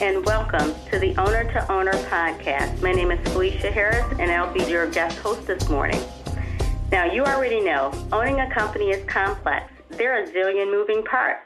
And 0.00 0.24
welcome 0.24 0.76
to 0.92 0.98
the 1.00 1.16
Owner 1.16 1.42
to 1.52 1.72
Owner 1.72 1.92
podcast. 2.06 2.80
My 2.80 2.92
name 2.92 3.10
is 3.10 3.18
Felicia 3.32 3.72
Harris 3.72 4.06
and 4.20 4.30
I'll 4.30 4.52
be 4.54 4.62
your 4.62 4.88
guest 4.88 5.18
host 5.18 5.44
this 5.48 5.68
morning. 5.68 6.00
Now, 6.92 7.10
you 7.10 7.24
already 7.24 7.58
know 7.58 7.90
owning 8.12 8.38
a 8.38 8.48
company 8.54 8.90
is 8.90 9.04
complex. 9.10 9.72
There 9.90 10.14
are 10.14 10.22
a 10.22 10.26
zillion 10.28 10.70
moving 10.70 11.02
parts. 11.02 11.42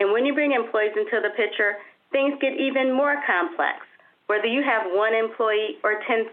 And 0.00 0.10
when 0.10 0.26
you 0.26 0.34
bring 0.34 0.50
employees 0.50 0.90
into 0.96 1.20
the 1.22 1.30
picture, 1.36 1.76
things 2.10 2.34
get 2.40 2.58
even 2.58 2.90
more 2.92 3.22
complex. 3.24 3.86
Whether 4.26 4.46
you 4.46 4.64
have 4.64 4.82
one 4.90 5.14
employee 5.14 5.78
or 5.84 6.02
10,000 6.04 6.26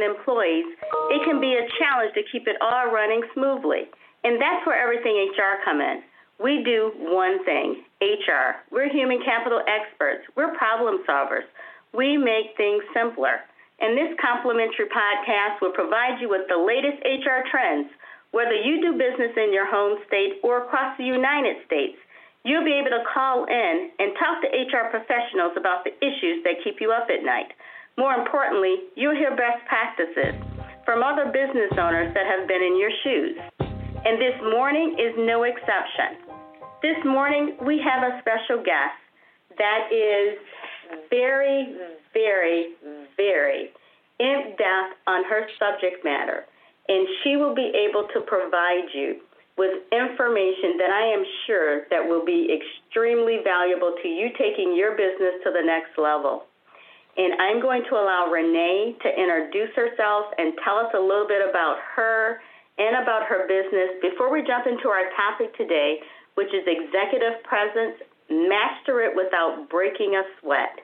employees, 0.00 0.66
it 1.10 1.24
can 1.24 1.40
be 1.40 1.58
a 1.58 1.66
challenge 1.74 2.14
to 2.14 2.22
keep 2.30 2.46
it 2.46 2.54
all 2.60 2.92
running 2.94 3.22
smoothly. 3.34 3.90
And 4.22 4.40
that's 4.40 4.64
where 4.64 4.78
everything 4.78 5.18
HR 5.34 5.58
come 5.64 5.80
in. 5.80 6.02
We 6.42 6.62
do 6.64 6.92
one 7.00 7.44
thing, 7.44 7.84
HR. 8.00 8.60
We're 8.70 8.92
human 8.92 9.24
capital 9.24 9.62
experts. 9.64 10.28
We're 10.36 10.52
problem 10.56 11.00
solvers. 11.08 11.48
We 11.96 12.16
make 12.16 12.52
things 12.56 12.84
simpler. 12.92 13.40
And 13.80 13.96
this 13.96 14.12
complimentary 14.20 14.88
podcast 14.92 15.60
will 15.60 15.72
provide 15.72 16.20
you 16.20 16.28
with 16.28 16.44
the 16.48 16.60
latest 16.60 17.00
HR 17.04 17.44
trends. 17.48 17.88
Whether 18.32 18.52
you 18.52 18.80
do 18.84 19.00
business 19.00 19.32
in 19.36 19.52
your 19.52 19.64
home 19.64 19.96
state 20.06 20.40
or 20.44 20.64
across 20.64 20.96
the 20.98 21.04
United 21.04 21.64
States, 21.64 21.96
you'll 22.44 22.64
be 22.64 22.76
able 22.76 22.92
to 22.92 23.04
call 23.08 23.44
in 23.48 23.90
and 23.98 24.12
talk 24.20 24.44
to 24.44 24.48
HR 24.52 24.92
professionals 24.92 25.56
about 25.56 25.84
the 25.84 25.92
issues 26.04 26.44
that 26.44 26.60
keep 26.64 26.80
you 26.80 26.92
up 26.92 27.08
at 27.08 27.24
night. 27.24 27.52
More 27.96 28.12
importantly, 28.12 28.92
you'll 28.94 29.16
hear 29.16 29.32
best 29.32 29.64
practices 29.64 30.36
from 30.84 31.02
other 31.02 31.32
business 31.32 31.72
owners 31.80 32.12
that 32.12 32.28
have 32.28 32.46
been 32.46 32.60
in 32.60 32.76
your 32.76 32.92
shoes. 33.02 33.36
And 34.04 34.20
this 34.20 34.36
morning 34.52 34.96
is 35.00 35.16
no 35.16 35.42
exception. 35.42 36.25
This 36.86 37.02
morning, 37.02 37.58
we 37.66 37.82
have 37.82 38.06
a 38.06 38.22
special 38.22 38.62
guest. 38.62 38.94
That 39.58 39.90
is 39.90 40.38
very, 41.10 41.74
very, 42.14 42.78
very 43.16 43.74
in 44.22 44.54
depth 44.54 44.94
on 45.08 45.24
her 45.24 45.50
subject 45.58 46.04
matter, 46.04 46.46
and 46.86 47.08
she 47.24 47.34
will 47.34 47.56
be 47.56 47.74
able 47.74 48.06
to 48.14 48.20
provide 48.30 48.86
you 48.94 49.18
with 49.58 49.82
information 49.90 50.78
that 50.78 50.94
I 50.94 51.10
am 51.10 51.24
sure 51.48 51.90
that 51.90 52.06
will 52.06 52.24
be 52.24 52.54
extremely 52.54 53.42
valuable 53.42 53.96
to 54.00 54.06
you 54.06 54.30
taking 54.38 54.76
your 54.78 54.94
business 54.94 55.42
to 55.42 55.50
the 55.50 55.66
next 55.66 55.98
level. 55.98 56.46
And 57.18 57.34
I'm 57.42 57.60
going 57.60 57.82
to 57.90 57.98
allow 57.98 58.30
Renee 58.30 58.94
to 59.02 59.08
introduce 59.10 59.74
herself 59.74 60.30
and 60.38 60.54
tell 60.62 60.78
us 60.78 60.94
a 60.94 61.02
little 61.02 61.26
bit 61.26 61.42
about 61.42 61.82
her 61.96 62.38
and 62.78 63.02
about 63.02 63.26
her 63.26 63.48
business. 63.48 63.98
Before 63.98 64.30
we 64.30 64.46
jump 64.46 64.70
into 64.70 64.86
our 64.86 65.10
topic 65.16 65.50
today, 65.56 65.98
which 66.36 66.48
is 66.48 66.64
executive 66.66 67.42
presence, 67.44 67.96
master 68.30 69.00
it 69.02 69.16
without 69.16 69.68
breaking 69.68 70.14
a 70.14 70.22
sweat. 70.40 70.78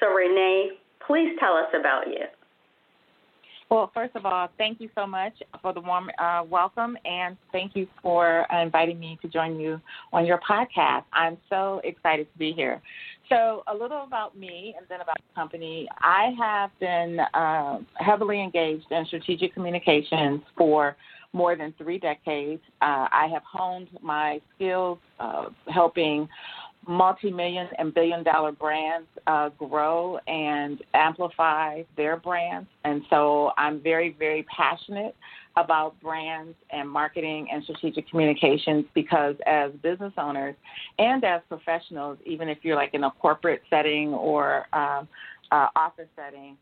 So, 0.00 0.08
Renee, 0.08 0.72
please 1.06 1.34
tell 1.40 1.54
us 1.54 1.68
about 1.78 2.06
you. 2.06 2.26
Well, 3.70 3.90
first 3.92 4.16
of 4.16 4.24
all, 4.24 4.48
thank 4.56 4.80
you 4.80 4.88
so 4.94 5.06
much 5.06 5.34
for 5.60 5.74
the 5.74 5.80
warm 5.80 6.10
uh, 6.18 6.42
welcome, 6.48 6.96
and 7.04 7.36
thank 7.52 7.76
you 7.76 7.86
for 8.02 8.46
inviting 8.50 8.98
me 8.98 9.18
to 9.20 9.28
join 9.28 9.60
you 9.60 9.78
on 10.10 10.24
your 10.24 10.40
podcast. 10.40 11.04
I'm 11.12 11.36
so 11.50 11.82
excited 11.84 12.32
to 12.32 12.38
be 12.38 12.52
here. 12.52 12.80
So, 13.28 13.64
a 13.66 13.74
little 13.74 14.04
about 14.04 14.38
me 14.38 14.74
and 14.78 14.86
then 14.88 15.02
about 15.02 15.16
the 15.18 15.34
company. 15.34 15.86
I 15.98 16.34
have 16.38 16.70
been 16.80 17.20
uh, 17.34 17.80
heavily 17.96 18.42
engaged 18.42 18.86
in 18.90 19.04
strategic 19.04 19.52
communications 19.52 20.40
for 20.56 20.96
more 21.32 21.56
than 21.56 21.74
three 21.78 21.98
decades. 21.98 22.62
Uh, 22.80 23.08
I 23.10 23.28
have 23.32 23.42
honed 23.44 23.88
my 24.00 24.40
skills 24.54 24.98
uh, 25.20 25.46
helping 25.68 26.28
multi-million 26.86 27.68
and 27.78 27.92
billion 27.92 28.22
dollar 28.22 28.52
brands 28.52 29.06
uh, 29.26 29.50
grow 29.50 30.18
and 30.26 30.82
amplify 30.94 31.82
their 31.96 32.16
brands. 32.16 32.68
And 32.84 33.02
so 33.10 33.52
I'm 33.58 33.80
very, 33.80 34.16
very 34.18 34.44
passionate 34.44 35.14
about 35.56 36.00
brands 36.00 36.54
and 36.70 36.88
marketing 36.88 37.48
and 37.52 37.62
strategic 37.64 38.08
communications 38.08 38.86
because 38.94 39.34
as 39.44 39.72
business 39.82 40.12
owners 40.16 40.54
and 40.98 41.22
as 41.24 41.42
professionals, 41.48 42.16
even 42.24 42.48
if 42.48 42.58
you're 42.62 42.76
like 42.76 42.94
in 42.94 43.04
a 43.04 43.10
corporate 43.10 43.62
setting 43.68 44.14
or 44.14 44.66
um, 44.72 45.08
uh, 45.50 45.66
office 45.76 46.08
setting, 46.16 46.56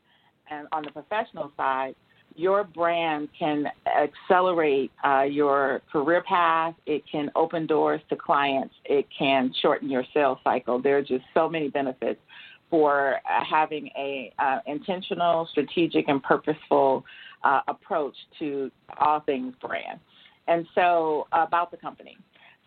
and 0.50 0.68
on 0.72 0.84
the 0.84 0.90
professional 0.90 1.52
side, 1.56 1.94
your 2.36 2.64
brand 2.64 3.28
can 3.38 3.66
accelerate 3.86 4.92
uh, 5.04 5.22
your 5.22 5.80
career 5.90 6.22
path. 6.22 6.74
It 6.84 7.02
can 7.10 7.30
open 7.34 7.66
doors 7.66 8.00
to 8.10 8.16
clients. 8.16 8.74
It 8.84 9.06
can 9.16 9.52
shorten 9.62 9.90
your 9.90 10.04
sales 10.12 10.38
cycle. 10.44 10.80
There 10.80 10.98
are 10.98 11.02
just 11.02 11.24
so 11.34 11.48
many 11.48 11.68
benefits 11.68 12.20
for 12.68 13.16
uh, 13.16 13.44
having 13.48 13.88
a 13.96 14.32
uh, 14.38 14.58
intentional, 14.66 15.48
strategic, 15.50 16.08
and 16.08 16.22
purposeful 16.22 17.04
uh, 17.42 17.60
approach 17.68 18.14
to 18.38 18.70
all 18.98 19.20
things 19.20 19.54
brand. 19.60 20.00
And 20.48 20.66
so, 20.74 21.26
about 21.32 21.70
the 21.70 21.76
company. 21.76 22.16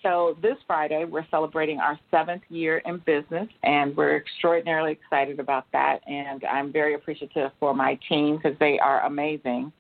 So 0.02 0.38
this 0.42 0.56
Friday, 0.66 1.04
we're 1.04 1.28
celebrating 1.30 1.80
our 1.80 2.00
seventh 2.10 2.44
year 2.50 2.78
in 2.86 3.00
business, 3.06 3.48
and 3.64 3.96
we're 3.98 4.16
extraordinarily 4.16 4.94
excited 4.94 5.40
about 5.40 5.66
that. 5.74 6.00
And 6.08 6.44
I'm 6.46 6.72
very 6.72 6.94
appreciative 6.94 7.52
for 7.60 7.74
my 7.74 8.00
team 8.08 8.38
because 8.38 8.58
they 8.60 8.80
are 8.80 9.06
amazing. 9.06 9.74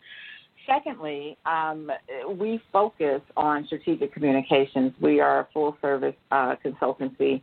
Secondly, 0.67 1.37
um, 1.45 1.89
we 2.35 2.61
focus 2.71 3.21
on 3.37 3.65
strategic 3.65 4.13
communications. 4.13 4.93
We 4.99 5.21
are 5.21 5.41
a 5.41 5.47
full 5.53 5.77
service 5.81 6.15
uh, 6.31 6.55
consultancy. 6.63 7.41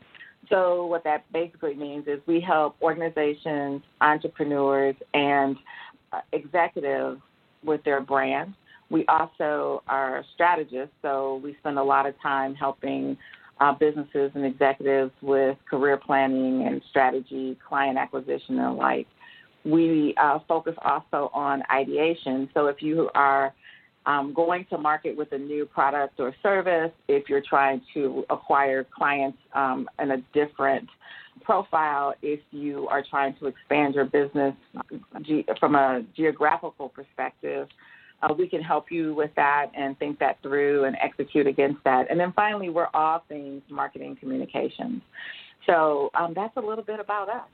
So, 0.50 0.86
what 0.86 1.02
that 1.04 1.24
basically 1.32 1.74
means 1.74 2.06
is 2.06 2.20
we 2.26 2.40
help 2.40 2.76
organizations, 2.82 3.82
entrepreneurs, 4.00 4.94
and 5.14 5.56
uh, 6.12 6.20
executives 6.32 7.20
with 7.64 7.82
their 7.84 8.00
brands 8.00 8.54
we 8.90 9.04
also 9.06 9.82
are 9.88 10.24
strategists, 10.34 10.94
so 11.02 11.40
we 11.42 11.56
spend 11.60 11.78
a 11.78 11.82
lot 11.82 12.06
of 12.06 12.14
time 12.20 12.54
helping 12.54 13.16
uh, 13.60 13.72
businesses 13.72 14.30
and 14.34 14.44
executives 14.44 15.12
with 15.22 15.56
career 15.68 15.96
planning 15.96 16.66
and 16.66 16.82
strategy, 16.90 17.58
client 17.66 17.98
acquisition, 17.98 18.58
and 18.58 18.66
the 18.66 18.70
like. 18.70 19.06
We 19.64 20.14
uh, 20.22 20.38
focus 20.46 20.74
also 20.84 21.30
on 21.34 21.62
ideation. 21.72 22.48
So 22.54 22.66
if 22.66 22.80
you 22.80 23.10
are 23.14 23.52
um, 24.04 24.32
going 24.32 24.66
to 24.70 24.78
market 24.78 25.16
with 25.16 25.32
a 25.32 25.38
new 25.38 25.66
product 25.66 26.20
or 26.20 26.32
service, 26.42 26.92
if 27.08 27.28
you're 27.28 27.42
trying 27.42 27.80
to 27.94 28.24
acquire 28.30 28.84
clients 28.84 29.38
um, 29.54 29.88
in 30.00 30.12
a 30.12 30.18
different 30.32 30.88
profile, 31.42 32.14
if 32.22 32.40
you 32.52 32.86
are 32.88 33.02
trying 33.08 33.34
to 33.40 33.46
expand 33.46 33.94
your 33.94 34.04
business 34.04 34.54
from 35.58 35.74
a 35.74 36.04
geographical 36.16 36.88
perspective, 36.88 37.68
uh, 38.26 38.34
we 38.34 38.48
can 38.48 38.62
help 38.62 38.90
you 38.90 39.14
with 39.14 39.30
that 39.36 39.66
and 39.76 39.98
think 39.98 40.18
that 40.18 40.40
through 40.42 40.84
and 40.84 40.96
execute 41.02 41.46
against 41.46 41.82
that. 41.84 42.10
And 42.10 42.18
then 42.18 42.32
finally, 42.34 42.68
we're 42.68 42.88
all 42.94 43.22
things 43.28 43.62
marketing 43.70 44.16
communications. 44.18 45.02
So 45.66 46.10
um, 46.14 46.32
that's 46.34 46.56
a 46.56 46.60
little 46.60 46.84
bit 46.84 47.00
about 47.00 47.28
us. 47.28 47.48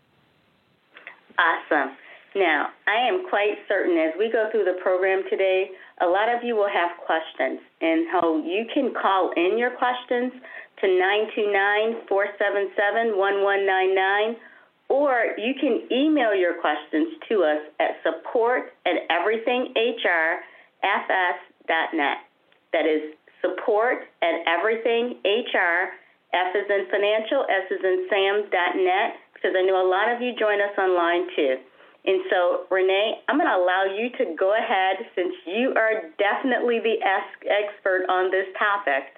Awesome. 1.38 1.96
Now, 2.34 2.68
I 2.86 3.08
am 3.08 3.28
quite 3.28 3.60
certain 3.68 3.98
as 3.98 4.12
we 4.18 4.30
go 4.32 4.48
through 4.50 4.64
the 4.64 4.80
program 4.82 5.22
today, 5.28 5.68
a 6.00 6.06
lot 6.06 6.32
of 6.34 6.42
you 6.42 6.56
will 6.56 6.70
have 6.72 6.96
questions, 7.04 7.60
and 7.80 8.06
how 8.10 8.38
you 8.38 8.64
can 8.72 8.94
call 8.94 9.32
in 9.36 9.58
your 9.58 9.70
questions 9.76 10.32
to 10.80 10.86
929 10.88 12.08
477 12.08 13.16
1199, 13.16 14.36
or 14.88 15.36
you 15.36 15.52
can 15.60 15.84
email 15.92 16.34
your 16.34 16.56
questions 16.60 17.20
to 17.28 17.44
us 17.44 17.60
at 17.80 18.00
support 18.00 18.72
at 18.86 19.04
everythinghr 19.12 20.40
fs.net. 20.82 22.18
That 22.72 22.86
is 22.86 23.14
support 23.40 24.04
at 24.22 24.42
everything 24.46 25.18
HR, 25.24 25.94
F 26.32 26.54
is 26.56 26.68
in 26.70 26.86
financial, 26.90 27.44
S 27.50 27.66
is 27.70 27.82
in 27.82 28.06
Sam.net, 28.08 29.10
because 29.34 29.52
I 29.58 29.62
know 29.62 29.82
a 29.82 29.88
lot 29.88 30.10
of 30.10 30.22
you 30.22 30.32
join 30.38 30.60
us 30.60 30.72
online 30.78 31.26
too. 31.36 31.56
And 32.04 32.20
so, 32.30 32.66
Renee, 32.70 33.22
I'm 33.28 33.38
going 33.38 33.48
to 33.48 33.54
allow 33.54 33.84
you 33.86 34.10
to 34.18 34.34
go 34.34 34.54
ahead 34.56 35.06
since 35.14 35.34
you 35.46 35.72
are 35.76 36.10
definitely 36.18 36.80
the 36.80 36.98
expert 36.98 38.06
on 38.08 38.30
this 38.30 38.46
topic 38.58 39.14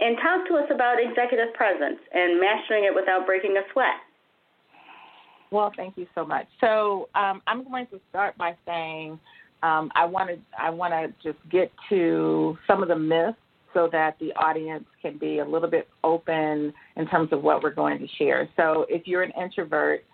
and 0.00 0.18
talk 0.20 0.46
to 0.48 0.54
us 0.56 0.68
about 0.68 1.00
executive 1.00 1.54
presence 1.54 1.98
and 2.12 2.38
mastering 2.38 2.84
it 2.84 2.94
without 2.94 3.24
breaking 3.24 3.56
a 3.56 3.64
sweat. 3.72 3.96
Well, 5.50 5.72
thank 5.76 5.96
you 5.96 6.06
so 6.14 6.26
much. 6.26 6.46
So, 6.60 7.08
um, 7.14 7.40
I'm 7.46 7.64
going 7.64 7.86
to 7.86 8.00
start 8.10 8.36
by 8.36 8.56
saying 8.66 9.18
um, 9.62 9.90
I 9.94 10.04
want 10.04 10.30
to 10.30 10.38
I 10.58 10.70
want 10.70 10.92
to 10.92 11.12
just 11.22 11.38
get 11.50 11.72
to 11.88 12.58
some 12.66 12.82
of 12.82 12.88
the 12.88 12.96
myths 12.96 13.38
so 13.74 13.88
that 13.92 14.18
the 14.18 14.32
audience 14.34 14.84
can 15.02 15.18
be 15.18 15.40
a 15.40 15.44
little 15.44 15.68
bit 15.68 15.88
open 16.02 16.72
in 16.96 17.06
terms 17.08 17.30
of 17.32 17.42
what 17.42 17.62
we're 17.62 17.74
going 17.74 17.98
to 17.98 18.08
share. 18.18 18.48
So 18.56 18.86
if 18.88 19.06
you're 19.06 19.22
an 19.22 19.32
introvert, 19.38 20.04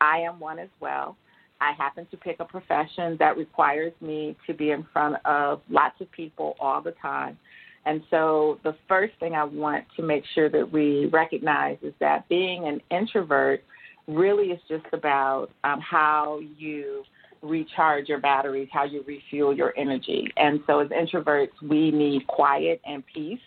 I 0.00 0.18
am 0.18 0.40
one 0.40 0.58
as 0.58 0.70
well. 0.80 1.16
I 1.60 1.72
happen 1.78 2.06
to 2.10 2.16
pick 2.16 2.40
a 2.40 2.44
profession 2.44 3.16
that 3.20 3.36
requires 3.36 3.92
me 4.00 4.36
to 4.48 4.54
be 4.54 4.72
in 4.72 4.84
front 4.92 5.16
of 5.24 5.60
lots 5.70 6.00
of 6.00 6.10
people 6.10 6.56
all 6.58 6.82
the 6.82 6.90
time. 7.00 7.38
And 7.86 8.02
so 8.10 8.58
the 8.64 8.74
first 8.88 9.14
thing 9.20 9.34
I 9.34 9.44
want 9.44 9.84
to 9.96 10.02
make 10.02 10.24
sure 10.34 10.48
that 10.48 10.72
we 10.72 11.06
recognize 11.06 11.78
is 11.82 11.94
that 12.00 12.28
being 12.28 12.66
an 12.66 12.80
introvert 12.90 13.62
really 14.08 14.48
is 14.50 14.60
just 14.68 14.86
about 14.92 15.50
um, 15.62 15.80
how 15.80 16.40
you 16.58 17.04
recharge 17.42 18.08
your 18.08 18.20
batteries, 18.20 18.68
how 18.72 18.84
you 18.84 19.04
refuel 19.06 19.54
your 19.54 19.74
energy. 19.76 20.28
And 20.36 20.60
so, 20.66 20.80
as 20.80 20.88
introverts, 20.88 21.50
we 21.62 21.90
need 21.90 22.26
quiet 22.26 22.80
and 22.86 23.02
peace. 23.12 23.40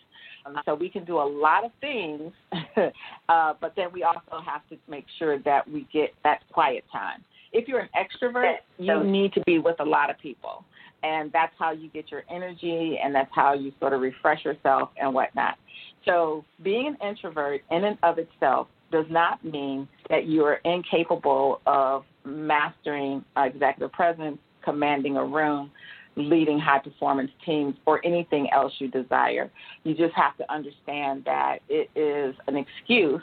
So 0.64 0.74
we 0.74 0.88
can 0.88 1.04
do 1.04 1.18
a 1.18 1.28
lot 1.28 1.64
of 1.64 1.72
things, 1.80 2.32
uh, 3.28 3.54
but 3.60 3.72
then 3.76 3.88
we 3.92 4.04
also 4.04 4.40
have 4.44 4.66
to 4.68 4.76
make 4.88 5.04
sure 5.18 5.38
that 5.40 5.68
we 5.68 5.88
get 5.92 6.14
that 6.22 6.40
quiet 6.52 6.84
time. 6.92 7.24
If 7.52 7.66
you're 7.68 7.80
an 7.80 7.88
extrovert, 7.96 8.56
you 8.78 9.02
need 9.02 9.32
to 9.32 9.40
be 9.46 9.58
with 9.58 9.80
a 9.80 9.84
lot 9.84 10.10
of 10.10 10.18
people. 10.18 10.64
And 11.02 11.32
that's 11.32 11.52
how 11.58 11.72
you 11.72 11.88
get 11.88 12.10
your 12.10 12.22
energy, 12.30 12.98
and 13.02 13.14
that's 13.14 13.30
how 13.34 13.54
you 13.54 13.72
sort 13.80 13.92
of 13.92 14.00
refresh 14.00 14.44
yourself 14.44 14.90
and 15.00 15.12
whatnot. 15.12 15.56
So, 16.04 16.44
being 16.62 16.88
an 16.88 17.08
introvert 17.08 17.62
in 17.70 17.84
and 17.84 17.98
of 18.02 18.18
itself 18.18 18.68
does 18.90 19.06
not 19.10 19.44
mean 19.44 19.88
that 20.08 20.26
you 20.26 20.44
are 20.44 20.60
incapable 20.64 21.60
of 21.66 22.04
mastering 22.26 23.24
uh, 23.36 23.42
executive 23.42 23.92
presence, 23.92 24.38
commanding 24.62 25.16
a 25.16 25.24
room, 25.24 25.70
leading 26.16 26.58
high 26.58 26.78
performance 26.78 27.30
teams, 27.44 27.74
or 27.86 28.04
anything 28.04 28.48
else 28.50 28.72
you 28.78 28.88
desire. 28.88 29.50
You 29.84 29.94
just 29.94 30.14
have 30.14 30.36
to 30.38 30.52
understand 30.52 31.24
that 31.24 31.58
it 31.68 31.90
is 31.94 32.34
an 32.46 32.56
excuse 32.56 33.22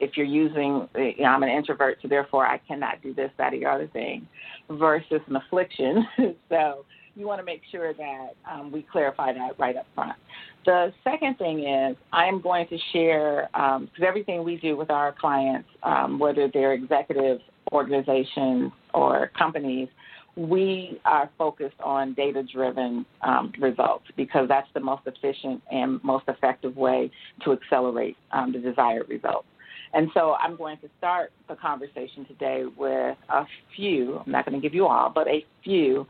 if 0.00 0.16
you're 0.16 0.26
using, 0.26 0.88
you 0.94 1.22
know, 1.22 1.24
I'm 1.24 1.42
an 1.42 1.48
introvert, 1.48 1.98
so 2.00 2.08
therefore 2.08 2.46
I 2.46 2.58
cannot 2.58 3.02
do 3.02 3.12
this, 3.12 3.30
that, 3.36 3.52
or 3.52 3.58
the 3.58 3.66
other 3.66 3.88
thing, 3.88 4.28
versus 4.70 5.20
an 5.26 5.36
affliction. 5.36 6.06
so 6.48 6.84
you 7.16 7.26
want 7.26 7.40
to 7.40 7.44
make 7.44 7.62
sure 7.70 7.92
that 7.92 8.28
um, 8.50 8.70
we 8.70 8.86
clarify 8.90 9.32
that 9.32 9.58
right 9.58 9.76
up 9.76 9.86
front. 9.94 10.16
The 10.64 10.92
second 11.02 11.36
thing 11.38 11.66
is 11.66 11.96
I'm 12.12 12.40
going 12.40 12.68
to 12.68 12.78
share, 12.92 13.48
because 13.52 13.80
um, 13.80 14.06
everything 14.06 14.44
we 14.44 14.56
do 14.56 14.76
with 14.76 14.90
our 14.90 15.12
clients, 15.12 15.68
um, 15.82 16.18
whether 16.18 16.48
they're 16.52 16.74
executive 16.74 17.40
organizations 17.72 18.72
or 18.94 19.30
companies, 19.38 19.88
we 20.36 21.00
are 21.04 21.28
focused 21.36 21.80
on 21.82 22.14
data 22.14 22.44
driven 22.44 23.04
um, 23.22 23.52
results 23.58 24.04
because 24.16 24.46
that's 24.48 24.68
the 24.72 24.80
most 24.80 25.02
efficient 25.06 25.60
and 25.70 26.02
most 26.04 26.24
effective 26.28 26.76
way 26.76 27.10
to 27.44 27.52
accelerate 27.52 28.16
um, 28.30 28.52
the 28.52 28.58
desired 28.58 29.08
results. 29.08 29.46
And 29.94 30.10
so 30.14 30.34
I'm 30.34 30.56
going 30.56 30.76
to 30.78 30.88
start 30.98 31.32
the 31.48 31.56
conversation 31.56 32.24
today 32.26 32.64
with 32.76 33.16
a 33.30 33.44
few, 33.74 34.22
I'm 34.24 34.30
not 34.30 34.44
going 34.44 34.60
to 34.60 34.62
give 34.62 34.74
you 34.74 34.86
all, 34.86 35.10
but 35.10 35.26
a 35.26 35.44
few 35.64 36.06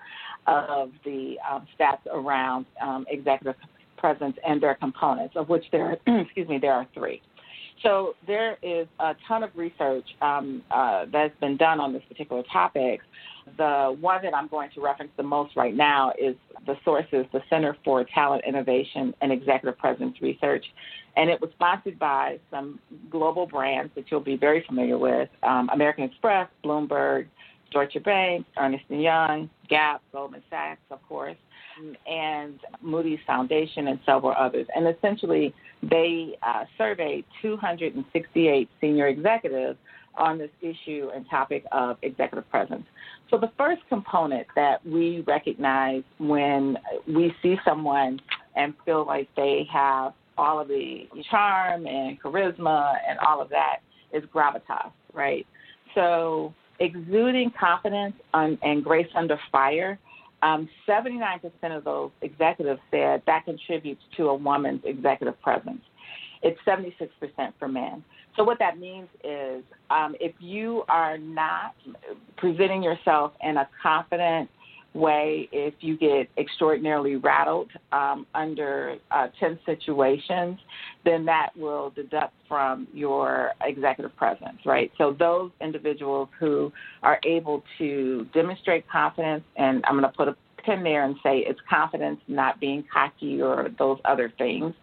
of 0.47 0.91
the 1.05 1.37
um, 1.51 1.67
stats 1.79 2.07
around 2.13 2.67
um, 2.83 3.07
executive 3.09 3.55
presence 3.97 4.37
and 4.47 4.63
their 4.63 4.75
components, 4.75 5.35
of 5.37 5.49
which 5.49 5.65
there, 5.73 5.99
are, 6.07 6.21
excuse 6.21 6.49
me, 6.49 6.59
there 6.59 6.73
are 6.73 6.87
three. 6.95 7.23
So 7.83 8.15
there 8.27 8.59
is 8.63 8.89
a 8.99 9.15
ton 9.27 9.43
of 9.43 9.51
research 9.55 10.05
um, 10.21 10.63
uh, 10.71 11.07
that's 11.13 11.39
been 11.41 11.57
done 11.57 11.81
on 11.81 11.93
this 11.93 12.03
particular 12.09 12.43
topic. 12.53 13.01
The 13.57 13.97
one 14.01 14.23
that 14.23 14.35
I'm 14.35 14.49
going 14.49 14.71
to 14.75 14.81
reference 14.81 15.13
the 15.17 15.23
most 15.23 15.57
right 15.57 15.75
now 15.75 16.13
is 16.19 16.35
the 16.67 16.77
sources, 16.85 17.25
the 17.33 17.41
Center 17.49 17.77
for 17.85 18.05
Talent 18.05 18.45
Innovation 18.47 19.15
and 19.21 19.33
Executive 19.33 19.79
Presence 19.79 20.21
Research, 20.21 20.65
and 21.17 21.31
it 21.31 21.41
was 21.41 21.51
sponsored 21.55 21.99
by 21.99 22.39
some 22.51 22.79
global 23.11 23.47
brands 23.47 23.93
that 23.95 24.05
you'll 24.11 24.21
be 24.21 24.37
very 24.37 24.65
familiar 24.67 24.99
with: 24.99 25.31
um, 25.43 25.71
American 25.73 26.05
Express, 26.05 26.49
Bloomberg, 26.63 27.27
Deutsche 27.71 28.03
Bank, 28.05 28.47
Ernst 28.57 28.85
& 28.87 28.89
Young, 28.89 29.49
Gap, 29.69 30.03
Goldman 30.13 30.43
Sachs, 30.51 30.81
of 30.91 31.03
course, 31.09 31.37
and 32.07 32.59
Moody's 32.83 33.19
Foundation 33.27 33.89
and 33.89 33.99
several 34.05 34.35
others. 34.39 34.67
And 34.75 34.87
essentially, 34.89 35.55
they 35.83 36.37
uh, 36.43 36.65
surveyed 36.77 37.25
268 37.43 38.69
senior 38.81 39.09
executives 39.09 39.79
on 40.17 40.39
this 40.39 40.51
issue 40.61 41.11
and 41.15 41.25
topic 41.31 41.65
of 41.73 41.97
executive 42.03 42.49
presence. 42.51 42.85
So, 43.31 43.39
the 43.39 43.51
first 43.57 43.83
component 43.89 44.47
that 44.57 44.85
we 44.85 45.23
recognize 45.27 46.03
when 46.19 46.77
we 47.07 47.33
see 47.43 47.57
someone 47.65 48.21
and 48.57 48.75
feel 48.85 49.07
like 49.07 49.29
they 49.37 49.67
have 49.73 50.13
all 50.37 50.61
of 50.61 50.69
the 50.69 51.09
charm 51.31 51.87
and 51.87 52.21
charisma 52.21 52.97
and 53.09 53.19
all 53.21 53.41
of 53.41 53.49
that 53.51 53.79
is 54.13 54.25
gravitas, 54.35 54.91
right? 55.13 55.47
So, 55.95 56.55
exuding 56.81 57.53
confidence 57.59 58.15
and 58.35 58.85
grace 58.85 59.09
under 59.15 59.39
fire, 59.51 59.99
um, 60.43 60.69
79% 60.89 61.43
of 61.77 61.85
those 61.85 62.11
executives 62.23 62.81
said 62.91 63.23
that 63.27 63.45
contributes 63.45 64.03
to 64.17 64.29
a 64.29 64.35
woman's 64.35 64.83
executive 64.85 65.41
presence. 65.43 65.83
It's 66.43 66.59
76% 66.67 67.11
for 67.59 67.69
men. 67.69 68.05
So, 68.37 68.45
what 68.45 68.61
that 68.61 68.79
means 68.79 69.09
is 69.25 69.65
um, 69.91 70.15
if 70.21 70.33
you 70.39 70.85
are 70.89 71.19
not 71.19 71.75
presenting 72.37 72.85
yourself 72.85 73.33
in 73.43 73.57
a 73.57 73.69
confident, 73.83 74.49
way 74.95 75.49
if 75.53 75.75
you 75.81 75.97
get 75.97 76.29
extraordinarily 76.37 77.17
rattled 77.17 77.71
um, 77.93 78.27
under 78.35 78.97
uh, 79.11 79.29
tense 79.39 79.59
situations, 79.67 80.59
then 81.05 81.25
that 81.27 81.51
will 81.57 81.91
deduct 81.91 82.35
from 82.49 82.89
your 82.93 83.53
executive 83.63 84.15
presence, 84.17 84.59
right? 84.65 84.91
So 84.99 85.15
those 85.19 85.51
individuals 85.61 86.29
who 86.39 86.73
are 87.03 87.21
able 87.25 87.63
to 87.79 88.27
demonstrate 88.33 88.89
confidence, 88.89 89.45
and 89.57 89.85
I'm 89.87 89.99
going 89.99 90.11
to 90.11 90.17
put 90.17 90.29
a 90.29 90.37
pin 90.65 90.83
there 90.83 91.05
and 91.05 91.17
say 91.23 91.39
it's 91.39 91.61
confidence, 91.69 92.21
not 92.27 92.61
being 92.61 92.85
cocky 92.93 93.41
or 93.41 93.69
those 93.79 93.99
other 94.05 94.33
things. 94.39 94.75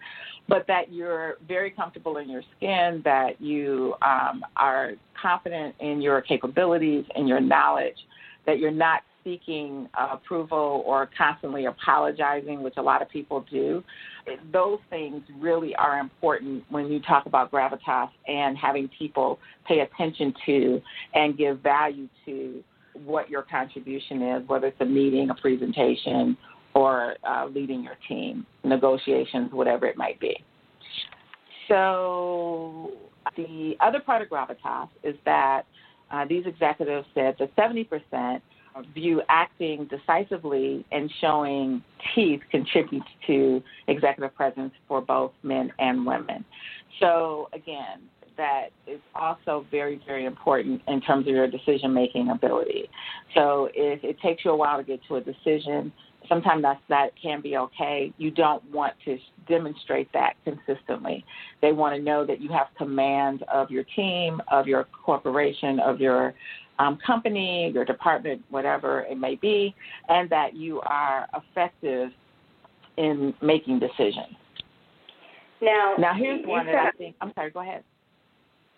But 0.47 0.67
that 0.67 0.93
you're 0.93 1.37
very 1.47 1.71
comfortable 1.71 2.17
in 2.17 2.29
your 2.29 2.43
skin, 2.55 3.01
that 3.03 3.41
you 3.41 3.95
um, 4.03 4.43
are 4.55 4.91
confident 5.19 5.73
in 5.79 6.01
your 6.01 6.21
capabilities 6.21 7.03
and 7.15 7.27
your 7.27 7.39
knowledge, 7.39 7.97
that 8.45 8.59
you're 8.59 8.69
not 8.69 9.01
seeking 9.25 9.89
approval 9.99 10.83
or 10.85 11.09
constantly 11.17 11.65
apologizing, 11.65 12.63
which 12.63 12.75
a 12.77 12.81
lot 12.81 13.01
of 13.01 13.09
people 13.09 13.43
do. 13.51 13.83
Those 14.53 14.79
things 14.89 15.23
really 15.37 15.75
are 15.75 15.99
important 15.99 16.63
when 16.69 16.87
you 16.87 17.01
talk 17.01 17.25
about 17.25 17.51
gravitas 17.51 18.09
and 18.27 18.57
having 18.57 18.89
people 18.97 19.39
pay 19.67 19.81
attention 19.81 20.33
to 20.45 20.81
and 21.13 21.37
give 21.37 21.59
value 21.59 22.07
to 22.25 22.63
what 23.03 23.29
your 23.29 23.41
contribution 23.41 24.21
is, 24.21 24.47
whether 24.47 24.67
it's 24.67 24.79
a 24.79 24.85
meeting, 24.85 25.29
a 25.29 25.35
presentation, 25.35 26.37
or 26.73 27.15
uh, 27.27 27.47
leading 27.47 27.83
your 27.83 27.97
team, 28.07 28.45
negotiations, 28.63 29.51
whatever 29.51 29.85
it 29.87 29.97
might 29.97 30.19
be. 30.19 30.37
So, 31.67 32.91
the 33.35 33.73
other 33.79 33.99
part 33.99 34.21
of 34.21 34.29
gravitas 34.29 34.89
is 35.03 35.15
that 35.25 35.63
uh, 36.11 36.25
these 36.29 36.45
executives 36.45 37.07
said 37.15 37.35
that 37.39 37.55
70% 37.55 38.41
view 38.93 39.21
acting 39.29 39.85
decisively 39.85 40.85
and 40.91 41.11
showing 41.21 41.81
teeth 42.13 42.41
contributes 42.51 43.07
to 43.27 43.61
executive 43.87 44.35
presence 44.35 44.73
for 44.87 45.01
both 45.01 45.31
men 45.43 45.71
and 45.79 46.05
women. 46.05 46.43
So, 46.99 47.49
again, 47.53 48.01
that 48.37 48.67
is 48.87 48.99
also 49.15 49.65
very, 49.71 50.01
very 50.05 50.25
important 50.25 50.81
in 50.87 51.01
terms 51.01 51.27
of 51.27 51.33
your 51.33 51.47
decision 51.47 51.93
making 51.93 52.29
ability. 52.29 52.89
So, 53.33 53.69
if 53.73 54.03
it 54.03 54.19
takes 54.19 54.43
you 54.43 54.51
a 54.51 54.55
while 54.55 54.77
to 54.77 54.83
get 54.83 54.99
to 55.07 55.15
a 55.15 55.21
decision, 55.21 55.91
sometimes 56.27 56.61
that's, 56.63 56.79
that 56.89 57.09
can 57.21 57.41
be 57.41 57.57
okay. 57.57 58.13
You 58.17 58.31
don't 58.31 58.63
want 58.71 58.93
to 59.05 59.17
demonstrate 59.47 60.11
that 60.13 60.35
consistently. 60.43 61.25
They 61.61 61.71
want 61.71 61.95
to 61.95 62.01
know 62.01 62.25
that 62.25 62.41
you 62.41 62.49
have 62.51 62.67
command 62.77 63.43
of 63.51 63.69
your 63.69 63.83
team, 63.95 64.41
of 64.51 64.67
your 64.67 64.87
corporation, 65.05 65.79
of 65.79 65.99
your 65.99 66.33
um, 66.79 66.97
company, 67.05 67.71
your 67.73 67.85
department, 67.85 68.43
whatever 68.49 69.01
it 69.01 69.17
may 69.17 69.35
be, 69.35 69.73
and 70.09 70.29
that 70.29 70.55
you 70.55 70.81
are 70.81 71.27
effective 71.33 72.09
in 72.97 73.33
making 73.41 73.79
decisions. 73.79 74.35
Now, 75.61 75.95
now 75.97 76.13
here's 76.13 76.45
one 76.45 76.65
that 76.65 76.75
I 76.75 76.91
think. 76.97 77.15
I'm 77.21 77.31
sorry. 77.35 77.51
Go 77.51 77.61
ahead. 77.61 77.83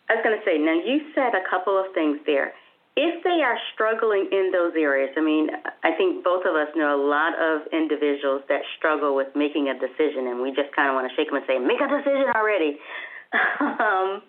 I 0.10 0.16
was 0.16 0.24
going 0.24 0.38
to 0.38 0.46
say. 0.46 0.58
Now 0.58 0.74
you 0.74 1.12
said 1.16 1.34
a 1.36 1.50
couple 1.50 1.78
of 1.78 1.94
things 1.94 2.18
there. 2.26 2.54
If 3.00 3.24
they 3.24 3.46
are 3.46 3.58
struggling 3.76 4.28
in 4.32 4.50
those 4.52 4.74
areas, 4.76 5.14
I 5.16 5.22
mean, 5.22 5.50
I 5.84 5.92
think 5.94 6.24
both 6.24 6.42
of 6.50 6.56
us 6.56 6.68
know 6.76 6.98
a 6.98 6.98
lot 6.98 7.38
of 7.38 7.62
individuals 7.72 8.42
that 8.50 8.62
struggle 8.76 9.16
with 9.16 9.28
making 9.36 9.70
a 9.70 9.78
decision, 9.78 10.26
and 10.26 10.42
we 10.42 10.50
just 10.50 10.74
kind 10.76 10.90
of 10.90 10.96
want 10.96 11.06
to 11.06 11.14
shake 11.16 11.30
them 11.30 11.38
and 11.38 11.46
say, 11.46 11.60
"Make 11.60 11.78
a 11.78 11.88
decision 11.88 12.26
already." 12.34 12.80
um, 13.62 14.26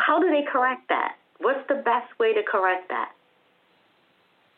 how 0.00 0.18
do 0.18 0.30
they 0.30 0.48
correct 0.50 0.88
that? 0.88 1.16
What's 1.40 1.66
the 1.68 1.76
best 1.84 2.08
way 2.18 2.32
to 2.32 2.42
correct 2.42 2.88
that? 2.88 3.12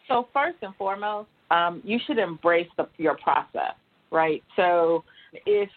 So 0.06 0.28
first 0.32 0.58
and 0.62 0.74
foremost, 0.76 1.28
um, 1.50 1.82
you 1.84 1.98
should 2.06 2.18
embrace 2.18 2.68
the, 2.76 2.86
your 2.96 3.16
process, 3.16 3.74
right? 4.12 4.42
So 4.54 5.02
if 5.44 5.68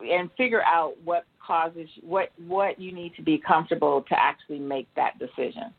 and 0.00 0.28
figure 0.36 0.62
out 0.62 0.94
what 1.04 1.24
causes 1.44 1.88
what 2.02 2.30
what 2.46 2.80
you 2.80 2.92
need 2.92 3.14
to 3.14 3.22
be 3.22 3.38
comfortable 3.38 4.02
to 4.08 4.20
actually 4.20 4.58
make 4.58 4.88
that 4.96 5.18
decision. 5.18 5.72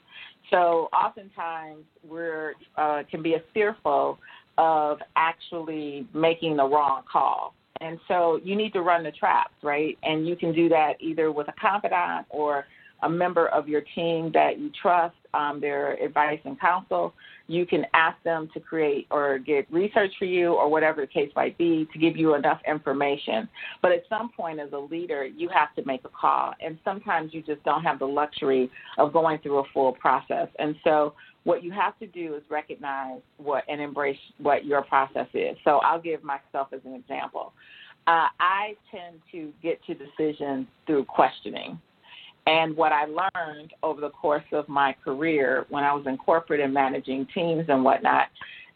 So 0.49 0.89
oftentimes 0.93 1.83
we're 2.07 2.53
uh, 2.77 3.03
can 3.09 3.21
be 3.21 3.35
fearful 3.53 4.19
of 4.57 4.99
actually 5.15 6.07
making 6.13 6.57
the 6.57 6.65
wrong 6.65 7.03
call. 7.11 7.53
And 7.79 7.99
so 8.07 8.39
you 8.43 8.55
need 8.55 8.73
to 8.73 8.81
run 8.81 9.03
the 9.03 9.11
traps, 9.11 9.53
right? 9.61 9.97
And 10.03 10.27
you 10.27 10.35
can 10.35 10.53
do 10.53 10.67
that 10.69 10.93
either 10.99 11.31
with 11.31 11.47
a 11.47 11.53
confidant 11.59 12.25
or 12.29 12.65
a 13.03 13.09
member 13.09 13.47
of 13.49 13.67
your 13.67 13.81
team 13.93 14.31
that 14.33 14.57
you 14.57 14.71
trust 14.81 15.15
um, 15.33 15.59
their 15.61 15.93
advice 16.03 16.39
and 16.43 16.59
counsel. 16.59 17.13
You 17.47 17.65
can 17.65 17.85
ask 17.93 18.21
them 18.23 18.49
to 18.53 18.59
create 18.59 19.07
or 19.09 19.39
get 19.39 19.71
research 19.71 20.11
for 20.19 20.25
you 20.25 20.53
or 20.53 20.69
whatever 20.69 21.01
the 21.01 21.07
case 21.07 21.31
might 21.35 21.57
be 21.57 21.87
to 21.93 21.99
give 21.99 22.17
you 22.17 22.35
enough 22.35 22.59
information. 22.67 23.47
But 23.81 23.91
at 23.93 24.03
some 24.09 24.29
point, 24.35 24.59
as 24.59 24.71
a 24.73 24.77
leader, 24.77 25.25
you 25.25 25.49
have 25.49 25.73
to 25.75 25.85
make 25.85 26.01
a 26.03 26.09
call. 26.09 26.53
And 26.61 26.77
sometimes 26.83 27.33
you 27.33 27.41
just 27.41 27.63
don't 27.63 27.83
have 27.83 27.99
the 27.99 28.05
luxury 28.05 28.69
of 28.97 29.13
going 29.13 29.39
through 29.39 29.59
a 29.59 29.63
full 29.73 29.93
process. 29.93 30.47
And 30.59 30.75
so 30.83 31.13
what 31.43 31.63
you 31.63 31.71
have 31.71 31.97
to 31.99 32.07
do 32.07 32.35
is 32.35 32.43
recognize 32.49 33.21
what 33.37 33.63
and 33.69 33.79
embrace 33.79 34.17
what 34.39 34.65
your 34.65 34.81
process 34.81 35.27
is. 35.33 35.55
So 35.63 35.77
I'll 35.77 36.01
give 36.01 36.23
myself 36.23 36.67
as 36.73 36.81
an 36.83 36.93
example. 36.93 37.53
Uh, 38.05 38.27
I 38.39 38.75
tend 38.91 39.21
to 39.31 39.51
get 39.63 39.79
to 39.85 39.93
decisions 39.93 40.67
through 40.85 41.05
questioning. 41.05 41.79
And 42.47 42.77
what 42.77 42.93
I 42.93 43.05
learned 43.05 43.73
over 43.83 43.99
the 43.99 44.09
course 44.09 44.45
of 44.53 44.69
my 44.69 44.95
career 45.03 45.65
when 45.69 45.83
I 45.83 45.93
was 45.93 46.05
in 46.07 46.17
corporate 46.17 46.61
and 46.61 46.73
managing 46.73 47.27
teams 47.33 47.65
and 47.67 47.83
whatnot 47.83 48.27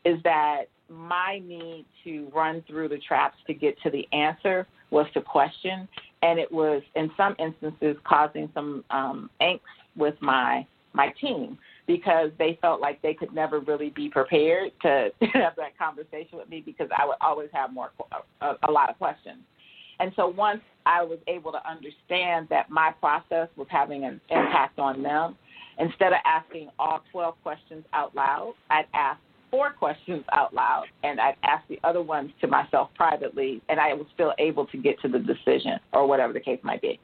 is 0.04 0.22
that 0.24 0.64
my 0.90 1.42
need 1.46 1.86
to 2.04 2.30
run 2.36 2.64
through 2.68 2.90
the 2.90 2.98
traps 2.98 3.38
to 3.48 3.54
get 3.54 3.82
to 3.84 3.90
the 3.90 4.06
answer 4.12 4.68
was 4.90 5.08
to 5.14 5.22
question. 5.22 5.88
And 6.22 6.38
it 6.38 6.52
was, 6.52 6.84
in 6.98 7.10
some 7.16 7.34
instances, 7.40 7.96
causing 8.04 8.50
some 8.54 8.84
um, 8.92 9.30
angst 9.42 9.62
with 9.96 10.16
my 10.22 10.68
my 10.94 11.08
team 11.22 11.58
because 11.88 12.32
they 12.38 12.60
felt 12.62 12.82
like 12.82 13.02
they 13.02 13.14
could 13.14 13.34
never 13.34 13.62
really 13.62 13.92
be 13.92 14.10
prepared 14.10 14.74
to 14.82 15.10
have 15.34 15.56
that 15.56 15.78
conversation 15.80 16.38
with 16.38 16.50
me 16.50 16.62
because 16.66 16.90
I 16.98 17.06
would 17.06 17.16
always 17.22 17.48
have 17.54 17.72
more 17.72 17.92
a, 18.42 18.56
a 18.68 18.72
lot 18.72 18.90
of 18.90 18.98
questions. 18.98 19.40
And 20.00 20.12
so 20.16 20.28
once 20.28 20.62
I 20.86 21.04
was 21.04 21.20
able 21.28 21.52
to 21.52 21.70
understand 21.70 22.48
that 22.50 22.70
my 22.70 22.92
process 23.00 23.50
was 23.56 23.68
having 23.70 24.06
an 24.06 24.20
impact 24.30 24.80
on 24.80 25.04
them, 25.04 25.36
instead 25.80 26.14
of 26.14 26.20
asking 26.26 26.70
all 26.80 27.02
12 27.12 27.36
questions 27.44 27.86
out 27.94 28.16
loud, 28.16 28.54
I'd 28.70 28.88
ask 28.94 29.20
four 29.52 29.72
questions 29.72 30.24
out 30.32 30.54
loud 30.54 30.86
and 31.04 31.20
I'd 31.20 31.36
ask 31.44 31.68
the 31.68 31.80
other 31.84 32.02
ones 32.02 32.32
to 32.40 32.48
myself 32.48 32.90
privately, 32.96 33.62
and 33.70 33.80
I 33.80 33.94
was 33.94 34.08
still 34.14 34.34
able 34.40 34.66
to 34.68 34.78
get 34.78 35.00
to 35.02 35.08
the 35.08 35.20
decision 35.20 35.80
or 35.92 36.08
whatever 36.08 36.34
the 36.34 36.40
case 36.40 36.60
might 36.64 36.82
be. 36.82 37.00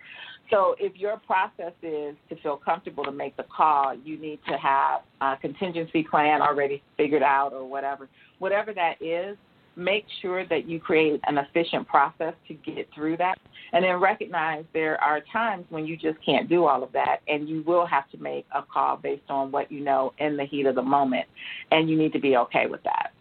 So 0.49 0.75
if 0.79 0.95
your 0.95 1.17
process 1.17 1.73
is 1.83 2.15
to 2.29 2.35
feel 2.41 2.55
comfortable 2.55 3.03
to 3.03 3.11
make 3.11 3.35
the 3.35 3.43
call, 3.55 3.93
you 3.93 4.17
need 4.17 4.39
to 4.47 4.57
have 4.57 5.01
a 5.19 5.35
contingency 5.41 6.03
plan 6.09 6.41
already 6.41 6.81
figured 6.95 7.23
out 7.23 7.51
or 7.51 7.65
whatever. 7.65 8.07
Whatever 8.39 8.73
that 8.73 9.01
is, 9.01 9.37
make 9.77 10.05
sure 10.21 10.45
that 10.47 10.67
you 10.67 10.79
create 10.79 11.21
an 11.27 11.37
efficient 11.37 11.87
process 11.87 12.33
to 12.47 12.53
get 12.53 12.89
through 12.93 13.17
that. 13.17 13.39
And 13.73 13.83
then 13.83 13.99
recognize 13.99 14.65
there 14.73 15.01
are 15.01 15.21
times 15.31 15.65
when 15.69 15.85
you 15.85 15.95
just 15.95 16.17
can't 16.25 16.49
do 16.49 16.65
all 16.65 16.83
of 16.83 16.91
that 16.93 17.17
and 17.27 17.47
you 17.47 17.63
will 17.65 17.85
have 17.85 18.09
to 18.11 18.17
make 18.17 18.45
a 18.55 18.63
call 18.63 18.97
based 18.97 19.29
on 19.29 19.51
what 19.51 19.71
you 19.71 19.81
know 19.81 20.13
in 20.17 20.37
the 20.37 20.45
heat 20.45 20.65
of 20.65 20.75
the 20.75 20.81
moment. 20.81 21.27
And 21.71 21.89
you 21.89 21.97
need 21.97 22.13
to 22.13 22.19
be 22.19 22.35
okay 22.37 22.65
with 22.67 22.83
that. 22.83 23.11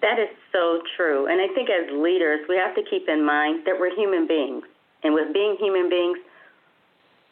That 0.00 0.18
is 0.20 0.28
so 0.52 0.80
true. 0.96 1.26
And 1.26 1.40
I 1.40 1.52
think 1.54 1.68
as 1.70 1.90
leaders, 1.90 2.40
we 2.48 2.56
have 2.56 2.74
to 2.76 2.82
keep 2.88 3.08
in 3.08 3.24
mind 3.24 3.66
that 3.66 3.74
we're 3.80 3.94
human 3.96 4.28
beings 4.28 4.62
and 5.02 5.14
with 5.14 5.32
being 5.32 5.56
human 5.58 5.88
beings, 5.88 6.18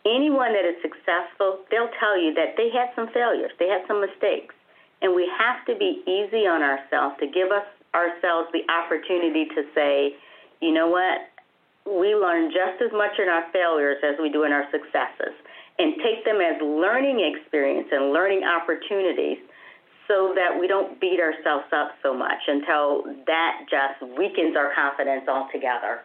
anyone 0.04 0.52
that 0.54 0.64
is 0.64 0.76
successful, 0.83 1.66
they'll 1.71 1.92
tell 1.99 2.18
you 2.18 2.33
that 2.35 2.54
they 2.56 2.71
had 2.71 2.95
some 2.95 3.09
failures, 3.12 3.50
they 3.59 3.68
had 3.68 3.83
some 3.88 4.00
mistakes. 4.00 4.54
And 5.02 5.14
we 5.14 5.30
have 5.38 5.64
to 5.66 5.76
be 5.76 6.02
easy 6.06 6.46
on 6.46 6.62
ourselves 6.62 7.16
to 7.20 7.26
give 7.26 7.52
us 7.52 7.66
ourselves 7.94 8.48
the 8.52 8.64
opportunity 8.72 9.46
to 9.54 9.62
say, 9.74 10.14
you 10.60 10.72
know 10.72 10.88
what, 10.88 11.28
we 11.86 12.14
learn 12.14 12.50
just 12.50 12.82
as 12.82 12.90
much 12.92 13.18
in 13.18 13.28
our 13.28 13.44
failures 13.52 13.98
as 14.02 14.16
we 14.20 14.30
do 14.30 14.44
in 14.44 14.52
our 14.52 14.64
successes, 14.72 15.34
and 15.78 15.94
take 16.02 16.24
them 16.24 16.40
as 16.40 16.60
learning 16.60 17.20
experience 17.20 17.88
and 17.92 18.12
learning 18.12 18.42
opportunities 18.42 19.38
so 20.08 20.32
that 20.34 20.58
we 20.58 20.66
don't 20.66 21.00
beat 21.00 21.20
ourselves 21.20 21.66
up 21.72 21.92
so 22.02 22.14
much 22.14 22.38
until 22.48 23.04
that 23.26 23.66
just 23.70 24.00
weakens 24.18 24.56
our 24.56 24.72
confidence 24.74 25.28
altogether. 25.28 26.00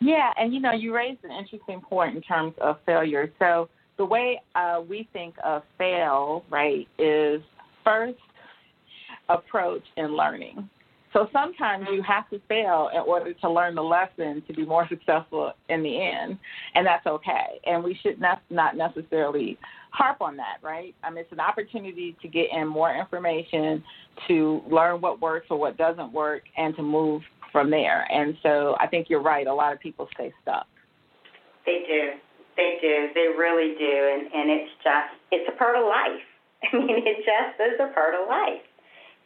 Yeah, 0.00 0.30
and 0.36 0.54
you 0.54 0.60
know, 0.60 0.72
you 0.72 0.94
raised 0.94 1.24
an 1.24 1.32
interesting 1.32 1.80
point 1.80 2.16
in 2.16 2.22
terms 2.22 2.54
of 2.60 2.78
failure. 2.86 3.32
So 3.38 3.68
the 3.98 4.04
way 4.04 4.40
uh, 4.54 4.80
we 4.88 5.08
think 5.12 5.34
of 5.44 5.62
fail, 5.76 6.44
right, 6.50 6.88
is 6.98 7.42
first 7.84 8.18
approach 9.28 9.82
in 9.96 10.16
learning. 10.16 10.68
So 11.12 11.26
sometimes 11.32 11.86
you 11.90 12.02
have 12.02 12.28
to 12.30 12.40
fail 12.48 12.90
in 12.92 13.00
order 13.00 13.32
to 13.32 13.50
learn 13.50 13.74
the 13.74 13.82
lesson 13.82 14.42
to 14.46 14.52
be 14.52 14.64
more 14.64 14.86
successful 14.88 15.52
in 15.68 15.82
the 15.82 16.00
end, 16.00 16.38
and 16.74 16.86
that's 16.86 17.06
okay. 17.06 17.60
And 17.66 17.82
we 17.82 17.98
should 18.02 18.20
not 18.20 18.42
not 18.50 18.76
necessarily 18.76 19.58
harp 19.90 20.20
on 20.20 20.36
that, 20.36 20.58
right? 20.62 20.94
I 21.02 21.10
mean, 21.10 21.20
it's 21.20 21.32
an 21.32 21.40
opportunity 21.40 22.16
to 22.22 22.28
get 22.28 22.46
in 22.52 22.68
more 22.68 22.94
information, 22.94 23.82
to 24.28 24.62
learn 24.70 25.00
what 25.00 25.20
works 25.20 25.46
or 25.50 25.58
what 25.58 25.76
doesn't 25.76 26.12
work, 26.12 26.42
and 26.56 26.76
to 26.76 26.82
move 26.82 27.22
from 27.52 27.70
there. 27.70 28.06
And 28.12 28.36
so 28.42 28.76
I 28.78 28.86
think 28.86 29.08
you're 29.08 29.22
right. 29.22 29.46
A 29.46 29.54
lot 29.54 29.72
of 29.72 29.80
people 29.80 30.08
stay 30.14 30.32
stuck. 30.42 30.66
They 31.64 31.84
do. 31.88 32.10
They 32.58 32.76
do. 32.82 33.08
They 33.14 33.30
really 33.38 33.78
do. 33.78 33.94
And, 34.12 34.26
and 34.34 34.50
it's 34.50 34.70
just, 34.82 35.14
it's 35.30 35.48
a 35.48 35.56
part 35.56 35.78
of 35.78 35.86
life. 35.86 36.26
I 36.74 36.76
mean, 36.76 37.06
it 37.06 37.22
just 37.22 37.54
is 37.62 37.78
a 37.78 37.94
part 37.94 38.18
of 38.18 38.26
life. 38.26 38.66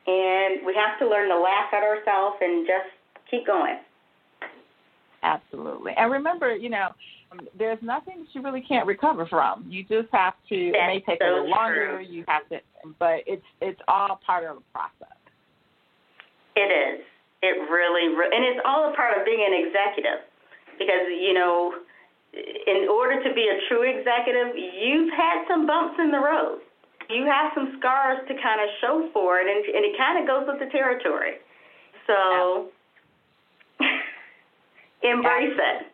And 0.07 0.67
we 0.67 0.77
have 0.77 0.99
to 1.01 1.09
learn 1.09 1.31
to 1.31 1.39
laugh 1.41 1.73
at 1.73 1.83
ourselves 1.83 2.37
and 2.43 2.67
just 2.69 2.93
keep 3.31 3.47
going. 3.47 3.81
Absolutely. 5.23 5.93
And 5.97 6.12
remember, 6.12 6.55
you 6.55 6.69
know, 6.69 6.89
there's 7.57 7.79
nothing 7.81 8.21
that 8.21 8.35
you 8.35 8.43
really 8.43 8.61
can't 8.61 8.87
recover 8.87 9.25
from. 9.25 9.65
You 9.67 9.83
just 9.85 10.12
have 10.12 10.35
to. 10.51 10.73
That's 10.73 10.85
it 10.85 10.87
may 10.87 11.01
take 11.01 11.23
so 11.23 11.25
a 11.25 11.33
little 11.33 11.51
longer. 11.51 11.97
True. 11.97 12.05
You 12.05 12.25
have 12.29 12.47
to, 12.51 12.61
but 12.99 13.25
it's 13.27 13.47
it's 13.62 13.81
all 13.89 14.21
part 14.27 14.45
of 14.45 14.57
the 14.57 14.62
process. 14.75 15.17
It 16.57 16.69
is. 16.69 17.01
It 17.41 17.71
really, 17.71 18.07
and 18.07 18.45
it's 18.45 18.61
all 18.67 18.93
a 18.93 18.95
part 18.95 19.17
of 19.17 19.25
being 19.25 19.41
an 19.41 19.55
executive 19.67 20.21
because, 20.79 21.09
you 21.09 21.33
know, 21.33 21.73
in 22.33 22.89
order 22.89 23.23
to 23.23 23.35
be 23.35 23.49
a 23.49 23.57
true 23.69 23.83
executive, 23.85 24.57
you've 24.57 25.12
had 25.12 25.45
some 25.49 25.67
bumps 25.67 25.99
in 25.99 26.11
the 26.11 26.19
road. 26.19 26.61
You 27.11 27.27
have 27.27 27.53
some 27.55 27.77
scars 27.79 28.19
to 28.29 28.35
kind 28.35 28.61
of 28.61 28.69
show 28.81 29.11
for 29.12 29.39
it, 29.41 29.47
and, 29.47 29.65
and 29.75 29.85
it 29.85 29.99
kind 29.99 30.19
of 30.21 30.27
goes 30.27 30.47
with 30.49 30.61
the 30.61 30.71
territory. 30.73 31.37
So 32.07 32.69
embrace 35.03 35.59
it. 35.59 35.93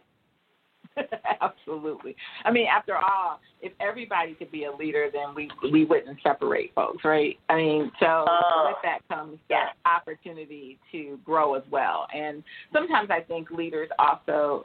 Absolutely. 1.40 2.16
I 2.44 2.50
mean, 2.50 2.66
after 2.66 2.96
all, 2.96 3.40
if 3.62 3.72
everybody 3.80 4.34
could 4.34 4.50
be 4.50 4.64
a 4.64 4.72
leader, 4.72 5.08
then 5.12 5.34
we 5.34 5.50
we 5.72 5.84
wouldn't 5.84 6.18
separate 6.22 6.74
folks, 6.74 7.04
right? 7.04 7.38
I 7.48 7.56
mean, 7.56 7.92
so 8.00 8.24
oh, 8.28 8.72
with 8.72 8.76
that 8.82 9.06
comes 9.08 9.38
yeah. 9.48 9.66
the 9.84 9.90
opportunity 9.90 10.78
to 10.92 11.18
grow 11.24 11.54
as 11.54 11.62
well. 11.70 12.06
And 12.14 12.42
sometimes 12.72 13.10
I 13.10 13.20
think 13.20 13.50
leaders 13.50 13.88
also 13.98 14.64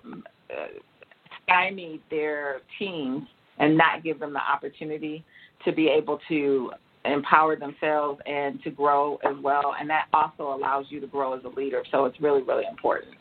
uh, 0.50 0.80
stymie 1.44 2.02
their 2.10 2.62
teams 2.80 3.24
and 3.60 3.78
not 3.78 4.04
give 4.04 4.20
them 4.20 4.34
the 4.34 4.42
opportunity 4.42 5.24
to 5.66 5.72
be 5.72 5.88
able 5.88 6.20
to 6.28 6.72
empower 7.06 7.56
themselves 7.56 8.20
and 8.26 8.62
to 8.64 8.72
grow 8.72 9.18
as 9.18 9.36
well. 9.42 9.76
And 9.80 9.90
that 9.90 10.06
also 10.14 10.54
allows 10.54 10.86
you 10.90 11.00
to 11.02 11.08
grow 11.08 11.34
as 11.34 11.44
a 11.44 11.50
leader. 11.50 11.84
So 11.92 12.06
it's 12.06 12.20
really, 12.22 12.42
really 12.42 12.66
important. 12.70 13.16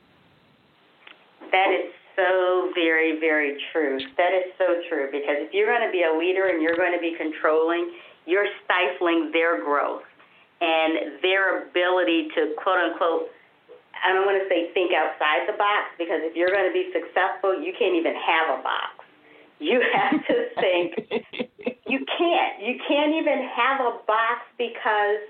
That 1.51 1.69
is 1.73 1.93
so 2.17 2.71
very, 2.75 3.19
very 3.19 3.59
true. 3.73 3.99
That 4.17 4.33
is 4.33 4.53
so 4.59 4.67
true 4.89 5.09
because 5.11 5.49
if 5.49 5.53
you're 5.53 5.67
going 5.67 5.87
to 5.87 5.93
be 5.93 6.05
a 6.05 6.17
leader 6.17 6.49
and 6.49 6.63
you're 6.63 6.77
going 6.77 6.93
to 6.93 7.01
be 7.01 7.15
controlling, 7.19 7.93
you're 8.27 8.47
stifling 8.65 9.31
their 9.33 9.63
growth 9.65 10.03
and 10.61 11.19
their 11.23 11.69
ability 11.69 12.29
to 12.37 12.55
quote 12.63 12.79
unquote, 12.79 13.35
I 14.03 14.13
don't 14.13 14.27
want 14.27 14.43
to 14.43 14.49
say 14.51 14.75
think 14.75 14.91
outside 14.91 15.47
the 15.47 15.55
box 15.55 15.95
because 15.97 16.21
if 16.27 16.35
you're 16.35 16.51
going 16.51 16.67
to 16.67 16.75
be 16.75 16.91
successful, 16.91 17.55
you 17.55 17.73
can't 17.79 17.95
even 17.95 18.15
have 18.19 18.59
a 18.59 18.63
box. 18.63 19.07
You 19.63 19.79
have 19.79 20.19
to 20.27 20.37
think, 20.59 20.99
you 21.87 22.03
can't. 22.19 22.55
You 22.59 22.83
can't 22.83 23.15
even 23.15 23.47
have 23.55 23.79
a 23.81 24.03
box 24.07 24.43
because, 24.59 25.23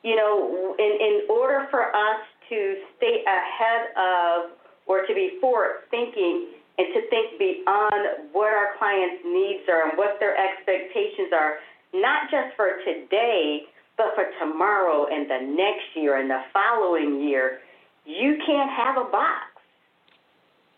you 0.00 0.16
know, 0.16 0.74
in, 0.80 0.92
in 0.96 1.14
order 1.28 1.68
for 1.70 1.92
us 1.92 2.20
to 2.48 2.58
stay 2.96 3.20
ahead 3.28 3.92
of 4.00 4.56
or 4.86 5.04
to 5.04 5.12
be 5.12 5.36
forward 5.40 5.84
thinking 5.90 6.56
and 6.78 6.86
to 6.94 7.00
think 7.08 7.38
beyond 7.38 8.32
what 8.32 8.52
our 8.52 8.76
clients' 8.78 9.24
needs 9.24 9.68
are 9.68 9.88
and 9.88 9.98
what 9.98 10.16
their 10.20 10.36
expectations 10.36 11.32
are, 11.32 11.56
not 11.92 12.30
just 12.30 12.56
for 12.56 12.80
today, 12.84 13.68
but 13.96 14.12
for 14.14 14.28
tomorrow 14.38 15.06
and 15.10 15.28
the 15.28 15.52
next 15.56 15.88
year 15.94 16.20
and 16.20 16.30
the 16.30 16.40
following 16.52 17.20
year, 17.22 17.60
you 18.06 18.38
can't 18.46 18.70
have 18.70 18.96
a 18.96 19.10
box. 19.10 19.50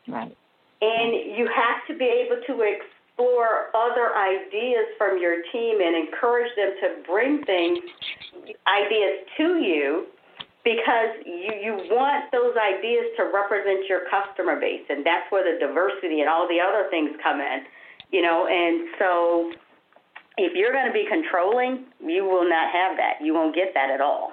Right. 0.09 0.37
And 0.81 1.37
you 1.37 1.49
have 1.55 1.87
to 1.89 1.97
be 1.97 2.07
able 2.07 2.41
to 2.47 2.63
explore 2.63 3.69
other 3.75 4.17
ideas 4.17 4.87
from 4.97 5.21
your 5.21 5.43
team 5.53 5.81
and 5.81 6.09
encourage 6.09 6.51
them 6.57 6.73
to 6.81 7.03
bring 7.07 7.45
things, 7.45 7.79
ideas 8.67 9.27
to 9.37 9.59
you 9.59 10.07
because 10.65 11.17
you, 11.25 11.53
you 11.63 11.73
want 11.91 12.31
those 12.33 12.55
ideas 12.57 13.07
to 13.17 13.31
represent 13.33 13.89
your 13.89 14.03
customer 14.11 14.61
base, 14.61 14.85
and 14.89 15.05
that's 15.05 15.31
where 15.31 15.45
the 15.45 15.59
diversity 15.59 16.21
and 16.21 16.29
all 16.29 16.47
the 16.49 16.61
other 16.61 16.89
things 16.91 17.11
come 17.23 17.41
in, 17.41 17.65
you 18.11 18.23
know. 18.23 18.47
And 18.47 18.89
so, 18.99 19.53
if 20.37 20.53
you're 20.55 20.73
going 20.73 20.87
to 20.87 20.93
be 20.93 21.07
controlling, 21.09 21.87
you 22.05 22.25
will 22.25 22.49
not 22.49 22.71
have 22.73 22.97
that. 22.97 23.25
You 23.25 23.35
won't 23.35 23.55
get 23.55 23.73
that 23.75 23.91
at 23.91 24.01
all. 24.01 24.33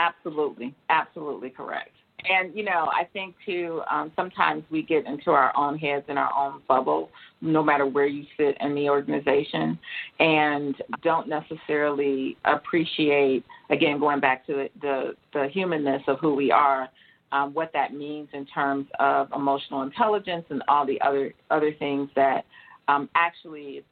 Absolutely, 0.00 0.74
absolutely 0.88 1.50
correct. 1.50 1.90
And 2.28 2.54
you 2.54 2.64
know, 2.64 2.90
I 2.92 3.04
think 3.12 3.34
too, 3.46 3.82
um, 3.90 4.12
sometimes 4.16 4.64
we 4.70 4.82
get 4.82 5.06
into 5.06 5.30
our 5.30 5.56
own 5.56 5.78
heads 5.78 6.04
in 6.08 6.16
our 6.18 6.32
own 6.34 6.62
bubble, 6.68 7.10
no 7.40 7.62
matter 7.62 7.86
where 7.86 8.06
you 8.06 8.24
sit 8.36 8.56
in 8.60 8.74
the 8.74 8.88
organization, 8.88 9.78
and 10.18 10.74
don't 11.02 11.28
necessarily 11.28 12.36
appreciate. 12.44 13.44
Again, 13.70 13.98
going 13.98 14.20
back 14.20 14.46
to 14.46 14.52
the 14.54 14.68
the, 14.80 15.12
the 15.32 15.48
humanness 15.48 16.02
of 16.08 16.18
who 16.20 16.34
we 16.34 16.50
are, 16.50 16.88
um, 17.32 17.52
what 17.54 17.70
that 17.72 17.92
means 17.94 18.28
in 18.32 18.44
terms 18.46 18.86
of 18.98 19.28
emotional 19.34 19.82
intelligence 19.82 20.44
and 20.50 20.62
all 20.68 20.86
the 20.86 21.00
other 21.00 21.32
other 21.50 21.72
things 21.78 22.08
that 22.16 22.44
um, 22.88 23.08
actually 23.14 23.82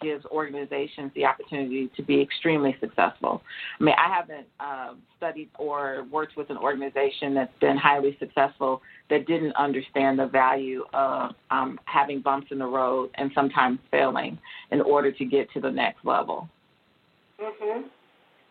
gives 0.00 0.24
organizations 0.26 1.10
the 1.14 1.24
opportunity 1.24 1.90
to 1.96 2.02
be 2.02 2.20
extremely 2.20 2.76
successful. 2.80 3.42
I 3.80 3.84
mean, 3.84 3.94
I 3.98 4.14
haven't 4.14 4.46
uh, 4.60 4.94
studied 5.16 5.50
or 5.58 6.06
worked 6.10 6.36
with 6.36 6.50
an 6.50 6.56
organization 6.56 7.34
that's 7.34 7.52
been 7.60 7.76
highly 7.76 8.16
successful 8.18 8.82
that 9.10 9.26
didn't 9.26 9.54
understand 9.56 10.18
the 10.18 10.26
value 10.26 10.84
of 10.92 11.30
um, 11.50 11.78
having 11.84 12.20
bumps 12.20 12.48
in 12.50 12.58
the 12.58 12.66
road 12.66 13.10
and 13.14 13.30
sometimes 13.34 13.78
failing 13.90 14.38
in 14.70 14.80
order 14.80 15.12
to 15.12 15.24
get 15.24 15.50
to 15.52 15.60
the 15.60 15.70
next 15.70 16.04
level. 16.04 16.48
Mhm. 17.40 17.84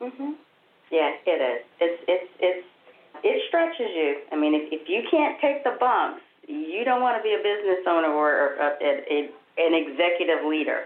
Mhm. 0.01 0.36
Yeah, 0.92 1.12
it 1.25 1.42
is. 1.42 1.65
It's 1.80 2.04
it's 2.08 2.32
it's 2.39 2.68
it 3.24 3.44
stretches 3.48 3.89
you. 3.96 4.22
I 4.32 4.36
mean, 4.36 4.54
if 4.54 4.72
if 4.72 4.89
you 4.89 5.04
can't 5.10 5.39
take 5.42 5.63
the 5.63 5.77
bumps, 5.80 6.22
you 6.48 6.84
don't 6.86 7.01
want 7.01 7.18
to 7.18 7.24
be 7.24 7.34
a 7.34 7.38
business 7.42 7.86
owner 7.88 8.10
or, 8.13 8.56
a, 8.56 8.77
a, 8.82 9.30
an 9.58 9.74
executive 9.74 10.46
leader 10.46 10.86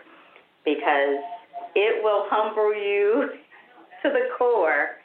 because 0.70 1.18
it 1.74 2.04
will 2.04 2.30
humble 2.30 2.74
you 2.74 3.34
to 4.04 4.10
the 4.10 4.30
core. 4.38 5.02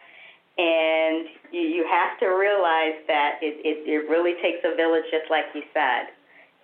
And 0.56 1.26
you, 1.50 1.60
you 1.60 1.84
have 1.90 2.18
to 2.20 2.26
realize 2.26 3.00
that 3.08 3.40
it, 3.42 3.58
it, 3.64 3.88
it 3.88 4.08
really 4.08 4.34
takes 4.42 4.62
a 4.62 4.76
village, 4.76 5.04
just 5.10 5.26
like 5.30 5.50
you 5.54 5.62
said, 5.72 6.14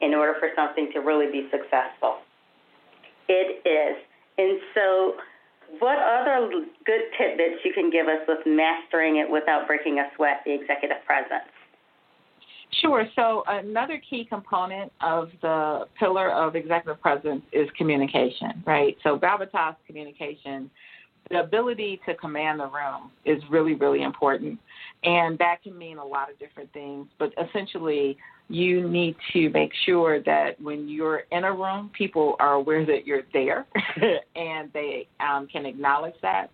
in 0.00 0.14
order 0.14 0.37
for 0.38 0.50
something 0.54 0.90
to 0.92 1.00
really 1.00 1.26
be 1.26 1.49
successful. 1.50 2.23
It 3.28 3.66
is. 3.66 3.97
And 4.38 4.61
so, 4.75 5.14
what 5.78 5.99
other 5.99 6.50
good 6.85 7.02
tidbits 7.19 7.62
you 7.64 7.73
can 7.73 7.90
give 7.90 8.07
us 8.07 8.23
with 8.26 8.47
mastering 8.47 9.16
it 9.16 9.30
without 9.30 9.66
breaking 9.66 9.99
a 9.99 10.07
sweat, 10.16 10.42
the 10.45 10.54
executive 10.54 11.02
presence? 11.07 11.50
Sure. 12.73 13.05
So 13.17 13.43
another 13.49 14.00
key 14.09 14.25
component 14.25 14.93
of 15.00 15.31
the 15.43 15.87
pillar 15.99 16.31
of 16.31 16.55
executive 16.55 17.00
presence 17.00 17.43
is 17.53 17.69
communication, 17.77 18.62
right? 18.67 18.97
So 19.03 19.19
gravitas 19.19 19.77
communication, 19.87 20.71
the 21.31 21.41
ability 21.41 22.00
to 22.07 22.15
command 22.15 22.61
the 22.61 22.67
room 22.67 23.11
is 23.25 23.43
really, 23.50 23.75
really 23.75 24.03
important. 24.03 24.59
And 25.05 25.39
that 25.39 25.62
can 25.62 25.77
mean 25.77 25.99
a 25.99 26.05
lot 26.05 26.31
of 26.31 26.39
different 26.39 26.73
things, 26.73 27.07
but 27.19 27.33
essentially 27.45 28.17
you 28.49 28.89
need 28.89 29.17
to 29.33 29.49
make 29.50 29.73
sure 29.87 30.21
that 30.23 30.61
when 30.61 30.89
you're 30.89 31.23
in 31.31 31.45
a 31.45 31.53
room, 31.53 31.91
people 31.97 32.37
are 32.41 32.55
aware 32.55 32.85
that 32.87 33.07
you're 33.07 33.23
there 33.33 33.67
and 34.37 34.73
they 34.73 35.07
um, 35.21 35.47
can 35.47 35.67
acknowledge 35.67 36.15
that 36.23 36.50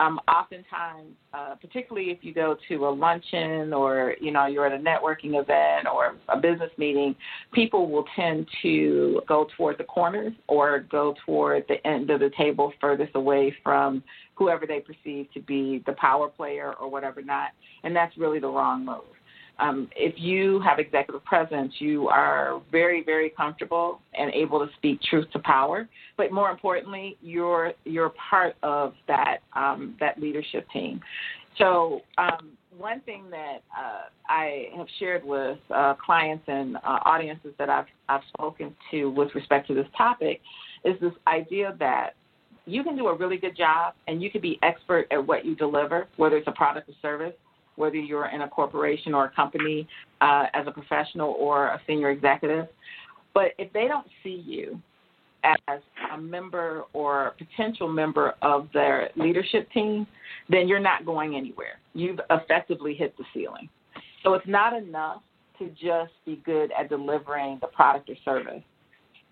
um, 0.00 0.18
oftentimes, 0.26 1.14
uh, 1.34 1.54
particularly 1.60 2.10
if 2.10 2.18
you 2.22 2.32
go 2.32 2.56
to 2.68 2.88
a 2.88 2.90
luncheon 2.90 3.72
or 3.74 4.14
you 4.20 4.32
know 4.32 4.46
you're 4.46 4.66
at 4.66 4.72
a 4.72 4.82
networking 4.82 5.40
event 5.40 5.86
or 5.92 6.16
a 6.30 6.40
business 6.40 6.70
meeting, 6.78 7.14
people 7.52 7.90
will 7.90 8.06
tend 8.16 8.48
to 8.62 9.20
go 9.28 9.46
toward 9.56 9.76
the 9.76 9.84
corners 9.84 10.32
or 10.48 10.80
go 10.90 11.14
toward 11.26 11.64
the 11.68 11.86
end 11.86 12.08
of 12.10 12.20
the 12.20 12.30
table 12.36 12.72
furthest 12.80 13.14
away 13.14 13.54
from 13.62 14.02
whoever 14.34 14.66
they 14.66 14.80
perceive 14.80 15.30
to 15.34 15.40
be 15.40 15.82
the 15.84 15.92
power 15.92 16.28
player 16.28 16.72
or 16.80 16.90
whatever 16.90 17.20
not, 17.20 17.50
and 17.84 17.94
that's 17.94 18.16
really 18.16 18.40
the 18.40 18.48
wrong 18.48 18.84
move 18.84 19.04
um, 19.60 19.88
if 19.94 20.14
you 20.16 20.60
have 20.60 20.78
executive 20.78 21.24
presence, 21.24 21.74
you 21.78 22.08
are 22.08 22.60
very, 22.72 23.02
very 23.04 23.30
comfortable 23.30 24.00
and 24.14 24.32
able 24.32 24.66
to 24.66 24.72
speak 24.76 25.00
truth 25.02 25.26
to 25.32 25.38
power. 25.40 25.88
But 26.16 26.32
more 26.32 26.50
importantly, 26.50 27.16
you're 27.22 27.72
you're 27.84 28.12
part 28.30 28.56
of 28.62 28.94
that 29.06 29.38
um, 29.54 29.96
that 30.00 30.20
leadership 30.20 30.66
team. 30.72 31.00
So 31.58 32.00
um, 32.16 32.52
one 32.76 33.00
thing 33.00 33.24
that 33.30 33.58
uh, 33.76 34.08
I 34.28 34.68
have 34.76 34.86
shared 34.98 35.24
with 35.24 35.58
uh, 35.74 35.94
clients 35.94 36.44
and 36.46 36.76
uh, 36.76 37.00
audiences 37.04 37.52
that 37.58 37.68
I've 37.68 37.86
I've 38.08 38.22
spoken 38.28 38.74
to 38.90 39.10
with 39.10 39.34
respect 39.34 39.68
to 39.68 39.74
this 39.74 39.86
topic 39.96 40.40
is 40.84 40.98
this 41.00 41.12
idea 41.26 41.76
that 41.78 42.14
you 42.66 42.82
can 42.82 42.96
do 42.96 43.08
a 43.08 43.16
really 43.16 43.36
good 43.36 43.56
job 43.56 43.94
and 44.06 44.22
you 44.22 44.30
can 44.30 44.40
be 44.40 44.58
expert 44.62 45.06
at 45.10 45.26
what 45.26 45.44
you 45.44 45.54
deliver, 45.56 46.06
whether 46.16 46.36
it's 46.36 46.46
a 46.48 46.52
product 46.52 46.88
or 46.88 46.94
service 47.02 47.34
whether 47.80 47.96
you're 47.96 48.26
in 48.26 48.42
a 48.42 48.48
corporation 48.48 49.14
or 49.14 49.24
a 49.24 49.30
company 49.30 49.88
uh, 50.20 50.44
as 50.52 50.66
a 50.66 50.70
professional 50.70 51.34
or 51.38 51.68
a 51.68 51.80
senior 51.86 52.10
executive. 52.10 52.66
But 53.32 53.52
if 53.58 53.72
they 53.72 53.88
don't 53.88 54.06
see 54.22 54.44
you 54.46 54.80
as 55.44 55.80
a 56.12 56.18
member 56.18 56.84
or 56.92 57.28
a 57.28 57.32
potential 57.32 57.88
member 57.88 58.34
of 58.42 58.68
their 58.74 59.08
leadership 59.16 59.70
team, 59.72 60.06
then 60.50 60.68
you're 60.68 60.78
not 60.78 61.06
going 61.06 61.34
anywhere. 61.34 61.78
You've 61.94 62.20
effectively 62.28 62.94
hit 62.94 63.16
the 63.16 63.24
ceiling. 63.32 63.68
So 64.22 64.34
it's 64.34 64.46
not 64.46 64.76
enough 64.76 65.22
to 65.58 65.68
just 65.70 66.12
be 66.26 66.42
good 66.44 66.70
at 66.78 66.90
delivering 66.90 67.58
the 67.62 67.68
product 67.68 68.10
or 68.10 68.16
service. 68.24 68.62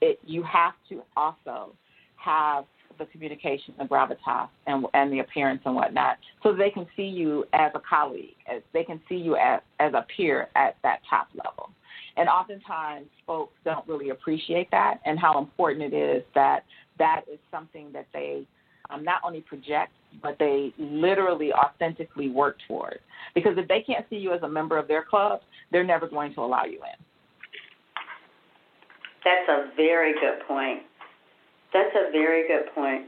It, 0.00 0.18
you 0.24 0.42
have 0.44 0.72
to 0.88 1.02
also 1.16 1.72
have 2.16 2.64
the 2.98 3.06
communication, 3.06 3.74
the 3.78 3.84
gravitas, 3.84 4.48
and 4.66 4.86
and 4.94 5.12
the 5.12 5.20
appearance 5.20 5.62
and 5.64 5.74
whatnot, 5.74 6.18
so 6.42 6.52
they 6.52 6.70
can 6.70 6.86
see 6.96 7.04
you 7.04 7.44
as 7.52 7.72
a 7.74 7.80
colleague, 7.88 8.34
as 8.52 8.62
they 8.72 8.84
can 8.84 9.00
see 9.08 9.16
you 9.16 9.36
as 9.36 9.60
as 9.80 9.92
a 9.94 10.04
peer 10.16 10.48
at 10.56 10.76
that 10.82 11.00
top 11.08 11.28
level. 11.34 11.70
And 12.16 12.28
oftentimes, 12.28 13.06
folks 13.26 13.54
don't 13.64 13.86
really 13.86 14.10
appreciate 14.10 14.70
that 14.72 15.00
and 15.04 15.18
how 15.18 15.38
important 15.38 15.94
it 15.94 15.96
is 15.96 16.24
that 16.34 16.64
that 16.98 17.22
is 17.32 17.38
something 17.50 17.92
that 17.92 18.06
they 18.12 18.46
um, 18.90 19.04
not 19.04 19.20
only 19.24 19.40
project, 19.40 19.92
but 20.22 20.36
they 20.38 20.72
literally 20.78 21.52
authentically 21.52 22.28
work 22.30 22.56
toward. 22.66 23.00
Because 23.34 23.52
if 23.56 23.68
they 23.68 23.82
can't 23.82 24.04
see 24.08 24.16
you 24.16 24.32
as 24.32 24.42
a 24.42 24.48
member 24.48 24.78
of 24.78 24.88
their 24.88 25.04
club, 25.04 25.40
they're 25.70 25.84
never 25.84 26.08
going 26.08 26.34
to 26.34 26.40
allow 26.40 26.64
you 26.64 26.78
in. 26.78 27.04
That's 29.24 29.48
a 29.48 29.76
very 29.76 30.14
good 30.14 30.46
point. 30.46 30.82
That's 31.72 31.94
a 31.94 32.10
very 32.10 32.48
good 32.48 32.72
point. 32.74 33.06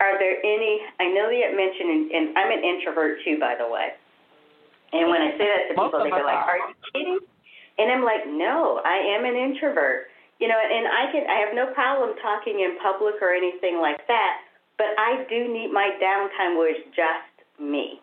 Are 0.00 0.18
there 0.18 0.36
any? 0.42 0.80
I 1.00 1.08
know 1.14 1.30
that 1.30 1.36
you 1.36 1.48
mentioned, 1.56 1.90
and, 1.90 2.04
and 2.10 2.24
I'm 2.36 2.50
an 2.50 2.62
introvert 2.64 3.18
too, 3.24 3.38
by 3.38 3.54
the 3.56 3.68
way. 3.68 3.94
And 4.92 5.10
when 5.10 5.22
I 5.22 5.30
say 5.38 5.46
that 5.48 5.62
to 5.68 5.74
people, 5.74 6.02
they 6.02 6.10
go 6.10 6.22
like, 6.22 6.44
"Are 6.44 6.58
you 6.58 6.74
kidding?" 6.92 7.18
And 7.78 7.90
I'm 7.90 8.04
like, 8.04 8.26
"No, 8.26 8.82
I 8.84 9.16
am 9.16 9.24
an 9.24 9.34
introvert." 9.34 10.10
You 10.38 10.48
know, 10.48 10.58
and 10.58 10.86
I 10.86 11.10
can 11.10 11.24
I 11.30 11.38
have 11.46 11.54
no 11.54 11.72
problem 11.72 12.14
talking 12.20 12.60
in 12.60 12.76
public 12.82 13.22
or 13.22 13.32
anything 13.32 13.78
like 13.80 14.06
that, 14.08 14.42
but 14.76 14.92
I 14.98 15.24
do 15.30 15.48
need 15.48 15.72
my 15.72 15.94
downtime 16.02 16.58
where 16.58 16.74
it's 16.74 16.84
just 16.94 17.32
me. 17.58 18.02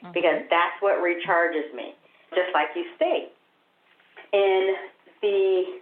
Mm-hmm. 0.00 0.12
Because 0.12 0.46
that's 0.48 0.78
what 0.80 1.02
recharges 1.02 1.74
me, 1.74 1.92
just 2.30 2.54
like 2.54 2.68
you 2.74 2.86
state. 2.96 3.28
And 4.32 4.76
the 5.20 5.80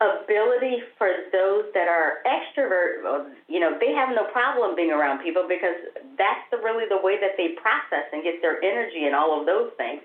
ability 0.00 0.80
for 0.96 1.08
those 1.30 1.68
that 1.76 1.84
are 1.86 2.24
extrovert, 2.24 3.04
you 3.48 3.60
know, 3.60 3.76
they 3.78 3.92
have 3.92 4.08
no 4.16 4.24
problem 4.32 4.74
being 4.74 4.90
around 4.90 5.22
people 5.22 5.44
because 5.46 5.76
that's 6.16 6.40
the, 6.50 6.56
really 6.56 6.88
the 6.88 6.96
way 6.96 7.20
that 7.20 7.36
they 7.36 7.52
process 7.60 8.08
and 8.12 8.24
get 8.24 8.40
their 8.40 8.64
energy 8.64 9.04
and 9.04 9.14
all 9.14 9.38
of 9.38 9.44
those 9.44 9.70
things 9.76 10.00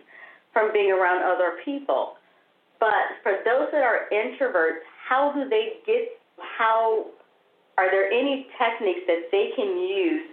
from 0.51 0.73
being 0.73 0.91
around 0.91 1.23
other 1.23 1.60
people. 1.63 2.15
But 2.79 3.23
for 3.23 3.39
those 3.45 3.71
that 3.71 3.84
are 3.84 4.12
introverts, 4.12 4.84
how 5.08 5.31
do 5.31 5.47
they 5.47 5.79
get, 5.86 6.19
how, 6.38 7.08
are 7.77 7.89
there 7.89 8.12
any 8.12 8.47
techniques 8.60 9.08
that 9.08 9.31
they 9.31 9.51
can 9.55 9.79
use 9.79 10.27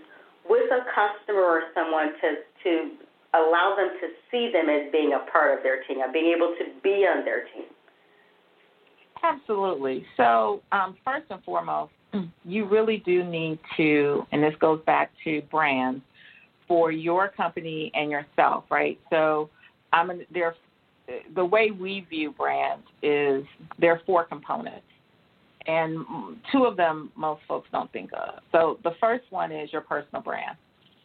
with 0.48 0.70
a 0.72 0.83
customer 0.90 1.42
or 1.42 1.62
someone 1.72 2.14
to, 2.20 2.42
to 2.64 2.90
allow 3.35 3.77
them 3.79 3.94
to 4.01 4.09
see 4.31 4.51
them 4.51 4.68
as 4.68 4.90
being 4.90 5.12
a 5.14 5.31
part 5.31 5.57
of 5.57 5.62
their 5.62 5.85
team, 5.85 6.03
of 6.03 6.12
being 6.12 6.35
able 6.35 6.55
to 6.59 6.64
be 6.83 7.07
on 7.07 7.25
their 7.25 7.44
team? 7.55 7.70
Absolutely. 9.22 10.04
So, 10.16 10.62
um, 10.72 10.96
first 11.04 11.26
and 11.30 11.42
foremost, 11.44 11.92
you 12.44 12.66
really 12.66 12.98
do 13.06 13.24
need 13.24 13.58
to, 13.76 14.26
and 14.32 14.42
this 14.42 14.54
goes 14.61 14.80
back 14.85 15.11
to 15.24 15.40
brands 15.50 16.02
for 16.68 16.90
your 16.90 17.28
company 17.28 17.90
and 17.94 18.11
yourself, 18.11 18.64
right? 18.70 18.98
So, 19.11 19.48
I'm 19.92 20.08
mean, 20.08 20.26
there. 20.32 20.54
The 21.35 21.44
way 21.44 21.70
we 21.70 22.06
view 22.08 22.30
brands 22.32 22.87
is 23.02 23.44
there 23.78 23.92
are 23.92 24.00
four 24.06 24.24
components, 24.24 24.87
and 25.66 26.04
two 26.50 26.64
of 26.64 26.76
them 26.76 27.11
most 27.16 27.42
folks 27.46 27.68
don't 27.72 27.90
think 27.92 28.11
of. 28.12 28.40
So, 28.52 28.78
the 28.85 28.92
first 29.00 29.24
one 29.30 29.52
is 29.52 29.72
your 29.72 29.82
personal 29.82 30.22
brand. 30.22 30.56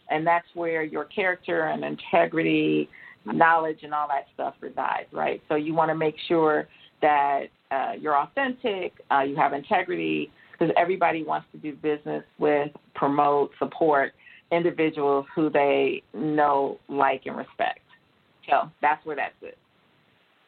And 0.10 0.26
that's 0.26 0.48
where 0.54 0.84
your 0.84 1.06
character 1.06 1.66
and 1.66 1.84
integrity, 1.84 2.90
knowledge, 3.26 3.80
and 3.84 3.94
all 3.94 4.08
that 4.08 4.26
stuff 4.34 4.56
resides, 4.62 5.08
right? 5.12 5.42
So 5.50 5.56
you 5.56 5.74
want 5.74 5.90
to 5.90 5.96
make 5.96 6.16
sure 6.28 6.68
that 7.02 7.48
uh, 7.72 7.92
you're 8.00 8.18
authentic, 8.18 8.94
uh, 9.12 9.22
you 9.22 9.36
have 9.36 9.54
integrity, 9.54 10.32
because 10.52 10.74
everybody 10.78 11.24
wants 11.24 11.48
to 11.52 11.58
do 11.58 11.76
business 11.76 12.24
with, 12.40 12.72
promote, 12.96 13.52
support 13.60 14.14
individuals 14.52 15.26
who 15.36 15.50
they 15.50 16.02
know, 16.14 16.80
like, 16.88 17.24
and 17.26 17.38
respect. 17.38 17.80
So 18.50 18.72
that's 18.82 19.06
where 19.06 19.16
that's 19.16 19.36
it. 19.42 19.58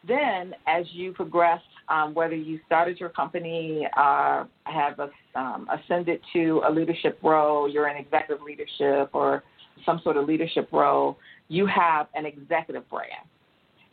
Then, 0.08 0.56
as 0.66 0.86
you 0.94 1.12
progress, 1.12 1.62
um, 1.90 2.14
whether 2.14 2.36
you 2.36 2.60
started 2.66 3.00
your 3.00 3.10
company, 3.10 3.86
uh, 3.98 4.46
have 4.64 5.00
a, 5.00 5.10
um, 5.38 5.68
ascended 5.70 6.22
to 6.34 6.62
a 6.66 6.72
leadership 6.72 7.20
role, 7.22 7.70
you're 7.70 7.90
in 7.90 7.98
executive 7.98 8.42
leadership 8.42 9.10
or 9.14 9.44
some 9.86 10.00
sort 10.04 10.16
of 10.16 10.26
leadership 10.26 10.70
role, 10.72 11.18
you 11.50 11.66
have 11.66 12.08
an 12.16 12.26
executive 12.26 12.90
brand. 12.90 13.28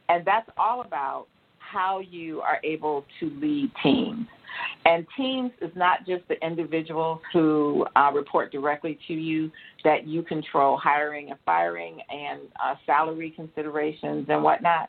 And 0.08 0.24
that's 0.24 0.48
all 0.56 0.82
about 0.82 1.26
how 1.70 2.00
you 2.00 2.40
are 2.40 2.60
able 2.64 3.04
to 3.20 3.30
lead 3.40 3.70
teams. 3.82 4.26
And 4.84 5.06
teams 5.16 5.50
is 5.60 5.70
not 5.74 6.06
just 6.06 6.26
the 6.28 6.36
individuals 6.44 7.20
who 7.32 7.86
uh, 7.96 8.10
report 8.14 8.52
directly 8.52 8.98
to 9.08 9.12
you 9.12 9.50
that 9.84 10.06
you 10.06 10.22
control 10.22 10.78
hiring 10.78 11.30
and 11.30 11.38
firing 11.44 11.98
and 12.08 12.40
uh, 12.64 12.74
salary 12.86 13.32
considerations 13.34 14.26
and 14.28 14.42
whatnot. 14.42 14.88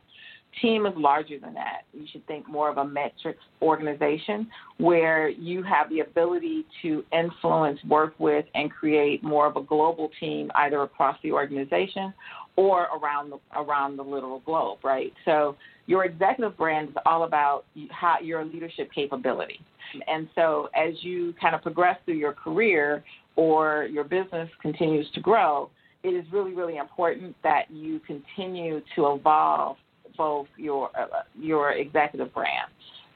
Team 0.62 0.86
is 0.86 0.94
larger 0.96 1.38
than 1.38 1.54
that. 1.54 1.82
You 1.94 2.08
should 2.12 2.26
think 2.26 2.48
more 2.48 2.70
of 2.70 2.78
a 2.78 2.86
matrix 2.86 3.40
organization 3.62 4.48
where 4.78 5.30
you 5.30 5.62
have 5.64 5.90
the 5.90 6.00
ability 6.00 6.66
to 6.82 7.04
influence, 7.12 7.80
work 7.88 8.16
with, 8.18 8.46
and 8.56 8.72
create 8.72 9.24
more 9.24 9.46
of 9.46 9.56
a 9.56 9.62
global 9.62 10.10
team 10.20 10.50
either 10.56 10.82
across 10.82 11.18
the 11.22 11.32
organization 11.32 12.14
or 12.58 12.88
around 13.00 13.32
the, 13.32 13.40
around 13.56 13.98
the 13.98 14.04
literal 14.04 14.40
globe, 14.40 14.80
right? 14.84 15.14
So 15.24 15.56
your 15.86 16.04
executive 16.04 16.58
brand 16.58 16.90
is 16.90 16.96
all 17.06 17.24
about 17.24 17.64
how, 17.92 18.18
your 18.22 18.44
leadership 18.44 18.92
capability. 18.94 19.62
And 20.08 20.28
so 20.36 20.70
as 20.76 20.96
you 21.02 21.34
kind 21.40 21.56
of 21.56 21.62
progress 21.62 21.98
through 22.04 22.16
your 22.16 22.34
career 22.34 23.06
or 23.38 23.88
your 23.90 24.04
business 24.04 24.50
continues 24.62 25.10
to 25.14 25.22
grow, 25.22 25.70
it 26.04 26.10
is 26.10 26.26
really, 26.32 26.54
really 26.54 26.78
important 26.78 27.36
that 27.44 27.72
you 27.72 28.00
continue 28.02 28.82
to 28.96 29.14
evolve 29.14 29.78
both 30.18 30.48
your 30.58 30.90
uh, 31.00 31.24
your 31.40 31.74
executive 31.74 32.34
brand. 32.34 32.70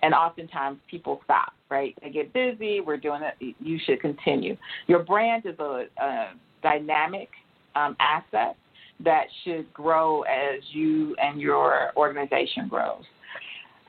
And 0.04 0.14
oftentimes 0.14 0.80
people 0.90 1.22
stop, 1.24 1.54
right? 1.70 1.96
They 2.02 2.10
get 2.10 2.32
busy. 2.34 2.80
We're 2.80 2.98
doing 2.98 3.22
it. 3.22 3.56
You 3.60 3.80
should 3.86 4.02
continue. 4.02 4.56
Your 4.88 5.00
brand 5.00 5.46
is 5.46 5.58
a, 5.60 5.86
a 6.00 6.34
dynamic 6.64 7.30
um, 7.76 7.96
asset 8.00 8.56
that 9.04 9.26
should 9.44 9.72
grow 9.74 10.22
as 10.24 10.62
you 10.72 11.16
and 11.22 11.40
your 11.40 11.92
organization 11.96 12.68
grows. 12.68 13.04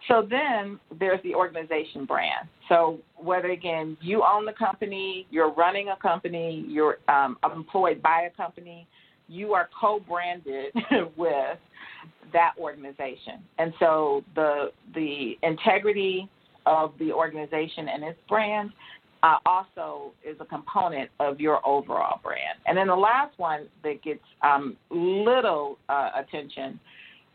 So 0.08 0.26
then 0.28 0.80
there's 0.98 1.22
the 1.22 1.34
organization 1.34 2.04
brand. 2.04 2.48
So 2.68 2.98
whether 3.16 3.50
again 3.50 3.96
you 4.00 4.24
own 4.28 4.44
the 4.44 4.52
company, 4.52 5.26
you're 5.30 5.52
running 5.52 5.90
a 5.90 5.96
company, 5.96 6.64
you're 6.66 6.98
um, 7.08 7.36
employed 7.44 8.02
by 8.02 8.22
a 8.22 8.30
company, 8.36 8.86
you 9.28 9.54
are 9.54 9.68
co-branded 9.78 10.72
with 11.16 11.58
that 12.32 12.52
organization. 12.58 13.44
And 13.58 13.72
so 13.78 14.24
the 14.34 14.72
the 14.94 15.38
integrity 15.42 16.28
of 16.66 16.92
the 16.98 17.12
organization 17.12 17.88
and 17.88 18.04
its 18.04 18.18
brand 18.28 18.70
uh, 19.22 19.38
also 19.46 20.12
is 20.24 20.36
a 20.40 20.44
component 20.44 21.10
of 21.20 21.40
your 21.40 21.66
overall 21.66 22.20
brand. 22.22 22.58
And 22.66 22.76
then 22.76 22.88
the 22.88 22.96
last 22.96 23.38
one 23.38 23.68
that 23.84 24.02
gets 24.02 24.24
um, 24.42 24.76
little 24.90 25.78
uh, 25.88 26.10
attention, 26.16 26.78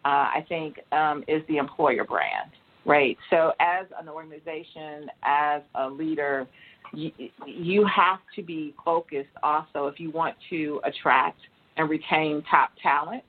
uh, 0.05 0.07
I 0.07 0.45
think, 0.49 0.79
um, 0.91 1.23
is 1.27 1.41
the 1.47 1.57
employer 1.57 2.03
brand, 2.03 2.51
right? 2.85 3.17
So 3.29 3.53
as 3.59 3.85
an 3.99 4.09
organization, 4.09 5.09
as 5.23 5.61
a 5.75 5.89
leader, 5.89 6.47
you, 6.93 7.11
you 7.45 7.85
have 7.85 8.19
to 8.35 8.43
be 8.43 8.73
focused 8.83 9.29
also 9.43 9.87
if 9.87 9.99
you 9.99 10.11
want 10.11 10.35
to 10.49 10.81
attract 10.83 11.39
and 11.77 11.89
retain 11.89 12.43
top 12.49 12.71
talent 12.81 13.23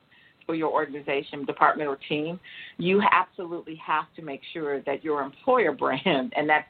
for 0.46 0.54
your 0.54 0.72
organization, 0.72 1.44
department, 1.44 1.88
or 1.88 1.98
team, 2.08 2.40
you 2.78 3.02
absolutely 3.12 3.76
have 3.76 4.06
to 4.16 4.22
make 4.22 4.40
sure 4.52 4.80
that 4.80 5.04
your 5.04 5.22
employer 5.22 5.72
brand, 5.78 6.32
and 6.34 6.48
that's 6.48 6.66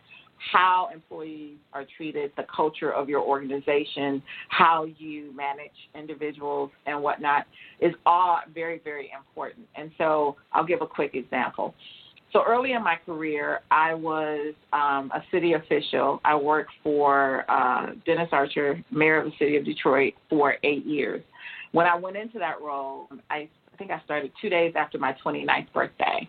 how 0.52 0.88
employees 0.92 1.56
are 1.72 1.84
treated, 1.96 2.32
the 2.36 2.44
culture 2.54 2.92
of 2.92 3.08
your 3.08 3.20
organization, 3.20 4.22
how 4.48 4.86
you 4.98 5.34
manage 5.34 5.70
individuals 5.94 6.70
and 6.86 7.02
whatnot 7.02 7.46
is 7.80 7.92
all 8.06 8.40
very, 8.54 8.80
very 8.84 9.10
important. 9.16 9.66
And 9.76 9.90
so 9.98 10.36
I'll 10.52 10.66
give 10.66 10.82
a 10.82 10.86
quick 10.86 11.14
example. 11.14 11.74
So 12.32 12.42
early 12.46 12.72
in 12.72 12.84
my 12.84 12.96
career, 13.06 13.60
I 13.70 13.94
was 13.94 14.54
um, 14.72 15.10
a 15.14 15.22
city 15.30 15.54
official. 15.54 16.20
I 16.24 16.34
worked 16.34 16.72
for 16.82 17.50
uh, 17.50 17.92
Dennis 18.04 18.28
Archer, 18.32 18.82
mayor 18.90 19.18
of 19.18 19.26
the 19.26 19.32
city 19.38 19.56
of 19.56 19.64
Detroit, 19.64 20.12
for 20.28 20.56
eight 20.62 20.84
years. 20.84 21.22
When 21.72 21.86
I 21.86 21.96
went 21.96 22.16
into 22.16 22.38
that 22.38 22.60
role, 22.60 23.08
I, 23.30 23.48
I 23.72 23.76
think 23.78 23.90
I 23.90 24.00
started 24.04 24.30
two 24.42 24.50
days 24.50 24.74
after 24.76 24.98
my 24.98 25.16
29th 25.24 25.72
birthday. 25.72 26.28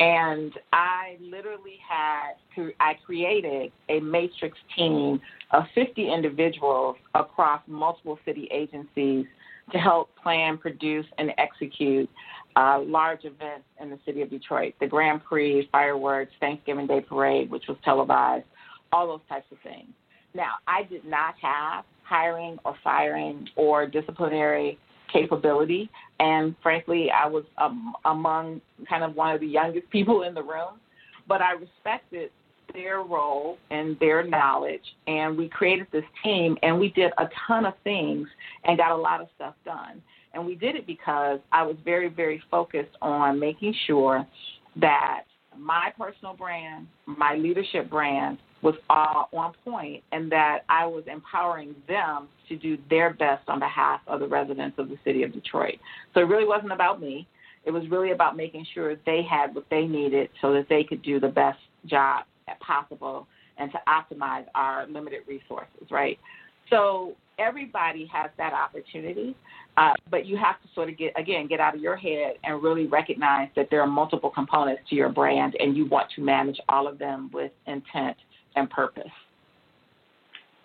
And 0.00 0.52
I 0.72 1.18
literally 1.20 1.78
had, 1.86 2.32
to, 2.56 2.72
I 2.80 2.94
created 3.04 3.70
a 3.90 4.00
matrix 4.00 4.56
team 4.74 5.20
of 5.50 5.64
50 5.74 6.10
individuals 6.10 6.96
across 7.14 7.60
multiple 7.66 8.18
city 8.24 8.48
agencies 8.50 9.26
to 9.72 9.78
help 9.78 10.08
plan, 10.22 10.56
produce, 10.56 11.04
and 11.18 11.32
execute 11.36 12.08
uh, 12.56 12.80
large 12.80 13.24
events 13.24 13.66
in 13.80 13.90
the 13.90 13.98
city 14.06 14.22
of 14.22 14.30
Detroit 14.30 14.74
the 14.80 14.86
Grand 14.86 15.22
Prix, 15.22 15.68
fireworks, 15.70 16.32
Thanksgiving 16.40 16.86
Day 16.86 17.02
Parade, 17.02 17.50
which 17.50 17.64
was 17.68 17.76
televised, 17.84 18.46
all 18.92 19.06
those 19.06 19.20
types 19.28 19.46
of 19.52 19.58
things. 19.62 19.90
Now, 20.34 20.54
I 20.66 20.84
did 20.84 21.04
not 21.04 21.34
have 21.42 21.84
hiring 22.04 22.58
or 22.64 22.74
firing 22.82 23.48
or 23.54 23.86
disciplinary 23.86 24.78
capability. 25.12 25.90
And 26.18 26.54
frankly, 26.62 27.10
I 27.10 27.26
was 27.26 27.44
um, 27.58 27.94
among 28.04 28.60
kind 28.88 29.04
of 29.04 29.14
one 29.14 29.34
of 29.34 29.40
the 29.40 29.46
youngest 29.46 29.88
people 29.90 30.22
in 30.22 30.34
the 30.34 30.42
room, 30.42 30.80
but 31.28 31.40
I 31.40 31.52
respected 31.52 32.30
their 32.72 33.02
role 33.02 33.58
and 33.70 33.98
their 33.98 34.26
knowledge. 34.26 34.82
And 35.06 35.36
we 35.36 35.48
created 35.48 35.86
this 35.92 36.04
team 36.22 36.56
and 36.62 36.78
we 36.78 36.90
did 36.90 37.12
a 37.18 37.28
ton 37.46 37.66
of 37.66 37.74
things 37.84 38.28
and 38.64 38.78
got 38.78 38.92
a 38.92 38.96
lot 38.96 39.20
of 39.20 39.28
stuff 39.36 39.54
done. 39.64 40.02
And 40.34 40.46
we 40.46 40.54
did 40.54 40.76
it 40.76 40.86
because 40.86 41.40
I 41.52 41.62
was 41.64 41.76
very, 41.84 42.08
very 42.08 42.42
focused 42.50 42.96
on 43.02 43.40
making 43.40 43.74
sure 43.86 44.26
that 44.76 45.22
my 45.58 45.92
personal 45.98 46.34
brand, 46.34 46.86
my 47.06 47.34
leadership 47.34 47.90
brand, 47.90 48.38
was 48.62 48.74
all 48.88 49.28
on 49.32 49.52
point 49.64 50.02
and 50.12 50.30
that 50.32 50.60
I 50.68 50.86
was 50.86 51.04
empowering 51.06 51.74
them 51.88 52.28
to 52.48 52.56
do 52.56 52.76
their 52.88 53.14
best 53.14 53.48
on 53.48 53.58
behalf 53.58 54.00
of 54.06 54.20
the 54.20 54.28
residents 54.28 54.78
of 54.78 54.88
the 54.88 54.98
city 55.04 55.22
of 55.22 55.32
Detroit. 55.32 55.78
So 56.14 56.20
it 56.20 56.24
really 56.24 56.46
wasn't 56.46 56.72
about 56.72 57.00
me. 57.00 57.26
It 57.64 57.70
was 57.70 57.88
really 57.90 58.12
about 58.12 58.36
making 58.36 58.66
sure 58.74 58.96
they 59.06 59.22
had 59.22 59.54
what 59.54 59.64
they 59.70 59.86
needed 59.86 60.30
so 60.40 60.52
that 60.54 60.66
they 60.68 60.84
could 60.84 61.02
do 61.02 61.20
the 61.20 61.28
best 61.28 61.58
job 61.86 62.24
possible 62.60 63.26
and 63.58 63.70
to 63.72 63.78
optimize 63.88 64.46
our 64.54 64.86
limited 64.86 65.20
resources, 65.26 65.90
right? 65.90 66.18
So 66.70 67.14
everybody 67.38 68.08
has 68.12 68.30
that 68.38 68.52
opportunity, 68.52 69.34
uh, 69.76 69.92
but 70.10 70.26
you 70.26 70.36
have 70.36 70.60
to 70.62 70.68
sort 70.74 70.88
of 70.88 70.96
get, 70.96 71.12
again, 71.18 71.46
get 71.46 71.60
out 71.60 71.74
of 71.74 71.80
your 71.80 71.96
head 71.96 72.34
and 72.44 72.62
really 72.62 72.86
recognize 72.86 73.48
that 73.56 73.68
there 73.70 73.80
are 73.80 73.86
multiple 73.86 74.30
components 74.30 74.82
to 74.90 74.94
your 74.94 75.08
brand 75.08 75.56
and 75.58 75.76
you 75.76 75.86
want 75.86 76.08
to 76.16 76.22
manage 76.22 76.58
all 76.68 76.86
of 76.86 76.98
them 76.98 77.30
with 77.32 77.52
intent 77.66 78.16
and 78.56 78.68
purpose. 78.70 79.12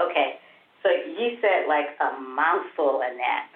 Okay, 0.02 0.40
so 0.84 0.90
you 0.90 1.38
said 1.42 1.68
like 1.68 1.88
a 2.02 2.20
mouthful 2.20 3.02
in 3.10 3.18
that. 3.18 3.48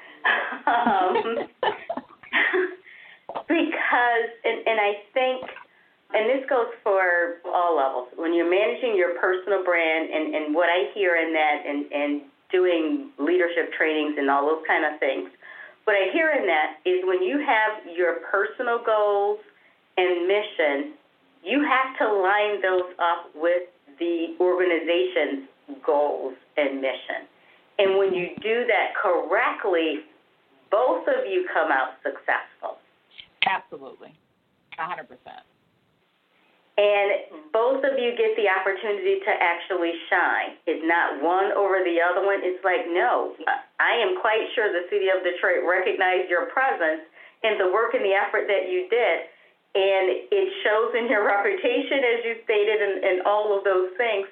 um, 0.68 1.48
because, 3.48 4.30
and, 4.44 4.68
and 4.68 4.80
I 4.80 4.94
think, 5.14 5.46
and 6.14 6.30
this 6.30 6.50
goes 6.50 6.74
for 6.84 7.38
all 7.46 7.78
levels, 7.78 8.10
when 8.16 8.34
you're 8.34 8.50
managing 8.50 8.96
your 8.96 9.20
personal 9.20 9.64
brand, 9.64 10.10
and, 10.10 10.34
and 10.36 10.56
what 10.56 10.70
I 10.70 10.92
hear 10.94 11.16
in 11.16 11.34
that, 11.34 11.64
and, 11.68 11.92
and 11.92 12.22
doing 12.52 13.12
leadership 13.20 13.72
trainings 13.78 14.16
and 14.18 14.30
all 14.30 14.46
those 14.46 14.64
kind 14.66 14.86
of 14.86 15.00
things, 15.00 15.30
what 15.84 15.96
I 15.96 16.12
hear 16.14 16.32
in 16.32 16.46
that 16.46 16.78
is 16.86 17.02
when 17.06 17.22
you 17.24 17.40
have 17.46 17.86
your 17.96 18.22
personal 18.32 18.80
goals 18.84 19.40
and 19.98 20.28
mission, 20.28 20.94
you 21.44 21.66
have 21.66 21.98
to 21.98 22.14
line 22.14 22.62
those 22.62 22.94
up 23.00 23.32
with 23.36 23.64
the 24.00 24.36
organization's 24.40 25.48
goals 25.86 26.34
and 26.58 26.82
mission. 26.82 27.28
And 27.78 27.98
when 27.98 28.14
you 28.14 28.30
do 28.42 28.66
that 28.68 28.96
correctly, 29.02 30.02
both 30.72 31.08
of 31.08 31.26
you 31.26 31.48
come 31.54 31.72
out 31.72 32.00
successful. 32.04 32.78
Absolutely. 33.46 34.14
100%. 34.80 35.08
and 36.80 37.52
both 37.52 37.84
of 37.84 38.00
you 38.00 38.16
get 38.16 38.32
the 38.40 38.48
opportunity 38.48 39.20
to 39.20 39.32
actually 39.36 39.92
shine. 40.08 40.56
It's 40.64 40.86
not 40.88 41.20
one 41.20 41.52
over 41.52 41.84
the 41.84 42.00
other 42.00 42.24
one. 42.24 42.40
It's 42.40 42.64
like, 42.64 42.88
no, 42.88 43.36
I 43.84 44.00
am 44.00 44.16
quite 44.24 44.48
sure 44.56 44.72
the 44.72 44.88
city 44.88 45.12
of 45.12 45.20
Detroit 45.20 45.68
recognized 45.68 46.32
your 46.32 46.48
presence 46.56 47.04
and 47.44 47.60
the 47.60 47.68
work 47.76 48.00
and 48.00 48.04
the 48.08 48.16
effort 48.16 48.48
that 48.48 48.72
you 48.72 48.88
did. 48.88 49.28
And 49.76 50.06
it 50.34 50.48
shows 50.66 50.96
in 50.98 51.10
your 51.10 51.26
reputation, 51.26 52.02
as 52.02 52.26
you 52.26 52.34
stated, 52.44 52.82
and, 52.82 53.04
and 53.04 53.18
all 53.28 53.56
of 53.56 53.64
those 53.64 53.94
things. 53.98 54.26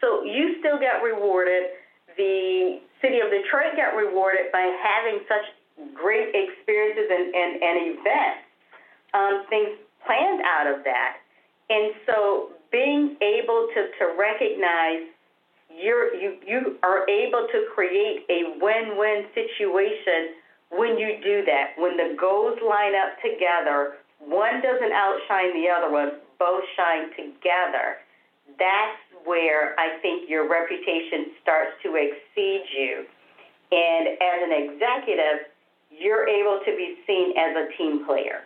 So 0.00 0.22
you 0.22 0.56
still 0.60 0.78
get 0.78 1.02
rewarded. 1.02 1.74
The 2.16 2.80
city 3.02 3.18
of 3.18 3.28
Detroit 3.30 3.74
got 3.76 3.98
rewarded 3.98 4.52
by 4.52 4.62
having 4.78 5.20
such 5.26 5.42
great 5.92 6.32
experiences 6.32 7.10
and, 7.10 7.34
and, 7.34 7.62
and 7.62 7.76
events, 7.98 8.40
um, 9.12 9.44
things 9.50 9.76
planned 10.06 10.40
out 10.46 10.66
of 10.70 10.84
that. 10.84 11.18
And 11.68 11.92
so 12.06 12.50
being 12.70 13.16
able 13.20 13.68
to, 13.74 13.80
to 13.98 14.14
recognize 14.16 15.10
you're, 15.68 16.14
you, 16.14 16.36
you 16.46 16.76
are 16.82 17.08
able 17.10 17.46
to 17.52 17.66
create 17.74 18.24
a 18.30 18.56
win-win 18.62 19.26
situation 19.34 20.38
when 20.70 20.96
you 20.96 21.18
do 21.22 21.44
that. 21.44 21.74
When 21.76 21.96
the 21.96 22.16
goals 22.18 22.58
line 22.66 22.94
up 22.94 23.20
together, 23.20 23.96
one 24.20 24.62
doesn't 24.62 24.92
outshine 24.92 25.52
the 25.54 25.68
other 25.68 25.90
one, 25.90 26.20
both 26.38 26.62
shine 26.76 27.10
together. 27.16 28.02
That's 28.58 28.98
where 29.24 29.78
I 29.78 29.98
think 30.00 30.28
your 30.30 30.48
reputation 30.48 31.34
starts 31.42 31.72
to 31.82 31.96
exceed 31.96 32.64
you. 32.76 33.04
And 33.72 34.08
as 34.08 34.38
an 34.44 34.52
executive, 34.52 35.50
you're 35.90 36.28
able 36.28 36.60
to 36.64 36.76
be 36.76 36.96
seen 37.06 37.34
as 37.36 37.56
a 37.56 37.76
team 37.76 38.06
player. 38.06 38.42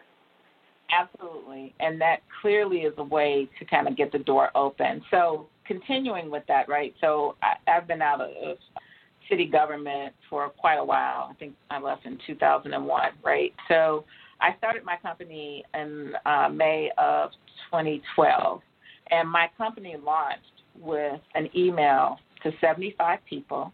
Absolutely. 0.90 1.74
And 1.80 2.00
that 2.00 2.20
clearly 2.40 2.78
is 2.80 2.94
a 2.98 3.04
way 3.04 3.48
to 3.58 3.64
kind 3.64 3.86
of 3.86 3.96
get 3.96 4.12
the 4.12 4.18
door 4.18 4.50
open. 4.54 5.02
So, 5.10 5.46
continuing 5.66 6.30
with 6.30 6.42
that, 6.48 6.68
right? 6.68 6.94
So, 7.00 7.36
I, 7.42 7.54
I've 7.70 7.86
been 7.86 8.02
out 8.02 8.20
of 8.20 8.56
city 9.28 9.46
government 9.46 10.14
for 10.28 10.48
quite 10.48 10.78
a 10.78 10.84
while. 10.84 11.28
I 11.30 11.34
think 11.34 11.54
I 11.70 11.78
left 11.80 12.06
in 12.06 12.18
2001, 12.26 13.10
right? 13.22 13.52
So, 13.68 14.04
I 14.40 14.56
started 14.58 14.84
my 14.84 14.96
company 14.96 15.64
in 15.74 16.12
uh, 16.26 16.48
May 16.48 16.90
of 16.98 17.30
2012. 17.70 18.60
And 19.10 19.28
my 19.28 19.48
company 19.58 19.96
launched 20.02 20.44
with 20.80 21.20
an 21.34 21.48
email 21.56 22.18
to 22.42 22.52
75 22.60 23.18
people, 23.28 23.72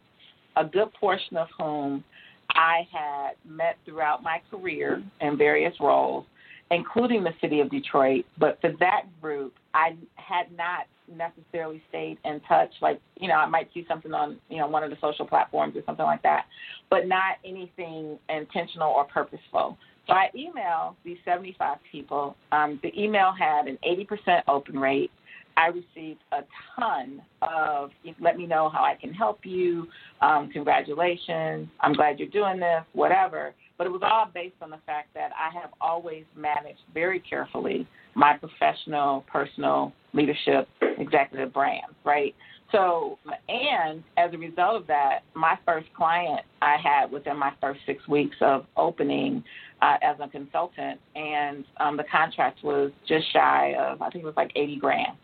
a 0.56 0.64
good 0.64 0.92
portion 0.94 1.36
of 1.36 1.48
whom 1.58 2.02
I 2.50 2.86
had 2.90 3.32
met 3.46 3.76
throughout 3.84 4.22
my 4.22 4.40
career 4.50 5.02
in 5.20 5.36
various 5.36 5.74
roles 5.80 6.24
including 6.70 7.22
the 7.22 7.32
city 7.40 7.60
of 7.60 7.70
Detroit. 7.70 8.24
But 8.38 8.60
for 8.60 8.72
that 8.80 9.02
group, 9.20 9.54
I 9.74 9.96
had 10.16 10.46
not 10.56 10.86
necessarily 11.08 11.82
stayed 11.88 12.18
in 12.24 12.40
touch. 12.48 12.70
Like, 12.82 13.00
you 13.20 13.28
know, 13.28 13.34
I 13.34 13.46
might 13.46 13.68
see 13.72 13.84
something 13.88 14.12
on, 14.12 14.38
you 14.48 14.58
know, 14.58 14.66
one 14.66 14.82
of 14.82 14.90
the 14.90 14.96
social 15.00 15.26
platforms 15.26 15.76
or 15.76 15.82
something 15.86 16.04
like 16.04 16.22
that, 16.22 16.46
but 16.90 17.06
not 17.06 17.36
anything 17.44 18.18
intentional 18.28 18.90
or 18.90 19.04
purposeful. 19.04 19.78
So 20.06 20.12
I 20.12 20.30
emailed 20.36 20.94
these 21.04 21.18
75 21.24 21.78
people. 21.90 22.36
Um, 22.52 22.78
the 22.82 22.92
email 23.00 23.32
had 23.36 23.66
an 23.66 23.78
80% 23.86 24.42
open 24.48 24.78
rate. 24.78 25.10
I 25.56 25.68
received 25.68 26.20
a 26.32 26.42
ton 26.78 27.22
of 27.40 27.90
let 28.20 28.36
me 28.36 28.46
know 28.46 28.68
how 28.68 28.84
I 28.84 28.94
can 28.94 29.12
help 29.12 29.40
you. 29.44 29.88
Um, 30.20 30.50
congratulations. 30.52 31.68
I'm 31.80 31.94
glad 31.94 32.18
you're 32.18 32.28
doing 32.28 32.60
this, 32.60 32.82
whatever. 32.92 33.54
But 33.78 33.86
it 33.86 33.90
was 33.90 34.02
all 34.04 34.30
based 34.32 34.56
on 34.60 34.70
the 34.70 34.78
fact 34.86 35.08
that 35.14 35.30
I 35.32 35.52
have 35.58 35.70
always 35.80 36.24
managed 36.36 36.80
very 36.92 37.20
carefully 37.20 37.86
my 38.14 38.36
professional, 38.36 39.24
personal 39.30 39.92
leadership 40.12 40.68
executive 40.98 41.52
brand, 41.52 41.92
right? 42.04 42.34
So, 42.72 43.18
and 43.48 44.02
as 44.16 44.34
a 44.34 44.38
result 44.38 44.80
of 44.80 44.86
that, 44.88 45.20
my 45.34 45.56
first 45.64 45.86
client 45.96 46.40
I 46.60 46.76
had 46.82 47.10
within 47.10 47.38
my 47.38 47.52
first 47.60 47.80
six 47.86 48.06
weeks 48.08 48.36
of 48.40 48.66
opening 48.76 49.44
uh, 49.82 49.96
as 50.02 50.16
a 50.20 50.28
consultant, 50.28 51.00
and 51.14 51.64
um, 51.78 51.96
the 51.96 52.04
contract 52.10 52.64
was 52.64 52.90
just 53.06 53.32
shy 53.32 53.74
of, 53.78 54.02
I 54.02 54.10
think 54.10 54.24
it 54.24 54.26
was 54.26 54.36
like 54.36 54.50
80 54.56 54.76
grand. 54.76 55.16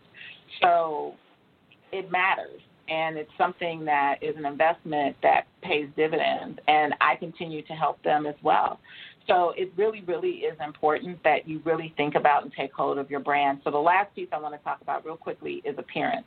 So 0.61 1.15
it 1.93 2.11
matters 2.11 2.61
and 2.89 3.17
it's 3.17 3.31
something 3.39 3.85
that 3.85 4.17
is 4.21 4.37
an 4.37 4.45
investment 4.45 5.17
that 5.23 5.47
pays 5.63 5.89
dividends 5.97 6.59
and 6.69 6.95
I 7.01 7.17
continue 7.17 7.63
to 7.63 7.73
help 7.73 8.03
them 8.03 8.27
as 8.27 8.35
well. 8.43 8.81
So 9.29 9.53
it 9.57 9.73
really, 9.77 10.03
really 10.07 10.31
is 10.31 10.57
important 10.65 11.23
that 11.23 11.47
you 11.49 11.61
really 11.65 11.95
think 11.97 12.17
about 12.17 12.43
and 12.43 12.53
take 12.53 12.73
hold 12.73 12.99
of 12.99 13.11
your 13.11 13.21
brand. 13.21 13.61
So 13.63 13.71
the 13.71 13.79
last 13.79 14.15
piece 14.15 14.29
I 14.33 14.39
want 14.39 14.55
to 14.55 14.63
talk 14.65 14.81
about 14.83 15.05
real 15.05 15.17
quickly 15.17 15.63
is 15.65 15.77
appearance. 15.79 16.27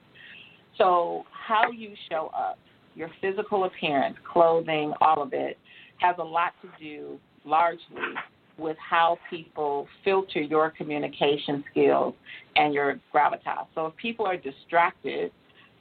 So 0.77 1.23
how 1.31 1.71
you 1.71 1.93
show 2.09 2.31
up, 2.35 2.57
your 2.95 3.09
physical 3.21 3.65
appearance, 3.65 4.17
clothing, 4.31 4.93
all 5.01 5.21
of 5.21 5.33
it, 5.33 5.57
has 5.97 6.15
a 6.19 6.23
lot 6.23 6.53
to 6.61 6.69
do 6.83 7.19
largely 7.45 8.13
with 8.57 8.77
how 8.77 9.17
people 9.29 9.87
filter 10.03 10.41
your 10.41 10.69
communication 10.71 11.63
skills 11.71 12.13
and 12.55 12.73
your 12.73 12.99
gravitas. 13.13 13.67
So 13.75 13.87
if 13.87 13.95
people 13.97 14.25
are 14.25 14.37
distracted 14.37 15.31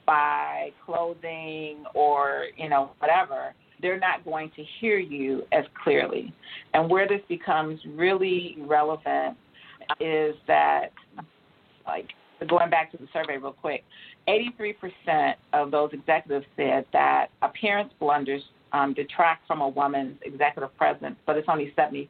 by 0.05 0.69
clothing 0.85 1.85
or, 1.93 2.45
you 2.57 2.69
know, 2.69 2.91
whatever, 2.99 3.53
they're 3.81 3.99
not 3.99 4.23
going 4.23 4.51
to 4.55 4.63
hear 4.79 4.97
you 4.97 5.43
as 5.51 5.65
clearly. 5.83 6.33
And 6.73 6.89
where 6.89 7.07
this 7.07 7.21
becomes 7.27 7.79
really 7.95 8.57
relevant 8.59 9.37
is 9.99 10.35
that, 10.47 10.91
like, 11.85 12.09
going 12.49 12.69
back 12.69 12.91
to 12.91 12.97
the 12.97 13.07
survey 13.13 13.37
real 13.37 13.53
quick, 13.53 13.83
83% 14.27 15.33
of 15.53 15.71
those 15.71 15.91
executives 15.93 16.45
said 16.55 16.85
that 16.93 17.27
appearance 17.41 17.91
blunders 17.99 18.41
um, 18.73 18.93
detract 18.93 19.47
from 19.47 19.61
a 19.61 19.69
woman's 19.69 20.17
executive 20.23 20.75
presence, 20.77 21.15
but 21.25 21.37
it's 21.37 21.47
only 21.49 21.73
76% 21.77 22.07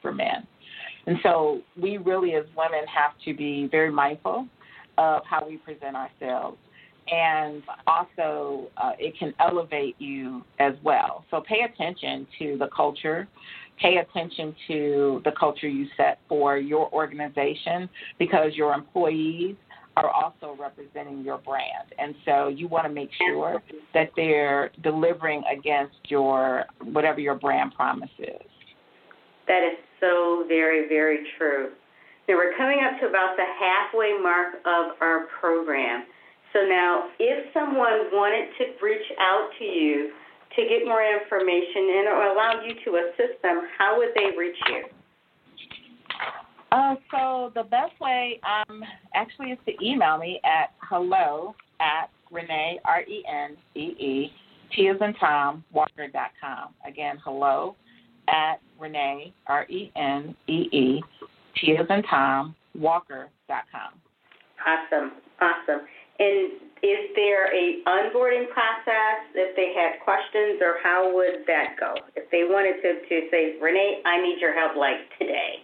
for 0.00 0.12
men. 0.12 0.46
And 1.06 1.18
so 1.22 1.60
we 1.80 1.96
really, 1.96 2.34
as 2.34 2.44
women, 2.56 2.86
have 2.86 3.12
to 3.24 3.34
be 3.34 3.68
very 3.70 3.90
mindful 3.90 4.46
of 4.98 5.22
how 5.24 5.46
we 5.46 5.56
present 5.56 5.96
ourselves 5.96 6.58
and 7.10 7.62
also 7.86 8.68
uh, 8.76 8.92
it 8.98 9.18
can 9.18 9.34
elevate 9.40 9.96
you 9.98 10.44
as 10.58 10.74
well. 10.82 11.24
So 11.30 11.40
pay 11.40 11.62
attention 11.62 12.26
to 12.38 12.56
the 12.58 12.68
culture. 12.74 13.28
Pay 13.80 13.96
attention 13.96 14.54
to 14.68 15.20
the 15.24 15.32
culture 15.32 15.68
you 15.68 15.86
set 15.96 16.18
for 16.28 16.56
your 16.58 16.92
organization 16.92 17.88
because 18.18 18.52
your 18.54 18.74
employees 18.74 19.56
are 19.96 20.08
also 20.08 20.56
representing 20.58 21.22
your 21.22 21.38
brand. 21.38 21.92
And 21.98 22.14
so 22.24 22.48
you 22.48 22.68
want 22.68 22.86
to 22.86 22.92
make 22.92 23.10
sure 23.28 23.62
that 23.94 24.10
they're 24.16 24.70
delivering 24.82 25.42
against 25.52 25.96
your 26.08 26.64
whatever 26.82 27.20
your 27.20 27.34
brand 27.34 27.74
promise 27.74 28.10
is. 28.18 28.48
That 29.48 29.62
is 29.64 29.78
so 30.00 30.44
very, 30.48 30.88
very 30.88 31.26
true. 31.38 31.70
Now 32.28 32.36
we're 32.36 32.56
coming 32.56 32.80
up 32.80 33.00
to 33.00 33.08
about 33.08 33.36
the 33.36 33.44
halfway 33.58 34.16
mark 34.22 34.54
of 34.64 34.96
our 35.00 35.26
program. 35.40 36.04
So 36.52 36.60
now, 36.68 37.08
if 37.18 37.52
someone 37.52 38.12
wanted 38.12 38.48
to 38.58 38.84
reach 38.84 39.08
out 39.18 39.48
to 39.58 39.64
you 39.64 40.12
to 40.56 40.62
get 40.68 40.84
more 40.84 41.02
information 41.02 41.96
and 41.96 42.08
or 42.08 42.28
allow 42.28 42.60
you 42.64 42.74
to 42.84 43.00
assist 43.00 43.40
them, 43.42 43.66
how 43.78 43.96
would 43.96 44.10
they 44.14 44.36
reach 44.36 44.56
you? 44.68 44.84
Uh, 46.72 46.94
so 47.10 47.52
the 47.54 47.64
best 47.64 47.92
way 48.00 48.40
um, 48.48 48.82
actually 49.14 49.50
is 49.50 49.58
to 49.66 49.72
email 49.84 50.16
me 50.16 50.40
at 50.42 50.70
hello 50.80 51.54
at 51.80 52.08
Renee, 52.30 52.80
R 52.86 53.02
E 53.02 53.22
N 53.28 53.56
E 53.74 53.94
E, 54.00 54.32
T 54.74 54.88
as 54.88 54.96
in 55.02 55.12
Tom, 55.20 55.62
Walker.com. 55.70 56.74
Again, 56.88 57.18
hello 57.22 57.76
at 58.28 58.54
Renee, 58.80 59.34
R 59.46 59.66
E 59.68 59.92
N 59.96 60.34
E 60.48 60.68
E, 60.72 61.02
T 61.60 61.76
as 61.78 61.86
in 61.90 62.02
Tom, 62.04 62.56
Walker.com. 62.74 63.92
Awesome, 64.64 65.12
awesome. 65.42 65.86
And 66.18 66.52
is 66.82 67.12
there 67.14 67.52
a 67.54 67.82
onboarding 67.86 68.48
process 68.48 69.28
if 69.34 69.54
they 69.56 69.74
had 69.76 70.00
questions, 70.02 70.62
or 70.62 70.76
how 70.82 71.14
would 71.14 71.44
that 71.46 71.76
go? 71.78 71.94
If 72.16 72.30
they 72.30 72.44
wanted 72.44 72.80
to, 72.80 73.06
to 73.06 73.28
say, 73.30 73.56
Renee, 73.60 74.00
I 74.06 74.22
need 74.22 74.38
your 74.40 74.54
help 74.58 74.74
like 74.74 74.96
today. 75.18 75.60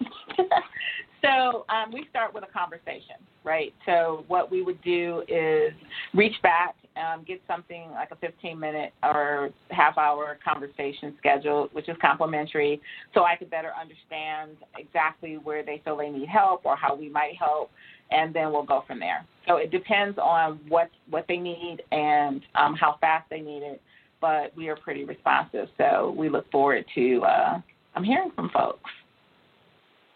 so 1.22 1.64
um, 1.68 1.92
we 1.92 2.06
start 2.10 2.34
with 2.34 2.44
a 2.44 2.52
conversation, 2.52 3.16
right? 3.44 3.74
So 3.86 4.24
what 4.28 4.50
we 4.50 4.62
would 4.62 4.80
do 4.82 5.22
is 5.28 5.72
reach 6.14 6.34
back, 6.42 6.74
um, 6.96 7.24
get 7.24 7.40
something 7.46 7.90
like 7.92 8.10
a 8.10 8.16
15 8.16 8.58
minute 8.58 8.92
or 9.02 9.50
half 9.70 9.98
hour 9.98 10.38
conversation 10.44 11.14
scheduled, 11.18 11.72
which 11.72 11.88
is 11.88 11.96
complimentary, 12.00 12.80
so 13.14 13.24
I 13.24 13.36
could 13.36 13.50
better 13.50 13.72
understand 13.80 14.56
exactly 14.76 15.36
where 15.36 15.64
they 15.64 15.80
feel 15.84 15.96
they 15.96 16.10
need 16.10 16.28
help 16.28 16.62
or 16.64 16.76
how 16.76 16.94
we 16.94 17.08
might 17.08 17.36
help 17.36 17.70
and 18.10 18.34
then 18.34 18.52
we'll 18.52 18.64
go 18.64 18.84
from 18.86 18.98
there. 19.00 19.24
So 19.46 19.56
it 19.56 19.70
depends 19.70 20.18
on 20.18 20.60
what 20.68 20.90
what 21.10 21.24
they 21.28 21.36
need 21.36 21.82
and 21.92 22.42
um, 22.54 22.74
how 22.74 22.96
fast 23.00 23.28
they 23.30 23.40
need 23.40 23.62
it. 23.62 23.80
But 24.20 24.56
we 24.56 24.68
are 24.68 24.76
pretty 24.76 25.04
responsive, 25.04 25.68
so 25.78 26.14
we 26.16 26.28
look 26.28 26.50
forward 26.50 26.84
to 26.94 27.22
uh, 27.22 27.60
I'm 27.94 28.04
hearing 28.04 28.30
from 28.34 28.50
folks. 28.50 28.90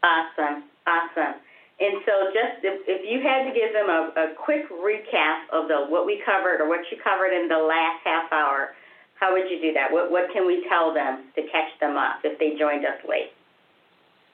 Awesome, 0.03 0.67
awesome. 0.87 1.38
And 1.81 1.99
so, 2.07 2.31
just 2.31 2.62
if, 2.62 2.83
if 2.87 3.03
you 3.07 3.23
had 3.27 3.49
to 3.49 3.53
give 3.55 3.73
them 3.73 3.88
a, 3.91 4.01
a 4.15 4.27
quick 4.38 4.71
recap 4.71 5.51
of 5.51 5.67
the 5.67 5.87
what 5.88 6.07
we 6.07 6.23
covered 6.23 6.61
or 6.61 6.69
what 6.69 6.87
you 6.91 6.99
covered 7.03 7.33
in 7.35 7.49
the 7.49 7.59
last 7.59 8.03
half 8.05 8.31
hour, 8.31 8.75
how 9.19 9.33
would 9.33 9.51
you 9.51 9.59
do 9.61 9.73
that? 9.73 9.91
What 9.91 10.11
what 10.11 10.31
can 10.33 10.47
we 10.47 10.67
tell 10.69 10.93
them 10.93 11.31
to 11.35 11.43
catch 11.51 11.71
them 11.81 11.97
up 11.97 12.23
if 12.23 12.38
they 12.38 12.59
joined 12.59 12.85
us 12.85 12.99
late? 13.09 13.33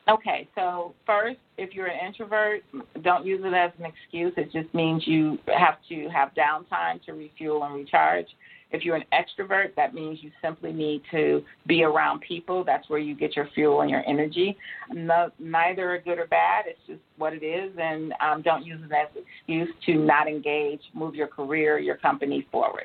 Okay, 0.08 0.48
so 0.54 0.94
first, 1.04 1.38
if 1.58 1.74
you're 1.74 1.86
an 1.86 2.06
introvert, 2.06 2.62
don't 3.02 3.26
use 3.26 3.42
it 3.44 3.52
as 3.52 3.70
an 3.78 3.84
excuse. 3.84 4.32
It 4.38 4.50
just 4.50 4.72
means 4.74 5.06
you 5.06 5.38
have 5.48 5.76
to 5.90 6.08
have 6.08 6.30
downtime 6.32 7.04
to 7.04 7.12
refuel 7.12 7.62
and 7.64 7.74
recharge. 7.74 8.26
If 8.70 8.84
you're 8.84 8.96
an 8.96 9.04
extrovert, 9.12 9.74
that 9.76 9.94
means 9.94 10.18
you 10.22 10.30
simply 10.42 10.72
need 10.72 11.02
to 11.10 11.42
be 11.66 11.84
around 11.84 12.20
people. 12.20 12.64
That's 12.64 12.88
where 12.90 12.98
you 12.98 13.14
get 13.14 13.34
your 13.34 13.48
fuel 13.54 13.80
and 13.80 13.90
your 13.90 14.02
energy. 14.06 14.56
No, 14.92 15.30
neither 15.38 15.94
are 15.94 15.98
good 15.98 16.18
or 16.18 16.26
bad. 16.26 16.64
It's 16.66 16.78
just 16.86 17.00
what 17.16 17.32
it 17.32 17.42
is, 17.42 17.72
and 17.80 18.12
um, 18.20 18.42
don't 18.42 18.64
use 18.64 18.80
it 18.82 18.92
as 18.92 19.08
an 19.16 19.22
excuse 19.22 19.68
to 19.86 19.94
not 19.94 20.28
engage, 20.28 20.80
move 20.94 21.14
your 21.14 21.28
career, 21.28 21.78
your 21.78 21.96
company 21.96 22.46
forward. 22.52 22.84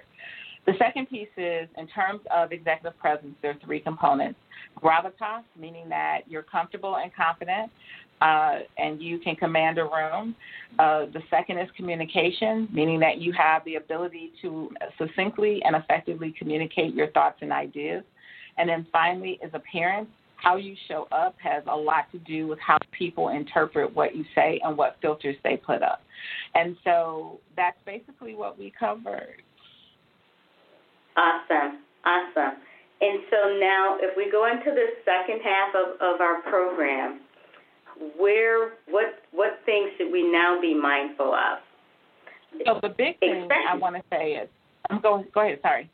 The 0.65 0.73
second 0.79 1.09
piece 1.09 1.27
is 1.35 1.67
in 1.77 1.87
terms 1.87 2.21
of 2.33 2.53
executive 2.53 2.97
presence, 2.97 3.35
there 3.41 3.51
are 3.51 3.59
three 3.65 3.81
components. 3.81 4.39
Gravitas, 4.81 5.43
meaning 5.59 5.89
that 5.89 6.21
you're 6.27 6.43
comfortable 6.43 6.95
and 6.95 7.13
confident 7.13 7.69
uh, 8.23 8.59
and 8.77 9.01
you 9.01 9.19
can 9.19 9.35
command 9.35 9.77
a 9.77 9.83
room. 9.83 10.33
Uh, 10.79 11.05
the 11.13 11.21
second 11.29 11.57
is 11.57 11.67
communication, 11.75 12.69
meaning 12.71 12.99
that 12.99 13.17
you 13.17 13.33
have 13.33 13.63
the 13.65 13.75
ability 13.75 14.31
to 14.41 14.69
succinctly 14.97 15.61
and 15.65 15.75
effectively 15.75 16.33
communicate 16.39 16.93
your 16.93 17.07
thoughts 17.11 17.37
and 17.41 17.51
ideas. 17.51 18.03
And 18.57 18.69
then 18.69 18.87
finally 18.93 19.39
is 19.43 19.51
appearance. 19.53 20.07
How 20.37 20.55
you 20.55 20.75
show 20.87 21.07
up 21.11 21.35
has 21.43 21.63
a 21.69 21.75
lot 21.75 22.11
to 22.13 22.19
do 22.19 22.47
with 22.47 22.59
how 22.59 22.77
people 22.97 23.29
interpret 23.29 23.93
what 23.93 24.15
you 24.15 24.23
say 24.35 24.59
and 24.63 24.77
what 24.77 24.97
filters 25.01 25.35
they 25.43 25.57
put 25.57 25.83
up. 25.83 26.01
And 26.55 26.77
so 26.83 27.39
that's 27.57 27.77
basically 27.85 28.35
what 28.35 28.57
we 28.57 28.71
covered. 28.77 29.41
Awesome, 31.17 31.79
awesome. 32.05 32.57
And 33.01 33.19
so 33.29 33.57
now, 33.59 33.97
if 33.99 34.15
we 34.15 34.31
go 34.31 34.47
into 34.49 34.71
the 34.71 34.87
second 35.03 35.41
half 35.43 35.75
of, 35.75 35.95
of 35.99 36.21
our 36.21 36.41
program, 36.43 37.19
where 38.17 38.73
what 38.89 39.21
what 39.31 39.59
things 39.65 39.91
should 39.97 40.11
we 40.11 40.29
now 40.31 40.59
be 40.61 40.73
mindful 40.73 41.33
of? 41.33 41.59
So 42.65 42.79
the 42.81 42.89
big 42.89 43.19
thing 43.19 43.47
I 43.69 43.75
want 43.75 43.95
to 43.95 44.03
say 44.11 44.33
is, 44.33 44.49
I'm 44.89 45.01
going. 45.01 45.25
Go 45.33 45.41
ahead. 45.41 45.59
Sorry. 45.61 45.89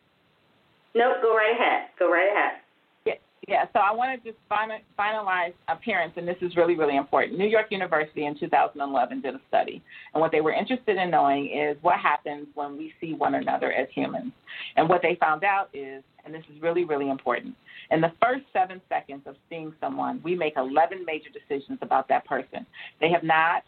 No, 0.95 1.13
go 1.21 1.35
right 1.35 1.55
ahead. 1.55 1.89
Go 1.97 2.11
right 2.11 2.29
ahead. 2.31 2.61
Yeah, 3.05 3.13
yeah. 3.47 3.65
So 3.73 3.79
I 3.79 3.93
want 3.93 4.21
to 4.21 4.29
just 4.29 4.41
finalize 4.49 5.53
appearance, 5.67 6.13
and 6.17 6.27
this 6.27 6.35
is 6.41 6.55
really, 6.55 6.75
really 6.75 6.97
important. 6.97 7.37
New 7.37 7.47
York 7.47 7.67
University 7.69 8.25
in 8.25 8.37
2011 8.37 9.21
did 9.21 9.35
a 9.35 9.39
study, 9.47 9.83
and 10.13 10.21
what 10.21 10.31
they 10.31 10.41
were 10.41 10.51
interested 10.51 10.97
in 10.97 11.11
knowing 11.11 11.45
is 11.45 11.77
what 11.81 11.99
happens 11.99 12.47
when 12.55 12.77
we 12.77 12.91
see 12.99 13.13
one 13.13 13.35
another 13.35 13.71
as 13.71 13.87
humans. 13.93 14.31
And 14.75 14.89
what 14.89 15.01
they 15.01 15.15
found 15.19 15.43
out 15.43 15.69
is, 15.73 16.03
and 16.25 16.33
this 16.33 16.43
is 16.53 16.61
really, 16.61 16.83
really 16.83 17.09
important, 17.09 17.55
in 17.91 18.01
the 18.01 18.11
first 18.21 18.43
seven 18.53 18.81
seconds 18.87 19.21
of 19.25 19.35
seeing 19.49 19.73
someone, 19.81 20.21
we 20.23 20.35
make 20.35 20.53
11 20.57 21.05
major 21.05 21.29
decisions 21.29 21.79
about 21.81 22.07
that 22.09 22.25
person. 22.25 22.65
They 23.01 23.09
have 23.09 23.23
not 23.23 23.63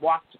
walked 0.00 0.36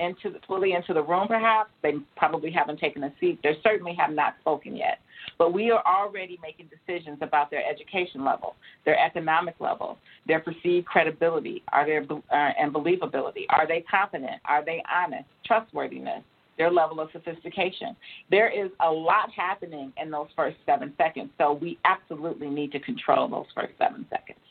into 0.00 0.30
the, 0.30 0.40
fully 0.46 0.72
into 0.72 0.94
the 0.94 1.02
room, 1.02 1.28
perhaps. 1.28 1.70
They 1.82 1.94
probably 2.16 2.50
haven't 2.50 2.80
taken 2.80 3.04
a 3.04 3.12
seat. 3.20 3.38
They 3.42 3.58
certainly 3.62 3.94
have 3.98 4.12
not 4.12 4.34
spoken 4.40 4.76
yet. 4.76 4.98
But 5.38 5.52
we 5.52 5.70
are 5.70 5.82
already 5.86 6.38
making 6.42 6.68
decisions 6.68 7.18
about 7.20 7.50
their 7.50 7.62
education 7.68 8.24
level, 8.24 8.56
their 8.86 8.98
economic 8.98 9.56
level, 9.60 9.98
their 10.26 10.40
perceived 10.40 10.86
credibility, 10.86 11.62
are 11.72 11.86
uh, 11.86 12.34
and 12.34 12.72
believability. 12.72 13.44
Are 13.50 13.68
they 13.68 13.84
competent? 13.90 14.40
Are 14.46 14.64
they 14.64 14.82
honest? 14.90 15.24
Trustworthiness 15.44 16.22
their 16.60 16.70
level 16.70 17.00
of 17.00 17.08
sophistication. 17.12 17.96
There 18.30 18.50
is 18.50 18.70
a 18.84 18.90
lot 18.90 19.30
happening 19.34 19.94
in 19.96 20.10
those 20.10 20.28
first 20.36 20.58
seven 20.66 20.92
seconds, 20.98 21.30
so 21.38 21.54
we 21.54 21.78
absolutely 21.86 22.50
need 22.50 22.70
to 22.72 22.80
control 22.80 23.28
those 23.28 23.46
first 23.54 23.72
seven 23.78 24.04
seconds. 24.10 24.44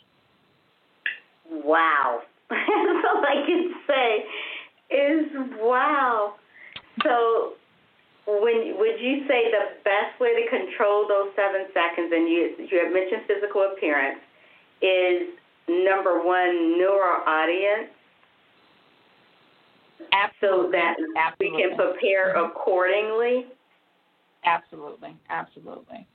Wow. 1.52 2.22
That's 2.50 3.06
all 3.06 3.22
I 3.22 3.45
can 3.45 3.74
say 3.86 4.26
is 4.89 5.26
wow. 5.62 6.34
So, 7.04 7.54
when 8.26 8.74
would 8.80 9.00
you 9.00 9.26
say 9.28 9.52
the 9.54 9.78
best 9.86 10.19
way 10.19 10.34
to 10.34 10.50
control 10.50 11.08
those 11.08 11.30
seven 11.36 11.69
seconds, 11.78 12.12
and 12.12 12.28
you 12.28 12.56
you 12.58 12.84
have 12.84 12.91
mentioned 12.91 13.22
physical 13.28 13.69
appearance, 13.72 14.19
is 14.82 15.30
number 15.69 16.26
one, 16.26 16.80
know 16.80 16.98
our 16.98 17.22
audience, 17.30 17.93
Absolutely. 20.13 20.39
so 20.39 20.71
that 20.71 20.95
Absolutely. 21.17 21.57
we 21.57 21.69
can 21.69 21.77
prepare 21.77 22.45
accordingly? 22.45 23.45
Absolutely. 24.45 25.15
Absolutely. 25.29 26.07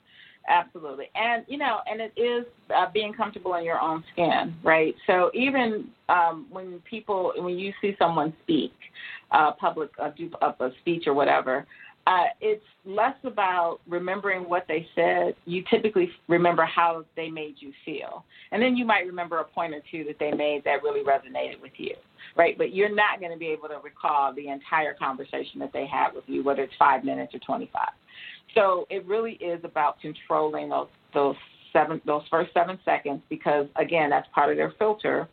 Absolutely. 0.49 1.07
And, 1.15 1.45
you 1.49 1.57
know, 1.57 1.79
and 1.91 2.01
it 2.01 2.13
is 2.21 2.45
uh, 2.75 2.87
being 2.93 3.15
comfortable 3.15 3.55
in 3.55 3.65
your 3.65 3.81
own 3.81 4.05
skin, 4.13 4.55
right? 4.63 4.95
So 5.07 5.31
even 5.33 5.89
um, 6.09 6.47
when 6.51 6.81
people, 6.89 7.33
when 7.37 7.59
you 7.59 7.73
see 7.81 7.97
someone 7.99 8.35
speak, 8.43 8.73
uh, 9.31 9.53
public, 9.53 9.91
uh, 9.99 10.11
do 10.11 10.31
a 10.43 10.69
speech 10.81 11.05
or 11.07 11.15
whatever, 11.15 11.67
uh, 12.07 12.25
it's 12.41 12.65
less 12.85 13.17
about 13.25 13.79
remembering 13.89 14.49
what 14.49 14.67
they 14.69 14.87
said. 14.95 15.35
You 15.47 15.65
typically 15.71 16.11
remember 16.29 16.65
how 16.65 17.05
they 17.17 17.31
made 17.31 17.57
you 17.59 17.73
feel. 17.85 18.25
And 18.53 18.63
then 18.63 18.77
you 18.77 18.85
might 18.85 19.07
remember 19.07 19.39
a 19.39 19.45
point 19.45 19.75
or 19.75 19.81
two 19.91 20.05
that 20.05 20.17
they 20.21 20.31
made 20.33 20.65
that 20.65 20.83
really 20.83 21.03
resonated 21.03 21.63
with 21.63 21.73
you, 21.79 21.95
right? 22.37 22.59
But 22.59 22.75
you're 22.75 22.95
not 22.95 23.21
going 23.21 23.33
to 23.33 23.39
be 23.39 23.49
able 23.49 23.69
to 23.69 23.79
recall 23.83 24.35
the 24.35 24.49
entire 24.49 24.93
conversation 24.95 25.59
that 25.61 25.73
they 25.73 25.87
had 25.87 26.11
with 26.15 26.25
you, 26.27 26.45
whether 26.45 26.63
it's 26.63 26.75
five 26.79 27.05
minutes 27.05 27.35
or 27.35 27.39
25. 27.39 27.89
So 28.55 28.87
it 28.91 29.05
really 29.07 29.33
is 29.35 29.61
about 29.65 30.01
controlling 30.01 30.69
those, 30.69 30.89
those 31.15 31.37
seven, 31.73 32.03
those 32.05 32.23
first 32.31 32.53
seven 32.53 32.79
seconds 32.85 33.23
because, 33.31 33.67
again, 33.77 34.11
that's 34.11 34.29
part 34.35 34.51
of 34.51 34.57
their 34.57 34.75
filter 34.79 35.29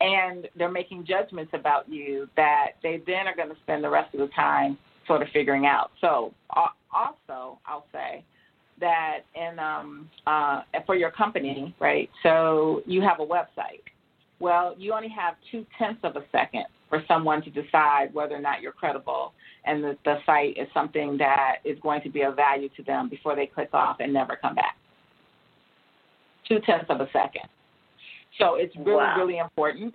and 0.00 0.48
they're 0.56 0.70
making 0.70 1.06
judgments 1.06 1.52
about 1.54 1.88
you 1.88 2.28
that 2.36 2.72
they 2.82 3.00
then 3.06 3.26
are 3.26 3.34
going 3.34 3.48
to 3.48 3.56
spend 3.62 3.82
the 3.82 3.88
rest 3.88 4.12
of 4.14 4.20
the 4.20 4.28
time 4.34 4.76
sort 5.06 5.22
of 5.22 5.28
figuring 5.32 5.66
out. 5.66 5.90
So 6.00 6.32
also, 6.92 7.58
I'll 7.66 7.86
say 7.92 8.24
that 8.80 9.18
in 9.34 9.58
um, 9.58 10.08
uh, 10.26 10.62
for 10.86 10.94
your 10.94 11.10
company, 11.10 11.74
right? 11.80 12.10
So 12.22 12.82
you 12.86 13.02
have 13.02 13.20
a 13.20 13.26
website. 13.26 13.82
Well, 14.40 14.74
you 14.78 14.92
only 14.92 15.08
have 15.08 15.34
two 15.50 15.64
tenths 15.78 16.00
of 16.02 16.16
a 16.16 16.24
second 16.32 16.64
for 16.88 17.02
someone 17.08 17.42
to 17.42 17.50
decide 17.50 18.12
whether 18.12 18.34
or 18.34 18.40
not 18.40 18.60
you're 18.60 18.72
credible 18.72 19.32
and 19.64 19.82
that 19.84 19.98
the 20.04 20.18
site 20.26 20.56
is 20.58 20.68
something 20.74 21.16
that 21.18 21.56
is 21.64 21.78
going 21.80 22.02
to 22.02 22.10
be 22.10 22.22
of 22.22 22.36
value 22.36 22.68
to 22.76 22.82
them 22.82 23.08
before 23.08 23.34
they 23.34 23.46
click 23.46 23.70
off 23.72 23.96
and 24.00 24.12
never 24.12 24.36
come 24.36 24.54
back. 24.54 24.76
Two 26.46 26.60
tenths 26.66 26.86
of 26.90 27.00
a 27.00 27.08
second. 27.12 27.48
So 28.38 28.56
it's 28.56 28.74
really, 28.76 28.96
wow. 28.96 29.16
really 29.16 29.38
important 29.38 29.94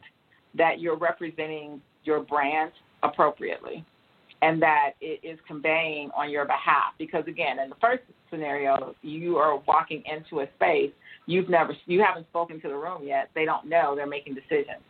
that 0.56 0.80
you're 0.80 0.98
representing 0.98 1.82
your 2.06 2.22
brand 2.22 2.72
appropriately 3.04 3.86
and 4.42 4.62
that 4.62 4.92
it 5.02 5.20
is 5.24 5.38
conveying 5.48 6.10
on 6.16 6.30
your 6.30 6.46
behalf. 6.46 6.94
Because 6.98 7.26
again, 7.28 7.60
in 7.60 7.70
the 7.70 7.76
first 7.82 8.04
scenario, 8.30 8.96
you 9.02 9.38
are 9.38 9.58
walking 9.68 10.04
into 10.06 10.42
a 10.42 10.48
space 10.56 10.92
you've 11.30 11.48
never 11.48 11.76
you 11.86 12.02
haven't 12.02 12.28
spoken 12.28 12.60
to 12.62 12.68
the 12.68 12.76
room 12.76 13.04
yet. 13.04 13.30
They 13.36 13.46
don't 13.46 13.70
know 13.70 13.94
they're 13.96 14.08
making 14.08 14.34
decisions. 14.34 14.82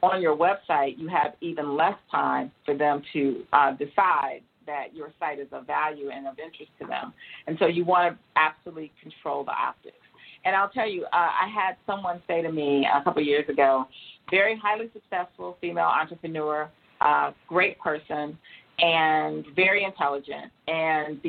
On 0.00 0.22
your 0.22 0.36
website, 0.36 0.96
you 0.96 1.08
have 1.08 1.32
even 1.40 1.76
less 1.76 1.96
time 2.10 2.52
for 2.64 2.76
them 2.76 3.02
to 3.12 3.42
uh, 3.52 3.72
decide 3.72 4.42
that 4.64 4.94
your 4.94 5.12
site 5.18 5.40
is 5.40 5.48
of 5.50 5.66
value 5.66 6.10
and 6.10 6.28
of 6.28 6.38
interest 6.38 6.70
to 6.80 6.86
them. 6.86 7.12
And 7.48 7.56
so 7.58 7.66
you 7.66 7.84
want 7.84 8.14
to 8.14 8.18
absolutely 8.36 8.92
control 9.02 9.44
the 9.44 9.50
optics. 9.50 9.96
And 10.44 10.54
I'll 10.54 10.68
tell 10.68 10.88
you, 10.88 11.04
uh, 11.06 11.08
I 11.16 11.48
had 11.52 11.76
someone 11.84 12.22
say 12.28 12.42
to 12.42 12.52
me 12.52 12.86
a 12.94 13.02
couple 13.02 13.22
years 13.22 13.48
ago, 13.48 13.86
very 14.30 14.56
highly 14.56 14.88
successful 14.92 15.56
female 15.60 15.86
entrepreneur, 15.86 16.70
uh, 17.00 17.32
great 17.48 17.76
person, 17.80 18.38
and 18.78 19.44
very 19.56 19.84
intelligent. 19.84 20.52
And 20.66 21.20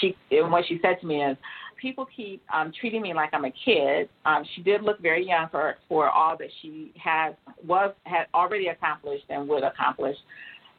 she, 0.00 0.16
and 0.30 0.50
what 0.50 0.64
she 0.66 0.78
said 0.82 1.00
to 1.00 1.06
me 1.06 1.22
is, 1.22 1.36
people 1.80 2.06
keep 2.16 2.42
um, 2.52 2.72
treating 2.80 3.02
me 3.02 3.12
like 3.12 3.30
I'm 3.34 3.44
a 3.44 3.52
kid. 3.64 4.08
Um, 4.24 4.42
she 4.54 4.62
did 4.62 4.82
look 4.82 5.00
very 5.00 5.26
young 5.26 5.48
for 5.50 5.76
for 5.88 6.08
all 6.08 6.36
that 6.38 6.48
she 6.62 6.92
has 7.02 7.34
was 7.66 7.94
had 8.04 8.26
already 8.32 8.68
accomplished 8.68 9.24
and 9.28 9.46
would 9.48 9.64
accomplish. 9.64 10.16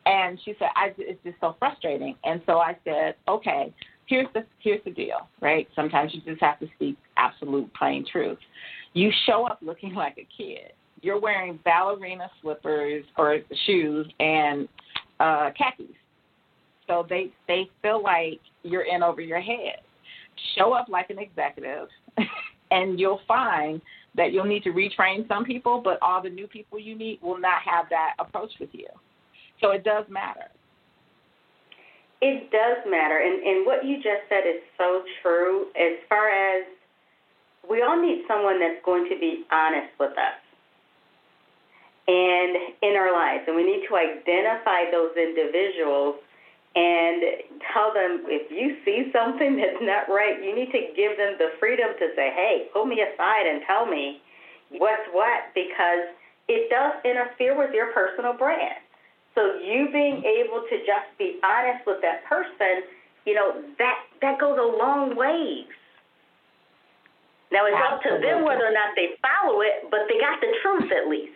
And 0.07 0.39
she 0.45 0.55
said, 0.59 0.69
I, 0.75 0.93
it's 0.97 1.23
just 1.23 1.37
so 1.41 1.55
frustrating. 1.57 2.15
And 2.23 2.41
so 2.45 2.59
I 2.59 2.77
said, 2.83 3.15
okay, 3.27 3.73
here's 4.07 4.27
the 4.33 4.45
here's 4.59 4.83
the 4.83 4.91
deal, 4.91 5.27
right? 5.41 5.67
Sometimes 5.75 6.11
you 6.13 6.21
just 6.21 6.41
have 6.41 6.59
to 6.59 6.67
speak 6.75 6.97
absolute 7.17 7.71
plain 7.73 8.05
truth. 8.11 8.39
You 8.93 9.11
show 9.25 9.45
up 9.45 9.59
looking 9.61 9.93
like 9.95 10.17
a 10.17 10.27
kid. 10.35 10.73
You're 11.01 11.19
wearing 11.19 11.59
ballerina 11.63 12.31
slippers 12.41 13.05
or 13.15 13.39
shoes 13.67 14.07
and 14.19 14.67
uh, 15.19 15.51
khakis 15.55 15.95
so 16.87 17.05
they 17.09 17.31
they 17.47 17.69
feel 17.81 18.01
like 18.01 18.39
you're 18.63 18.83
in 18.83 19.03
over 19.03 19.21
your 19.21 19.41
head. 19.41 19.77
Show 20.57 20.73
up 20.73 20.87
like 20.89 21.09
an 21.09 21.19
executive, 21.19 21.87
and 22.71 22.99
you'll 22.99 23.21
find 23.27 23.81
that 24.15 24.31
you'll 24.31 24.45
need 24.45 24.63
to 24.63 24.71
retrain 24.71 25.27
some 25.27 25.43
people, 25.43 25.81
but 25.83 25.97
all 26.01 26.21
the 26.21 26.29
new 26.29 26.47
people 26.47 26.79
you 26.79 26.95
meet 26.95 27.21
will 27.21 27.39
not 27.39 27.61
have 27.63 27.85
that 27.89 28.15
approach 28.19 28.51
with 28.59 28.69
you. 28.71 28.87
So 29.61 29.71
it 29.71 29.83
does 29.83 30.05
matter. 30.09 30.47
It 32.21 32.49
does 32.49 32.89
matter. 32.89 33.19
And, 33.19 33.43
and 33.43 33.65
what 33.65 33.85
you 33.85 33.97
just 33.97 34.23
said 34.29 34.47
is 34.47 34.61
so 34.77 35.03
true 35.21 35.67
as 35.75 35.99
far 36.07 36.29
as 36.29 36.65
we 37.69 37.81
all 37.81 38.01
need 38.01 38.23
someone 38.27 38.59
that's 38.59 38.83
going 38.85 39.07
to 39.09 39.19
be 39.19 39.43
honest 39.51 39.91
with 39.99 40.11
us 40.11 40.39
and 42.07 42.55
in 42.83 42.95
our 42.95 43.11
lives. 43.11 43.43
And 43.47 43.55
we 43.55 43.63
need 43.63 43.85
to 43.89 43.95
identify 43.95 44.89
those 44.91 45.11
individuals 45.17 46.15
and 46.75 47.23
tell 47.71 47.95
them 47.95 48.27
if 48.27 48.51
you 48.51 48.75
see 48.83 49.11
something 49.15 49.55
that's 49.59 49.81
not 49.81 50.11
right, 50.11 50.43
you 50.43 50.53
need 50.53 50.71
to 50.71 50.91
give 50.95 51.17
them 51.17 51.39
the 51.39 51.55
freedom 51.59 51.95
to 51.99 52.07
say, 52.15 52.31
hey, 52.35 52.67
pull 52.73 52.85
me 52.85 52.99
aside 53.01 53.47
and 53.47 53.63
tell 53.65 53.87
me 53.87 54.21
what's 54.77 55.07
what 55.11 55.55
because 55.55 56.11
it 56.47 56.69
does 56.69 56.93
interfere 57.03 57.57
with 57.57 57.73
your 57.73 57.91
personal 57.93 58.33
brand. 58.33 58.83
So 59.33 59.59
you 59.59 59.89
being 59.91 60.23
able 60.23 60.63
to 60.67 60.75
just 60.87 61.11
be 61.17 61.39
honest 61.43 61.83
with 61.85 61.99
that 62.01 62.23
person, 62.23 62.87
you 63.25 63.35
know, 63.35 63.63
that 63.79 63.95
that 64.21 64.39
goes 64.39 64.57
a 64.59 64.63
long 64.63 65.15
ways. 65.15 65.67
Now 67.51 67.67
it's 67.67 67.75
Absolutely. 67.75 67.91
up 67.91 67.99
to 68.03 68.11
them 68.23 68.45
whether 68.45 68.65
or 68.65 68.71
not 68.71 68.95
they 68.95 69.19
follow 69.19 69.61
it, 69.61 69.91
but 69.91 70.07
they 70.07 70.19
got 70.19 70.39
the 70.39 70.51
truth 70.63 70.91
at 70.91 71.09
least. 71.09 71.35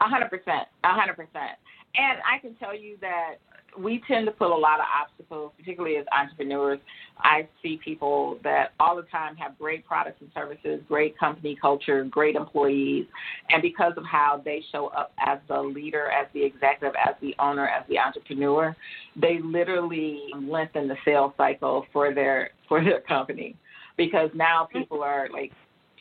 A 0.00 0.08
hundred 0.08 0.30
percent, 0.30 0.68
a 0.84 0.92
hundred 0.92 1.16
percent. 1.16 1.60
And 1.94 2.18
I 2.24 2.38
can 2.40 2.54
tell 2.56 2.74
you 2.74 2.96
that 3.00 3.36
we 3.78 4.02
tend 4.06 4.26
to 4.26 4.32
put 4.32 4.50
a 4.50 4.56
lot 4.56 4.80
of 4.80 4.86
obstacles, 5.00 5.52
particularly 5.58 5.96
as 5.96 6.06
entrepreneurs. 6.12 6.78
I 7.18 7.48
see 7.62 7.78
people 7.82 8.38
that 8.42 8.72
all 8.80 8.96
the 8.96 9.02
time 9.02 9.36
have 9.36 9.58
great 9.58 9.86
products 9.86 10.18
and 10.20 10.30
services, 10.34 10.80
great 10.88 11.18
company 11.18 11.56
culture, 11.60 12.04
great 12.04 12.36
employees, 12.36 13.06
and 13.50 13.62
because 13.62 13.92
of 13.96 14.04
how 14.04 14.42
they 14.44 14.62
show 14.72 14.88
up 14.88 15.12
as 15.24 15.38
the 15.48 15.60
leader, 15.60 16.10
as 16.10 16.26
the 16.34 16.44
executive, 16.44 16.94
as 16.96 17.14
the 17.20 17.34
owner, 17.38 17.68
as 17.68 17.84
the 17.88 17.98
entrepreneur, 17.98 18.76
they 19.16 19.38
literally 19.42 20.22
lengthen 20.34 20.88
the 20.88 20.96
sales 21.04 21.32
cycle 21.36 21.86
for 21.92 22.14
their 22.14 22.50
for 22.68 22.82
their 22.82 23.00
company 23.00 23.56
because 23.96 24.30
now 24.34 24.68
people 24.72 25.02
are 25.02 25.28
like 25.32 25.52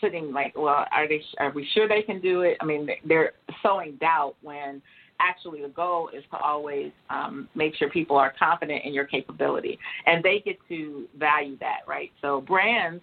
putting 0.02 0.34
like, 0.34 0.54
well, 0.56 0.86
are 0.92 1.08
they 1.08 1.22
are 1.40 1.52
we 1.52 1.68
sure 1.74 1.88
they 1.88 2.02
can 2.02 2.20
do 2.20 2.42
it? 2.42 2.58
I 2.60 2.66
mean, 2.66 2.90
they're 3.06 3.34
sowing 3.62 3.96
doubt 3.98 4.36
when 4.42 4.82
actually 5.24 5.62
the 5.62 5.70
goal 5.70 6.10
is 6.16 6.24
to 6.32 6.38
always 6.38 6.92
um, 7.10 7.48
make 7.56 7.76
sure 7.76 7.90
people 7.90 8.18
are 8.18 8.34
confident 8.38 8.84
in 8.86 8.94
your 8.94 9.06
capability 9.06 9.80
and 10.06 10.24
they 10.24 10.42
get 10.44 10.58
to 10.70 11.08
value 11.18 11.58
that, 11.60 11.80
right? 11.88 12.12
So 12.22 12.42
brands 12.42 13.02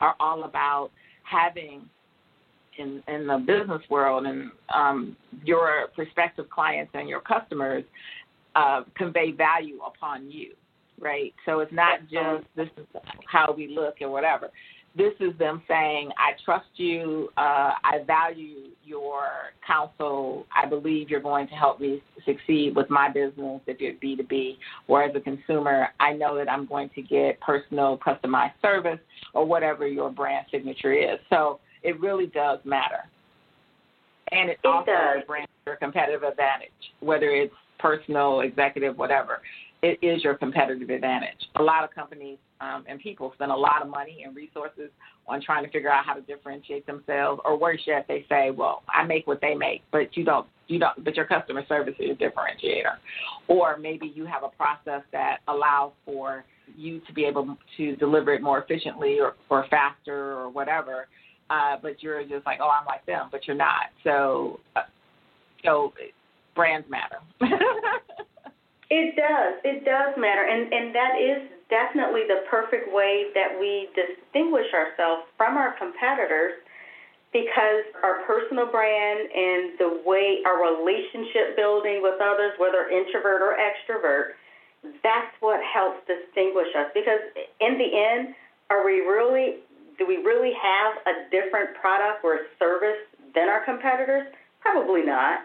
are 0.00 0.14
all 0.20 0.44
about 0.44 0.90
having 1.24 1.82
in, 2.78 3.02
in 3.08 3.26
the 3.26 3.38
business 3.38 3.82
world 3.90 4.26
and 4.26 4.50
um, 4.72 5.16
your 5.44 5.88
prospective 5.94 6.48
clients 6.48 6.92
and 6.94 7.08
your 7.08 7.20
customers 7.20 7.84
uh, 8.54 8.82
convey 8.96 9.32
value 9.32 9.80
upon 9.84 10.30
you, 10.30 10.52
right? 11.00 11.34
So 11.44 11.60
it's 11.60 11.72
not 11.72 12.00
just 12.02 12.44
this 12.56 12.68
is 12.76 12.86
how 13.26 13.52
we 13.52 13.68
look 13.68 13.96
or 14.00 14.10
whatever 14.10 14.50
this 14.98 15.12
is 15.20 15.36
them 15.38 15.62
saying, 15.68 16.10
I 16.18 16.32
trust 16.44 16.68
you, 16.74 17.28
uh, 17.36 17.72
I 17.84 18.00
value 18.06 18.67
your 18.88 19.26
counsel, 19.66 20.46
I 20.56 20.66
believe 20.66 21.10
you're 21.10 21.20
going 21.20 21.46
to 21.48 21.54
help 21.54 21.80
me 21.80 22.02
succeed 22.24 22.74
with 22.74 22.88
my 22.90 23.08
business 23.08 23.60
if 23.66 23.80
you're 23.80 23.94
B2B, 23.94 24.56
or 24.88 25.02
as 25.02 25.14
a 25.14 25.20
consumer, 25.20 25.88
I 26.00 26.12
know 26.12 26.36
that 26.36 26.50
I'm 26.50 26.66
going 26.66 26.90
to 26.94 27.02
get 27.02 27.40
personal, 27.40 27.98
customized 27.98 28.54
service, 28.62 28.98
or 29.34 29.44
whatever 29.44 29.86
your 29.86 30.10
brand 30.10 30.46
signature 30.50 30.92
is. 30.92 31.18
So 31.30 31.60
it 31.82 32.00
really 32.00 32.26
does 32.26 32.58
matter. 32.64 33.04
And 34.32 34.50
it, 34.50 34.58
it 34.62 34.66
also 34.66 34.86
does. 34.86 35.24
brand 35.26 35.48
your 35.66 35.76
competitive 35.76 36.22
advantage, 36.22 36.70
whether 37.00 37.30
it's 37.30 37.54
personal, 37.78 38.40
executive, 38.40 38.96
whatever 38.96 39.40
it 39.82 39.98
is 40.02 40.22
your 40.24 40.34
competitive 40.34 40.90
advantage. 40.90 41.38
A 41.56 41.62
lot 41.62 41.84
of 41.84 41.90
companies 41.94 42.38
um, 42.60 42.84
and 42.88 43.00
people 43.00 43.32
spend 43.34 43.50
a 43.50 43.56
lot 43.56 43.82
of 43.82 43.88
money 43.88 44.22
and 44.24 44.34
resources 44.34 44.90
on 45.26 45.40
trying 45.42 45.64
to 45.64 45.70
figure 45.70 45.90
out 45.90 46.04
how 46.04 46.14
to 46.14 46.20
differentiate 46.22 46.86
themselves, 46.86 47.40
or 47.44 47.58
worse 47.58 47.80
yet, 47.86 48.06
they 48.08 48.24
say, 48.28 48.50
"Well, 48.50 48.82
I 48.88 49.04
make 49.04 49.26
what 49.26 49.40
they 49.40 49.54
make, 49.54 49.82
but 49.92 50.16
you 50.16 50.24
don't, 50.24 50.46
you 50.66 50.78
don't, 50.78 51.04
but 51.04 51.16
your 51.16 51.26
customer 51.26 51.64
service 51.68 51.94
is 51.98 52.10
a 52.10 52.14
differentiator." 52.14 52.96
Or 53.46 53.76
maybe 53.76 54.12
you 54.14 54.26
have 54.26 54.42
a 54.42 54.48
process 54.48 55.02
that 55.12 55.38
allows 55.48 55.92
for 56.04 56.44
you 56.76 57.00
to 57.06 57.12
be 57.12 57.24
able 57.24 57.56
to 57.76 57.96
deliver 57.96 58.34
it 58.34 58.42
more 58.42 58.62
efficiently 58.62 59.18
or, 59.20 59.34
or 59.48 59.66
faster 59.70 60.34
or 60.34 60.50
whatever, 60.50 61.06
uh, 61.50 61.76
but 61.80 62.02
you're 62.02 62.22
just 62.24 62.44
like, 62.46 62.58
"Oh, 62.60 62.70
I'm 62.70 62.86
like 62.86 63.04
them," 63.06 63.28
but 63.30 63.46
you're 63.46 63.56
not. 63.56 63.86
So, 64.04 64.60
uh, 64.76 64.82
so 65.64 65.92
brands 66.54 66.88
matter. 66.90 67.18
It 68.90 69.16
does. 69.16 69.60
It 69.64 69.84
does 69.84 70.16
matter. 70.16 70.44
And, 70.48 70.72
and 70.72 70.94
that 70.94 71.20
is 71.20 71.48
definitely 71.68 72.24
the 72.26 72.44
perfect 72.48 72.92
way 72.92 73.28
that 73.34 73.58
we 73.60 73.88
distinguish 73.92 74.72
ourselves 74.72 75.28
from 75.36 75.56
our 75.56 75.76
competitors 75.76 76.54
because 77.32 77.84
our 78.02 78.24
personal 78.24 78.66
brand 78.72 79.28
and 79.28 79.78
the 79.78 80.00
way 80.06 80.40
our 80.46 80.64
relationship 80.64 81.56
building 81.56 82.00
with 82.00 82.16
others, 82.20 82.52
whether 82.56 82.88
introvert 82.88 83.42
or 83.42 83.56
extrovert, 83.60 84.32
that's 85.02 85.34
what 85.40 85.60
helps 85.60 86.00
distinguish 86.08 86.68
us. 86.72 86.88
Because 86.94 87.20
in 87.60 87.76
the 87.76 87.90
end, 87.92 88.34
are 88.70 88.84
we 88.84 89.00
really, 89.00 89.60
do 89.98 90.06
we 90.06 90.16
really 90.24 90.52
have 90.56 90.96
a 91.04 91.28
different 91.30 91.76
product 91.76 92.24
or 92.24 92.48
service 92.58 93.04
than 93.34 93.48
our 93.48 93.62
competitors? 93.64 94.32
Probably 94.60 95.04
not. 95.04 95.40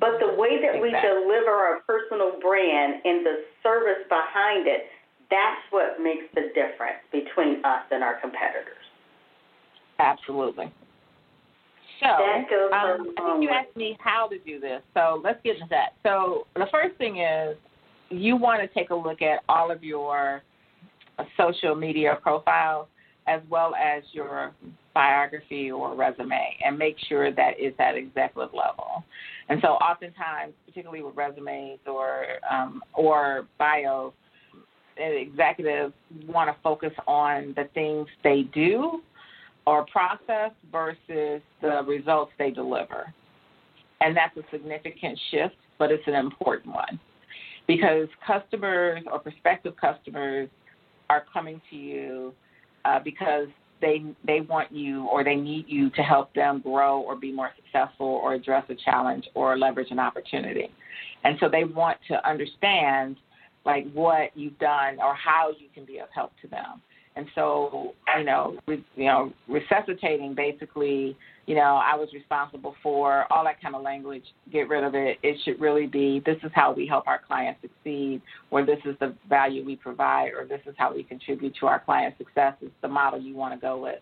But 0.00 0.20
the 0.20 0.34
way 0.34 0.60
that 0.62 0.80
we 0.80 0.90
deliver 0.90 1.50
our 1.50 1.80
personal 1.86 2.38
brand 2.40 3.02
and 3.04 3.26
the 3.26 3.44
service 3.62 4.06
behind 4.08 4.66
it, 4.66 4.86
that's 5.30 5.60
what 5.70 6.00
makes 6.00 6.24
the 6.34 6.48
difference 6.54 7.02
between 7.12 7.64
us 7.64 7.82
and 7.90 8.02
our 8.02 8.20
competitors. 8.20 8.78
Absolutely. 9.98 10.72
So, 12.00 12.06
um, 12.06 12.46
I 12.72 12.96
think 12.98 13.42
you 13.42 13.48
asked 13.50 13.76
me 13.76 13.96
how 14.00 14.28
to 14.28 14.38
do 14.38 14.60
this. 14.60 14.82
So 14.94 15.20
let's 15.24 15.40
get 15.42 15.56
into 15.56 15.66
that. 15.70 15.94
So 16.04 16.46
the 16.54 16.66
first 16.70 16.96
thing 16.96 17.18
is 17.18 17.56
you 18.10 18.36
want 18.36 18.62
to 18.62 18.68
take 18.68 18.90
a 18.90 18.94
look 18.94 19.20
at 19.20 19.40
all 19.48 19.70
of 19.72 19.82
your 19.82 20.42
social 21.36 21.74
media 21.74 22.18
profiles 22.22 22.86
as 23.26 23.40
well 23.50 23.74
as 23.74 24.04
your 24.12 24.52
biography 24.98 25.70
or 25.70 25.94
resume 25.94 26.56
and 26.66 26.76
make 26.76 26.96
sure 27.08 27.30
that 27.30 27.52
it's 27.56 27.78
at 27.78 27.94
executive 27.94 28.52
level. 28.52 29.04
And 29.48 29.60
so, 29.62 29.68
oftentimes, 29.74 30.54
particularly 30.66 31.04
with 31.04 31.14
resumes 31.14 31.78
or 31.86 32.24
um, 32.50 32.82
or 32.94 33.46
bios, 33.58 34.12
executives 34.96 35.94
want 36.26 36.50
to 36.50 36.56
focus 36.64 36.90
on 37.06 37.54
the 37.54 37.68
things 37.74 38.08
they 38.24 38.42
do 38.52 39.00
or 39.68 39.86
process 39.86 40.50
versus 40.72 41.40
the 41.62 41.82
results 41.86 42.32
they 42.36 42.50
deliver. 42.50 43.14
And 44.00 44.16
that's 44.16 44.36
a 44.36 44.42
significant 44.50 45.16
shift, 45.30 45.54
but 45.78 45.92
it's 45.92 46.02
an 46.08 46.14
important 46.14 46.74
one 46.74 46.98
because 47.68 48.08
customers 48.26 49.04
or 49.12 49.20
prospective 49.20 49.76
customers 49.76 50.48
are 51.08 51.24
coming 51.32 51.60
to 51.70 51.76
you 51.76 52.34
uh, 52.84 52.98
because 53.04 53.46
they 53.80 54.04
they 54.26 54.40
want 54.40 54.72
you 54.72 55.06
or 55.06 55.24
they 55.24 55.36
need 55.36 55.66
you 55.68 55.90
to 55.90 56.02
help 56.02 56.34
them 56.34 56.60
grow 56.60 57.00
or 57.00 57.16
be 57.16 57.32
more 57.32 57.50
successful 57.56 58.06
or 58.06 58.34
address 58.34 58.64
a 58.68 58.74
challenge 58.74 59.24
or 59.34 59.56
leverage 59.58 59.90
an 59.90 59.98
opportunity. 59.98 60.70
And 61.24 61.36
so 61.40 61.48
they 61.48 61.64
want 61.64 61.98
to 62.08 62.28
understand 62.28 63.16
like 63.64 63.90
what 63.92 64.30
you've 64.34 64.58
done 64.58 64.98
or 65.00 65.14
how 65.14 65.50
you 65.58 65.68
can 65.74 65.84
be 65.84 65.98
of 65.98 66.08
help 66.14 66.32
to 66.42 66.48
them. 66.48 66.80
And 67.18 67.26
so, 67.34 67.94
you 68.16 68.24
know, 68.24 68.56
re, 68.68 68.84
you 68.94 69.06
know, 69.06 69.32
resuscitating 69.48 70.36
basically, 70.36 71.16
you 71.46 71.56
know, 71.56 71.82
I 71.84 71.96
was 71.96 72.08
responsible 72.14 72.76
for 72.80 73.30
all 73.32 73.42
that 73.42 73.60
kind 73.60 73.74
of 73.74 73.82
language. 73.82 74.22
Get 74.52 74.68
rid 74.68 74.84
of 74.84 74.94
it. 74.94 75.18
It 75.24 75.36
should 75.44 75.60
really 75.60 75.88
be 75.88 76.22
this 76.24 76.36
is 76.44 76.52
how 76.54 76.72
we 76.72 76.86
help 76.86 77.08
our 77.08 77.20
clients 77.26 77.60
succeed, 77.60 78.22
or 78.52 78.64
this 78.64 78.78
is 78.84 78.94
the 79.00 79.16
value 79.28 79.64
we 79.64 79.74
provide, 79.74 80.28
or 80.28 80.46
this 80.46 80.60
is 80.64 80.76
how 80.78 80.94
we 80.94 81.02
contribute 81.02 81.56
to 81.58 81.66
our 81.66 81.80
clients' 81.80 82.18
success. 82.18 82.54
Is 82.62 82.70
the 82.82 82.88
model 82.88 83.20
you 83.20 83.34
want 83.34 83.52
to 83.52 83.60
go 83.60 83.82
with. 83.82 83.98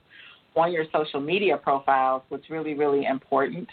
On 0.54 0.70
your 0.70 0.84
social 0.92 1.20
media 1.20 1.56
profiles, 1.56 2.22
what's 2.28 2.50
really, 2.50 2.74
really 2.74 3.06
important 3.06 3.66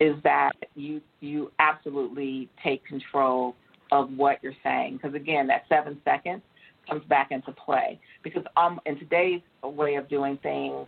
is 0.00 0.16
that 0.24 0.54
you 0.74 1.00
you 1.20 1.52
absolutely 1.60 2.48
take 2.64 2.84
control 2.84 3.54
of 3.92 4.10
what 4.16 4.42
you're 4.42 4.52
saying. 4.64 4.98
Because 5.00 5.14
again, 5.14 5.46
that 5.46 5.66
seven 5.68 6.00
seconds 6.04 6.42
comes 6.88 7.04
back 7.06 7.30
into 7.30 7.52
play. 7.52 8.00
Because 8.22 8.44
um, 8.56 8.80
in 8.86 8.98
today's 8.98 9.40
way 9.62 9.96
of 9.96 10.08
doing 10.08 10.38
things, 10.42 10.86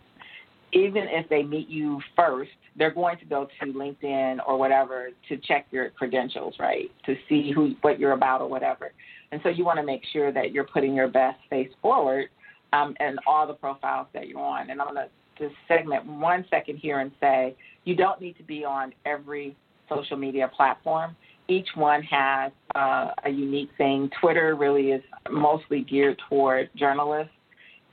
even 0.73 1.03
if 1.09 1.27
they 1.29 1.43
meet 1.43 1.67
you 1.67 2.01
first, 2.15 2.51
they're 2.77 2.93
going 2.93 3.17
to 3.19 3.25
go 3.25 3.47
to 3.59 3.73
LinkedIn 3.73 4.37
or 4.47 4.57
whatever 4.57 5.09
to 5.27 5.37
check 5.37 5.65
your 5.71 5.89
credentials, 5.89 6.55
right? 6.59 6.89
To 7.05 7.15
see 7.27 7.51
who 7.53 7.75
what 7.81 7.99
you're 7.99 8.13
about 8.13 8.41
or 8.41 8.47
whatever. 8.47 8.91
And 9.31 9.41
so 9.43 9.49
you 9.49 9.65
want 9.65 9.79
to 9.79 9.85
make 9.85 10.01
sure 10.13 10.31
that 10.31 10.51
you're 10.51 10.65
putting 10.65 10.93
your 10.93 11.07
best 11.07 11.39
face 11.49 11.69
forward 11.81 12.27
um, 12.73 12.95
and 12.99 13.19
all 13.27 13.45
the 13.47 13.53
profiles 13.53 14.07
that 14.13 14.27
you're 14.27 14.39
on. 14.39 14.69
And 14.69 14.81
I'm 14.81 14.93
going 14.93 15.07
to 15.07 15.09
to 15.41 15.49
segment 15.67 16.05
one 16.05 16.45
second 16.49 16.77
here 16.77 16.99
and 16.99 17.11
say 17.19 17.55
you 17.83 17.95
don't 17.95 18.21
need 18.21 18.37
to 18.37 18.43
be 18.43 18.63
on 18.63 18.93
every 19.05 19.55
social 19.89 20.17
media 20.17 20.49
platform. 20.55 21.15
Each 21.51 21.67
one 21.75 22.01
has 22.03 22.53
uh, 22.75 23.09
a 23.25 23.29
unique 23.29 23.71
thing. 23.77 24.09
Twitter 24.21 24.55
really 24.55 24.91
is 24.91 25.03
mostly 25.29 25.81
geared 25.81 26.17
toward 26.29 26.69
journalists 26.77 27.33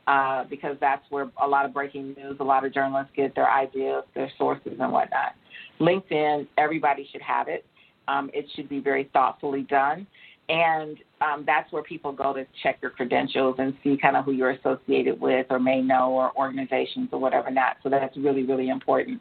uh, 0.07 0.45
because 0.45 0.77
that's 0.81 1.03
where 1.11 1.29
a 1.43 1.47
lot 1.49 1.67
of 1.67 1.75
breaking 1.75 2.15
news, 2.17 2.37
a 2.39 2.45
lot 2.45 2.65
of 2.65 2.73
journalists 2.73 3.11
get 3.17 3.35
their 3.35 3.51
ideas, 3.51 4.05
their 4.15 4.31
sources, 4.39 4.75
and 4.79 4.93
whatnot. 4.93 5.33
LinkedIn, 5.81 6.47
everybody 6.57 7.09
should 7.11 7.21
have 7.21 7.49
it. 7.49 7.67
Um, 8.07 8.31
it 8.33 8.47
should 8.55 8.69
be 8.69 8.79
very 8.79 9.11
thoughtfully 9.13 9.63
done. 9.63 10.07
And 10.49 10.97
um, 11.21 11.43
that's 11.45 11.73
where 11.73 11.83
people 11.83 12.13
go 12.13 12.33
to 12.33 12.47
check 12.63 12.79
your 12.81 12.93
credentials 12.93 13.57
and 13.59 13.77
see 13.83 13.99
kind 14.01 14.17
of 14.17 14.25
who 14.25 14.31
you're 14.31 14.51
associated 14.51 15.21
with 15.21 15.47
or 15.51 15.59
may 15.59 15.83
know 15.83 16.13
or 16.13 16.31
organizations 16.39 17.09
or 17.11 17.19
whatever 17.19 17.51
not. 17.51 17.79
So 17.83 17.91
that's 17.91 18.17
really, 18.17 18.45
really 18.45 18.69
important. 18.69 19.21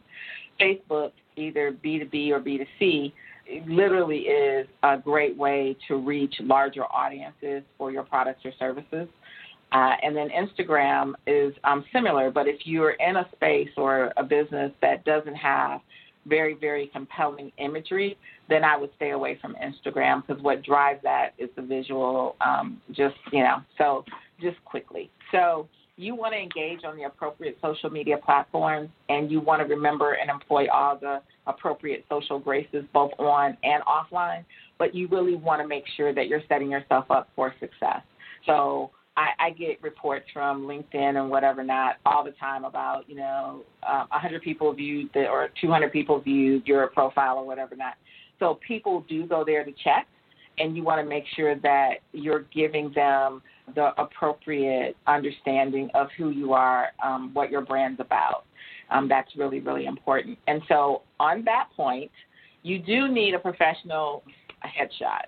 Facebook, 0.62 1.12
either 1.36 1.72
B2B 1.84 2.30
or 2.30 2.40
B2C, 2.40 3.12
literally 3.68 4.20
is 4.20 4.68
a 4.84 4.98
great 4.98 5.38
way 5.38 5.76
to 5.88 5.96
reach 5.98 6.36
larger 6.40 6.84
audiences 6.86 7.64
for 7.78 7.92
your 7.92 8.04
products 8.04 8.42
or 8.46 8.52
services. 8.60 9.08
Uh, 9.72 9.96
and 10.02 10.16
then 10.16 10.30
Instagram 10.30 11.14
is 11.26 11.54
um, 11.66 11.84
similar, 11.92 12.32
but 12.32 12.48
if 12.48 12.66
you're 12.66 12.92
in 12.92 13.18
a 13.18 13.28
space 13.36 13.70
or 13.76 14.14
a 14.16 14.24
business 14.24 14.72
that 14.82 15.04
doesn't 15.04 15.36
have 15.36 15.82
very, 16.26 16.54
very 16.54 16.88
compelling 16.88 17.52
imagery, 17.58 18.18
then 18.50 18.64
I 18.64 18.78
would 18.78 18.92
stay 18.96 19.12
away 19.12 19.38
from 19.42 19.56
Instagram 19.56 20.26
because 20.26 20.42
what 20.42 20.64
drives 20.64 21.02
that 21.04 21.34
is 21.38 21.50
the 21.56 21.62
visual, 21.62 22.36
um, 22.40 22.82
just, 22.92 23.16
you 23.32 23.44
know, 23.44 23.58
so 23.78 24.06
just 24.42 24.64
quickly. 24.64 25.10
So 25.32 25.68
you 25.98 26.16
want 26.16 26.34
to 26.34 26.40
engage 26.40 26.86
on 26.86 26.96
the 26.96 27.04
appropriate 27.04 27.58
social 27.62 27.90
media 27.90 28.18
platforms 28.18 28.90
and 29.10 29.32
you 29.32 29.42
want 29.42 29.62
to 29.62 29.68
remember 29.68 30.14
and 30.14 30.30
employ 30.30 30.68
all 30.72 30.98
the 30.98 31.22
appropriate 31.48 32.06
social 32.10 32.40
graces 32.40 32.84
both 32.94 33.12
on 33.20 33.58
and 33.64 33.82
offline, 33.84 34.44
but 34.78 34.94
you 34.94 35.08
really 35.08 35.36
want 35.36 35.62
to 35.62 35.68
make 35.68 35.84
sure 35.96 36.14
that 36.14 36.28
you're 36.28 36.44
setting 36.48 36.70
yourself 36.70 37.10
up 37.10 37.30
for 37.36 37.54
success. 37.60 38.02
So 38.46 38.92
I, 39.18 39.30
I 39.40 39.50
get 39.50 39.82
reports 39.82 40.26
from 40.32 40.64
LinkedIn 40.64 41.20
and 41.20 41.30
whatever 41.30 41.64
not 41.64 41.96
all 42.06 42.24
the 42.24 42.32
time 42.32 42.66
about 42.66 43.10
you 43.10 43.16
know 43.16 43.64
uh, 43.84 44.06
100 44.10 44.42
people 44.42 44.72
viewed 44.74 45.10
the, 45.14 45.28
or 45.28 45.50
200 45.60 45.92
people 45.92 46.22
viewed 46.22 46.68
your 46.68 46.88
profile 46.88 47.38
or 47.38 47.46
whatever 47.46 47.76
not. 47.76 47.96
So 48.40 48.60
people 48.66 49.04
do 49.10 49.26
go 49.26 49.44
there 49.44 49.64
to 49.66 49.72
check, 49.84 50.08
and 50.60 50.78
you 50.78 50.84
want 50.84 51.02
to 51.02 51.10
make 51.10 51.24
sure 51.36 51.56
that 51.56 51.96
you're 52.14 52.46
giving 52.54 52.92
them 52.94 53.42
the 53.76 54.00
appropriate 54.00 54.96
understanding 55.08 55.90
of 55.96 56.08
who 56.18 56.30
you 56.30 56.54
are, 56.54 56.90
um, 57.04 57.32
what 57.34 57.50
your 57.50 57.62
brand's 57.62 58.00
about. 58.00 58.46
Um, 58.90 59.08
that's 59.08 59.36
really 59.36 59.60
really 59.60 59.86
important. 59.86 60.38
And 60.48 60.62
so 60.68 61.04
on 61.20 61.44
that 61.46 61.70
point, 61.76 62.12
you 62.64 62.80
do 62.80 63.08
need 63.08 63.34
a 63.34 63.40
professional 63.40 64.24
headshot 64.64 65.28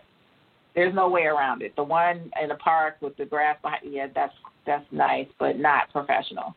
there's 0.76 0.94
no 0.94 1.10
way 1.10 1.24
around 1.24 1.62
it. 1.62 1.76
The 1.76 1.84
one 1.84 2.32
in 2.42 2.50
the 2.50 2.56
park 2.56 2.96
with 3.02 3.18
the 3.18 3.26
grass 3.26 3.58
behind, 3.62 3.82
yeah, 3.90 4.08
that's 4.14 4.34
that's 4.66 4.86
nice, 4.92 5.28
but 5.40 5.58
not 5.58 5.92
professional. 5.92 6.56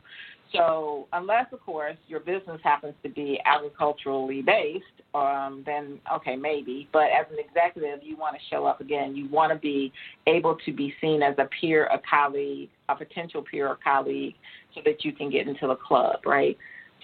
So 0.53 1.07
unless, 1.13 1.47
of 1.51 1.61
course, 1.61 1.97
your 2.07 2.19
business 2.19 2.61
happens 2.63 2.93
to 3.01 3.09
be 3.09 3.39
agriculturally 3.43 4.43
based, 4.43 4.85
um, 5.15 5.63
then 5.65 5.99
okay, 6.15 6.35
maybe. 6.35 6.87
But 6.93 7.05
as 7.05 7.25
an 7.31 7.37
executive, 7.39 7.99
you 8.03 8.15
want 8.17 8.35
to 8.35 8.41
show 8.49 8.65
up 8.65 8.79
again. 8.79 9.15
You 9.15 9.27
want 9.29 9.51
to 9.51 9.57
be 9.57 9.91
able 10.27 10.57
to 10.63 10.71
be 10.71 10.93
seen 11.01 11.23
as 11.23 11.33
a 11.39 11.49
peer, 11.59 11.87
a 11.87 11.99
colleague, 12.07 12.69
a 12.87 12.95
potential 12.95 13.41
peer 13.41 13.67
or 13.67 13.79
colleague, 13.83 14.35
so 14.75 14.81
that 14.85 15.03
you 15.03 15.11
can 15.11 15.31
get 15.31 15.47
into 15.47 15.67
the 15.67 15.75
club, 15.75 16.19
right? 16.25 16.57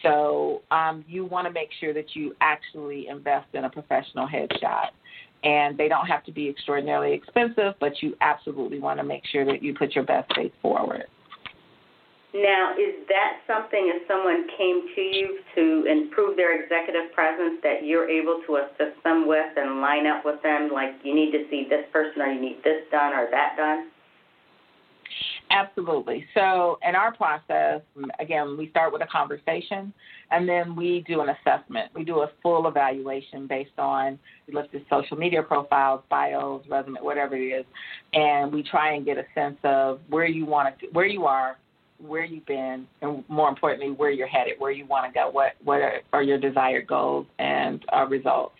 So 0.03 0.61
um, 0.71 1.03
you 1.07 1.25
want 1.25 1.47
to 1.47 1.53
make 1.53 1.69
sure 1.79 1.93
that 1.93 2.15
you 2.15 2.35
actually 2.41 3.07
invest 3.07 3.47
in 3.53 3.65
a 3.65 3.69
professional 3.69 4.27
headshot 4.27 4.89
and 5.43 5.77
they 5.77 5.87
don't 5.87 6.05
have 6.05 6.23
to 6.25 6.31
be 6.31 6.49
extraordinarily 6.49 7.13
expensive, 7.13 7.73
but 7.79 8.01
you 8.01 8.15
absolutely 8.21 8.79
want 8.79 8.99
to 8.99 9.03
make 9.03 9.23
sure 9.31 9.45
that 9.45 9.63
you 9.63 9.73
put 9.73 9.95
your 9.95 10.03
best 10.03 10.33
face 10.35 10.51
forward. 10.61 11.05
Now, 12.33 12.73
is 12.77 13.07
that 13.09 13.41
something 13.47 13.89
if 13.89 14.05
someone 14.07 14.45
came 14.55 14.85
to 14.93 15.01
you 15.01 15.39
to 15.55 15.89
improve 15.89 16.37
their 16.37 16.61
executive 16.61 17.11
presence 17.13 17.57
that 17.63 17.83
you're 17.83 18.07
able 18.07 18.41
to 18.45 18.57
assist 18.57 19.01
them 19.03 19.27
with 19.27 19.57
and 19.57 19.81
line 19.81 20.05
up 20.05 20.23
with 20.23 20.41
them, 20.43 20.69
like 20.71 20.93
you 21.03 21.15
need 21.15 21.31
to 21.31 21.49
see 21.49 21.65
this 21.67 21.85
person 21.91 22.21
or 22.21 22.27
you 22.27 22.39
need 22.39 22.61
this 22.63 22.85
done 22.91 23.13
or 23.13 23.27
that 23.31 23.57
done? 23.57 23.89
Absolutely. 25.51 26.25
So, 26.35 26.77
in 26.87 26.95
our 26.95 27.11
process, 27.13 27.81
again, 28.19 28.55
we 28.55 28.69
start 28.69 28.93
with 28.93 29.01
a 29.01 29.07
conversation 29.07 29.91
and 30.29 30.47
then 30.47 30.75
we 30.75 31.03
do 31.07 31.21
an 31.21 31.29
assessment. 31.29 31.91
We 31.95 32.03
do 32.03 32.19
a 32.19 32.29
full 32.43 32.67
evaluation 32.67 33.47
based 33.47 33.77
on 33.79 34.19
we 34.47 34.53
look 34.53 34.67
at 34.75 34.81
social 34.89 35.17
media 35.17 35.41
profiles, 35.41 36.01
bios, 36.09 36.63
resume, 36.69 36.99
whatever 37.01 37.35
it 37.35 37.47
is, 37.47 37.65
and 38.13 38.53
we 38.53 38.61
try 38.61 38.93
and 38.93 39.03
get 39.05 39.17
a 39.17 39.25
sense 39.33 39.57
of 39.63 39.99
where 40.09 40.27
you 40.27 40.45
want 40.45 40.79
to, 40.79 40.87
where 40.93 41.07
you 41.07 41.25
are, 41.25 41.57
where 41.97 42.25
you've 42.25 42.45
been, 42.45 42.87
and 43.01 43.23
more 43.27 43.49
importantly, 43.49 43.89
where 43.91 44.11
you're 44.11 44.27
headed, 44.27 44.53
where 44.59 44.71
you 44.71 44.85
want 44.85 45.11
to 45.11 45.11
go, 45.11 45.29
what 45.31 45.53
what 45.63 45.81
are, 45.81 46.01
are 46.13 46.23
your 46.23 46.37
desired 46.37 46.85
goals 46.85 47.25
and 47.39 47.83
uh, 47.91 48.05
results, 48.05 48.55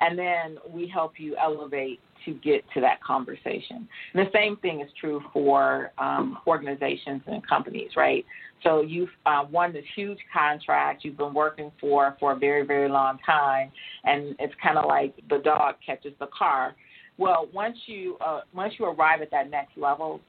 and 0.00 0.18
then 0.18 0.58
we 0.68 0.88
help 0.88 1.12
you 1.18 1.36
elevate 1.36 2.00
to 2.24 2.34
get 2.34 2.64
to 2.74 2.80
that 2.80 3.02
conversation. 3.02 3.88
And 4.12 4.26
the 4.26 4.30
same 4.32 4.56
thing 4.58 4.80
is 4.80 4.90
true 5.00 5.20
for 5.32 5.92
um, 5.98 6.38
organizations 6.46 7.22
and 7.26 7.46
companies, 7.46 7.90
right? 7.96 8.24
So 8.62 8.82
you've 8.82 9.10
uh, 9.26 9.44
won 9.50 9.72
this 9.72 9.84
huge 9.94 10.18
contract 10.32 11.04
you've 11.04 11.18
been 11.18 11.34
working 11.34 11.70
for 11.80 12.16
for 12.18 12.32
a 12.32 12.36
very, 12.36 12.64
very 12.64 12.88
long 12.88 13.18
time, 13.24 13.70
and 14.04 14.34
it's 14.38 14.54
kind 14.62 14.78
of 14.78 14.86
like 14.86 15.14
the 15.28 15.38
dog 15.38 15.76
catches 15.84 16.14
the 16.18 16.28
car. 16.36 16.74
Well, 17.18 17.48
once 17.52 17.76
you 17.86 18.16
uh, 18.20 18.40
once 18.54 18.74
you 18.78 18.86
arrive 18.86 19.20
at 19.22 19.30
that 19.30 19.50
next 19.50 19.76
level, 19.76 20.20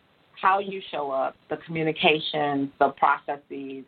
how 0.41 0.59
you 0.59 0.81
show 0.91 1.11
up, 1.11 1.35
the 1.49 1.57
communications, 1.65 2.69
the 2.79 2.89
processes, 2.97 3.85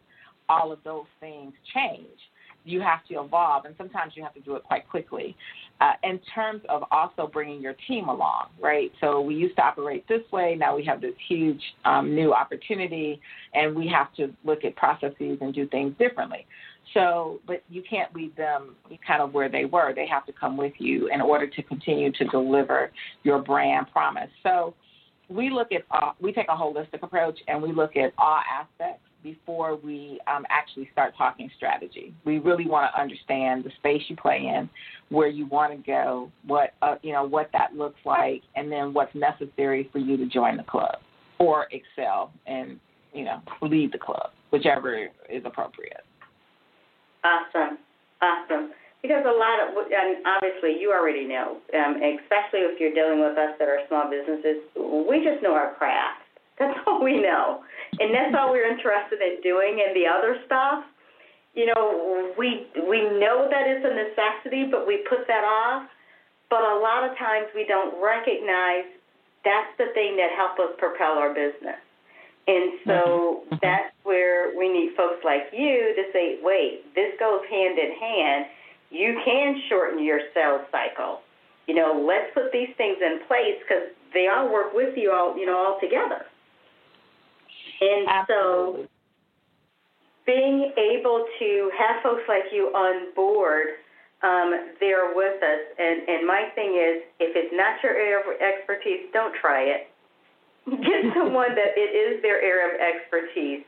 all 0.49 0.71
of 0.71 0.79
those 0.83 1.05
things 1.19 1.53
change 1.73 2.07
you 2.67 2.81
have 2.81 3.05
to 3.07 3.21
evolve, 3.21 3.65
and 3.65 3.75
sometimes 3.77 4.13
you 4.15 4.23
have 4.23 4.33
to 4.33 4.39
do 4.41 4.55
it 4.55 4.63
quite 4.63 4.87
quickly. 4.89 5.35
Uh, 5.79 5.93
in 6.03 6.19
terms 6.33 6.61
of 6.69 6.83
also 6.91 7.27
bringing 7.31 7.61
your 7.61 7.75
team 7.87 8.09
along, 8.09 8.47
right? 8.59 8.91
So 8.99 9.21
we 9.21 9.35
used 9.35 9.55
to 9.57 9.61
operate 9.61 10.07
this 10.07 10.21
way. 10.31 10.55
Now 10.57 10.75
we 10.75 10.83
have 10.85 11.01
this 11.01 11.13
huge 11.27 11.61
um, 11.85 12.15
new 12.15 12.33
opportunity, 12.33 13.21
and 13.53 13.75
we 13.75 13.87
have 13.87 14.13
to 14.15 14.33
look 14.43 14.65
at 14.65 14.75
processes 14.75 15.37
and 15.39 15.53
do 15.53 15.67
things 15.67 15.93
differently. 15.99 16.45
So, 16.93 17.41
but 17.45 17.63
you 17.69 17.83
can't 17.87 18.13
leave 18.15 18.35
them 18.35 18.75
kind 19.05 19.21
of 19.21 19.33
where 19.33 19.49
they 19.49 19.65
were. 19.65 19.93
They 19.93 20.07
have 20.07 20.25
to 20.25 20.33
come 20.33 20.57
with 20.57 20.73
you 20.79 21.09
in 21.13 21.21
order 21.21 21.45
to 21.47 21.63
continue 21.63 22.11
to 22.13 22.25
deliver 22.25 22.91
your 23.23 23.39
brand 23.39 23.87
promise. 23.91 24.29
So, 24.43 24.73
we 25.29 25.49
look 25.49 25.73
at 25.73 25.81
uh, 25.91 26.13
we 26.21 26.31
take 26.31 26.47
a 26.47 26.55
holistic 26.55 27.03
approach 27.03 27.37
and 27.47 27.61
we 27.61 27.73
look 27.73 27.97
at 27.97 28.13
all 28.17 28.39
aspects 28.49 29.06
before 29.23 29.75
we 29.75 30.19
um, 30.27 30.45
actually 30.49 30.89
start 30.91 31.13
talking 31.17 31.49
strategy. 31.55 32.13
We 32.25 32.39
really 32.39 32.67
want 32.67 32.91
to 32.93 33.01
understand 33.01 33.63
the 33.63 33.71
space 33.77 34.03
you 34.07 34.15
play 34.15 34.37
in, 34.37 34.69
where 35.09 35.27
you 35.27 35.45
want 35.47 35.71
to 35.71 35.77
go, 35.77 36.31
what 36.45 36.73
uh, 36.81 36.95
you 37.01 37.13
know, 37.13 37.23
what 37.23 37.49
that 37.53 37.75
looks 37.75 37.99
like, 38.05 38.43
and 38.55 38.71
then 38.71 38.93
what's 38.93 39.13
necessary 39.15 39.89
for 39.91 39.99
you 39.99 40.17
to 40.17 40.25
join 40.25 40.57
the 40.57 40.63
club 40.63 40.99
or 41.39 41.67
excel 41.71 42.31
and 42.45 42.79
you 43.13 43.23
know 43.23 43.41
lead 43.61 43.91
the 43.91 43.97
club, 43.97 44.31
whichever 44.51 45.09
is 45.29 45.43
appropriate. 45.45 46.03
Awesome, 47.23 47.77
awesome. 48.21 48.71
Because 49.01 49.23
a 49.25 49.31
lot 49.31 49.61
of, 49.61 49.91
and 49.91 50.25
obviously 50.25 50.79
you 50.79 50.91
already 50.91 51.25
know, 51.25 51.57
um, 51.73 51.95
especially 51.95 52.65
if 52.65 52.79
you're 52.79 52.93
dealing 52.93 53.19
with 53.21 53.37
us 53.37 53.55
that 53.59 53.67
are 53.67 53.79
small 53.87 54.09
businesses, 54.09 54.57
we 54.75 55.23
just 55.23 55.41
know 55.43 55.53
our 55.53 55.75
craft. 55.75 56.23
That's 56.59 56.77
all 56.87 57.03
we 57.03 57.21
know 57.21 57.61
and 57.99 58.13
that's 58.13 58.35
all 58.37 58.51
we're 58.51 58.69
interested 58.69 59.19
in 59.21 59.41
doing. 59.41 59.81
And 59.85 59.95
the 59.95 60.05
other 60.07 60.37
stuff, 60.45 60.85
you 61.53 61.65
know, 61.65 62.33
we 62.37 62.67
we 62.75 63.01
know 63.17 63.47
that 63.49 63.65
it's 63.65 63.85
a 63.85 63.93
necessity, 63.93 64.69
but 64.69 64.85
we 64.85 65.05
put 65.09 65.27
that 65.27 65.43
off. 65.43 65.89
But 66.49 66.61
a 66.63 66.79
lot 66.79 67.03
of 67.03 67.17
times 67.17 67.47
we 67.53 67.65
don't 67.65 68.01
recognize 68.01 68.85
that's 69.43 69.73
the 69.77 69.91
thing 69.93 70.15
that 70.17 70.31
helps 70.35 70.59
us 70.59 70.75
propel 70.77 71.17
our 71.17 71.33
business. 71.33 71.79
And 72.47 72.79
so 72.85 73.43
mm-hmm. 73.43 73.55
that's 73.61 73.91
where 74.03 74.57
we 74.57 74.71
need 74.71 74.95
folks 74.95 75.19
like 75.25 75.51
you 75.51 75.93
to 75.95 76.03
say, 76.13 76.39
wait, 76.41 76.87
this 76.95 77.11
goes 77.19 77.41
hand 77.51 77.77
in 77.77 77.91
hand. 77.99 78.45
You 78.89 79.19
can 79.25 79.61
shorten 79.67 80.03
your 80.03 80.21
sales 80.33 80.61
cycle. 80.71 81.19
You 81.67 81.75
know, 81.75 82.05
let's 82.07 82.31
put 82.33 82.53
these 82.53 82.71
things 82.77 82.97
in 83.03 83.19
place 83.27 83.59
because 83.59 83.91
they 84.13 84.29
all 84.31 84.47
work 84.51 84.73
with 84.73 84.95
you 84.95 85.11
all, 85.11 85.37
you 85.37 85.45
know, 85.45 85.57
all 85.57 85.77
together. 85.81 86.25
And 87.81 88.07
Absolutely. 88.07 88.83
so 88.83 88.89
being 90.25 90.71
able 90.75 91.25
to 91.39 91.71
have 91.77 92.03
folks 92.03 92.23
like 92.27 92.51
you 92.51 92.67
on 92.75 93.13
board 93.15 93.79
um, 94.23 94.73
there 94.79 95.15
with 95.15 95.41
us, 95.41 95.63
and, 95.77 96.09
and 96.09 96.27
my 96.27 96.49
thing 96.55 96.73
is, 96.73 97.05
if 97.19 97.37
it's 97.37 97.53
not 97.53 97.81
your 97.83 97.93
area 97.93 98.19
of 98.19 98.41
expertise, 98.41 99.07
don't 99.13 99.33
try 99.39 99.61
it. 99.61 99.87
Get 100.67 101.13
someone 101.15 101.55
that 101.55 101.77
it 101.77 101.93
is 101.93 102.21
their 102.21 102.41
area 102.41 102.73
of 102.73 102.81
expertise, 102.81 103.63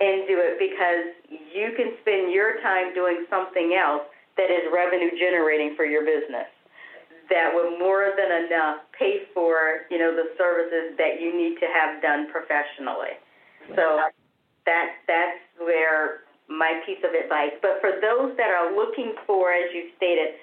and 0.00 0.26
do 0.26 0.40
it 0.40 0.58
because 0.58 1.12
you 1.54 1.76
can 1.76 1.94
spend 2.00 2.32
your 2.32 2.58
time 2.62 2.94
doing 2.94 3.26
something 3.30 3.76
else 3.78 4.02
that 4.36 4.50
is 4.50 4.64
revenue 4.72 5.12
generating 5.20 5.76
for 5.76 5.84
your 5.84 6.02
business 6.02 6.48
that 7.30 7.48
would 7.54 7.78
more 7.78 8.12
than 8.16 8.44
enough 8.44 8.84
pay 8.98 9.24
for 9.32 9.86
you 9.90 9.98
know 9.98 10.14
the 10.14 10.34
services 10.36 10.96
that 10.98 11.20
you 11.20 11.30
need 11.36 11.56
to 11.60 11.66
have 11.72 12.02
done 12.02 12.26
professionally 12.32 13.14
so 13.74 14.00
that 14.66 14.86
that's 15.06 15.40
where 15.58 16.24
my 16.48 16.80
piece 16.86 17.00
of 17.04 17.14
advice 17.14 17.54
but 17.62 17.80
for 17.80 17.98
those 18.00 18.36
that 18.36 18.50
are 18.50 18.74
looking 18.74 19.14
for 19.26 19.52
as 19.52 19.70
you 19.74 19.90
stated 19.96 20.34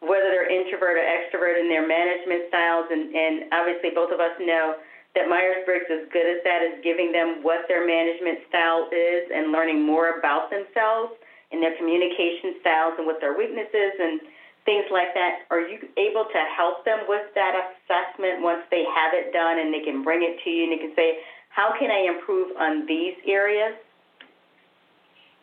whether 0.00 0.34
they're 0.34 0.50
introvert 0.50 0.98
or 0.98 1.06
extrovert 1.06 1.60
in 1.60 1.68
their 1.68 1.86
management 1.86 2.48
styles 2.48 2.86
and 2.90 3.14
and 3.14 3.34
obviously 3.52 3.90
both 3.94 4.10
of 4.10 4.20
us 4.20 4.34
know 4.40 4.76
that 5.14 5.28
Myers-Briggs 5.28 5.92
is 5.92 6.08
good 6.08 6.24
at 6.24 6.40
that 6.44 6.64
is 6.64 6.80
giving 6.80 7.12
them 7.12 7.44
what 7.44 7.68
their 7.68 7.84
management 7.84 8.48
style 8.48 8.88
is 8.88 9.28
and 9.28 9.52
learning 9.52 9.84
more 9.84 10.16
about 10.16 10.48
themselves 10.48 11.12
and 11.52 11.60
their 11.60 11.76
communication 11.76 12.56
styles 12.64 12.96
and 12.96 13.04
what 13.04 13.20
their 13.20 13.36
weaknesses 13.36 13.92
and 14.00 14.24
things 14.64 14.88
like 14.88 15.12
that. 15.12 15.44
Are 15.52 15.60
you 15.60 15.76
able 16.00 16.24
to 16.24 16.40
help 16.56 16.84
them 16.88 17.04
with 17.08 17.28
that 17.36 17.52
assessment 17.52 18.40
once 18.40 18.64
they 18.72 18.88
have 18.88 19.12
it 19.12 19.36
done 19.36 19.60
and 19.60 19.68
they 19.68 19.84
can 19.84 20.00
bring 20.00 20.24
it 20.24 20.40
to 20.44 20.48
you 20.48 20.64
and 20.64 20.72
they 20.72 20.80
can 20.80 20.96
say, 20.96 21.20
how 21.54 21.72
can 21.78 21.90
I 21.90 22.14
improve 22.14 22.56
on 22.56 22.86
these 22.86 23.14
areas? 23.26 23.74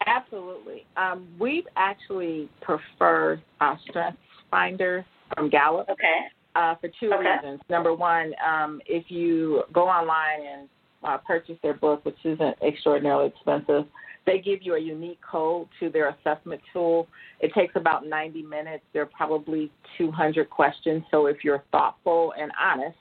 Absolutely. 0.05 0.85
Um, 0.97 1.27
we 1.39 1.65
actually 1.75 2.49
prefer 2.61 3.41
uh, 3.59 3.75
Strengths 3.87 4.19
Finder 4.49 5.05
from 5.35 5.49
Gallup. 5.49 5.89
Okay 5.89 6.29
uh, 6.55 6.75
for 6.75 6.89
two 6.99 7.11
okay. 7.13 7.35
reasons. 7.41 7.61
Number 7.69 7.93
one, 7.93 8.33
um, 8.45 8.81
if 8.85 9.05
you 9.09 9.63
go 9.73 9.87
online 9.87 10.45
and 10.45 10.69
uh, 11.03 11.17
purchase 11.25 11.57
their 11.63 11.73
book, 11.73 12.03
which 12.05 12.17
isn't 12.23 12.55
extraordinarily 12.61 13.27
expensive, 13.27 13.85
they 14.25 14.39
give 14.39 14.59
you 14.61 14.75
a 14.75 14.79
unique 14.79 15.19
code 15.29 15.67
to 15.79 15.89
their 15.89 16.09
assessment 16.09 16.61
tool. 16.73 17.07
It 17.39 17.53
takes 17.53 17.73
about 17.75 18.05
90 18.05 18.43
minutes. 18.43 18.83
There 18.93 19.01
are 19.03 19.07
probably 19.17 19.71
200 19.97 20.49
questions. 20.49 21.03
So 21.09 21.27
if 21.27 21.37
you're 21.43 21.63
thoughtful 21.71 22.33
and 22.39 22.51
honest, 22.61 22.97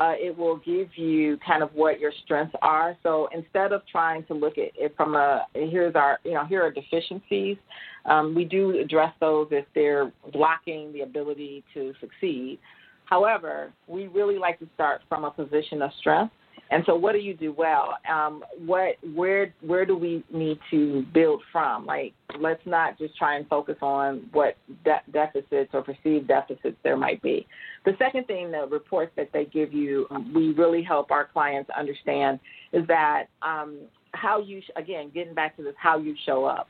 uh, 0.00 0.14
it 0.16 0.36
will 0.36 0.56
give 0.56 0.88
you 0.96 1.38
kind 1.46 1.62
of 1.62 1.70
what 1.74 2.00
your 2.00 2.12
strengths 2.24 2.56
are. 2.62 2.96
So 3.02 3.28
instead 3.34 3.72
of 3.72 3.82
trying 3.86 4.24
to 4.24 4.34
look 4.34 4.56
at 4.56 4.70
it 4.74 4.94
from 4.96 5.14
a 5.14 5.46
here's 5.54 5.94
our 5.94 6.18
you 6.24 6.32
know 6.32 6.46
here 6.46 6.64
are 6.64 6.70
deficiencies, 6.70 7.58
um, 8.06 8.34
we 8.34 8.44
do 8.44 8.78
address 8.78 9.12
those 9.20 9.48
if 9.50 9.66
they're 9.74 10.10
blocking 10.32 10.92
the 10.92 11.02
ability 11.02 11.62
to 11.74 11.92
succeed. 12.00 12.58
However, 13.04 13.72
we 13.86 14.06
really 14.06 14.38
like 14.38 14.58
to 14.60 14.68
start 14.74 15.02
from 15.08 15.24
a 15.24 15.30
position 15.30 15.82
of 15.82 15.90
strength. 15.98 16.32
And 16.72 16.84
so, 16.86 16.94
what 16.94 17.12
do 17.12 17.18
you 17.18 17.34
do 17.34 17.52
well? 17.52 17.96
Um, 18.08 18.44
what, 18.64 18.94
where, 19.14 19.52
where 19.60 19.84
do 19.84 19.96
we 19.96 20.24
need 20.32 20.58
to 20.70 21.04
build 21.12 21.42
from? 21.50 21.84
Like, 21.84 22.14
let's 22.38 22.64
not 22.64 22.96
just 22.96 23.16
try 23.16 23.36
and 23.36 23.48
focus 23.48 23.76
on 23.82 24.28
what 24.32 24.56
de- 24.84 25.02
deficits 25.12 25.70
or 25.72 25.82
perceived 25.82 26.28
deficits 26.28 26.76
there 26.84 26.96
might 26.96 27.20
be. 27.22 27.46
The 27.84 27.92
second 27.98 28.28
thing, 28.28 28.52
the 28.52 28.68
reports 28.70 29.10
that 29.16 29.30
they 29.32 29.46
give 29.46 29.72
you, 29.72 30.06
we 30.32 30.52
really 30.52 30.82
help 30.82 31.10
our 31.10 31.26
clients 31.26 31.70
understand 31.76 32.38
is 32.72 32.86
that 32.86 33.24
um, 33.42 33.78
how 34.12 34.40
you, 34.40 34.62
again, 34.76 35.10
getting 35.12 35.34
back 35.34 35.56
to 35.56 35.64
this, 35.64 35.74
how 35.76 35.98
you 35.98 36.14
show 36.24 36.44
up. 36.44 36.68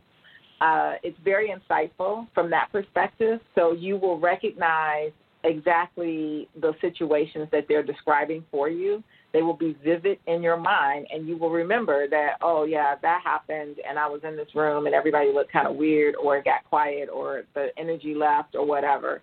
Uh, 0.63 0.95
it's 1.03 1.19
very 1.25 1.51
insightful 1.51 2.27
from 2.35 2.51
that 2.51 2.71
perspective. 2.73 3.41
So 3.55 3.73
you 3.73 3.97
will 3.97 4.19
recognize 4.19 5.11
exactly 5.45 6.49
the 6.61 6.75
situations 6.81 7.49
that 7.53 7.67
they're 7.69 7.83
describing 7.83 8.45
for 8.51 8.69
you. 8.69 9.03
They 9.33 9.43
will 9.43 9.57
be 9.57 9.77
vivid 9.85 10.19
in 10.27 10.43
your 10.43 10.57
mind, 10.57 11.07
and 11.13 11.29
you 11.29 11.37
will 11.37 11.51
remember 11.51 12.09
that, 12.09 12.35
oh, 12.43 12.65
yeah, 12.65 12.97
that 13.01 13.21
happened, 13.23 13.77
and 13.89 13.99
I 13.99 14.07
was 14.07 14.21
in 14.25 14.37
this 14.37 14.49
room, 14.55 14.87
and 14.87 14.95
everybody 14.95 15.33
looked 15.33 15.53
kind 15.53 15.69
of 15.69 15.77
weird, 15.77 16.17
or 16.17 16.37
it 16.39 16.45
got 16.45 16.65
quiet, 16.69 17.09
or 17.09 17.45
the 17.55 17.69
energy 17.77 18.15
left, 18.15 18.55
or 18.55 18.67
whatever, 18.67 19.23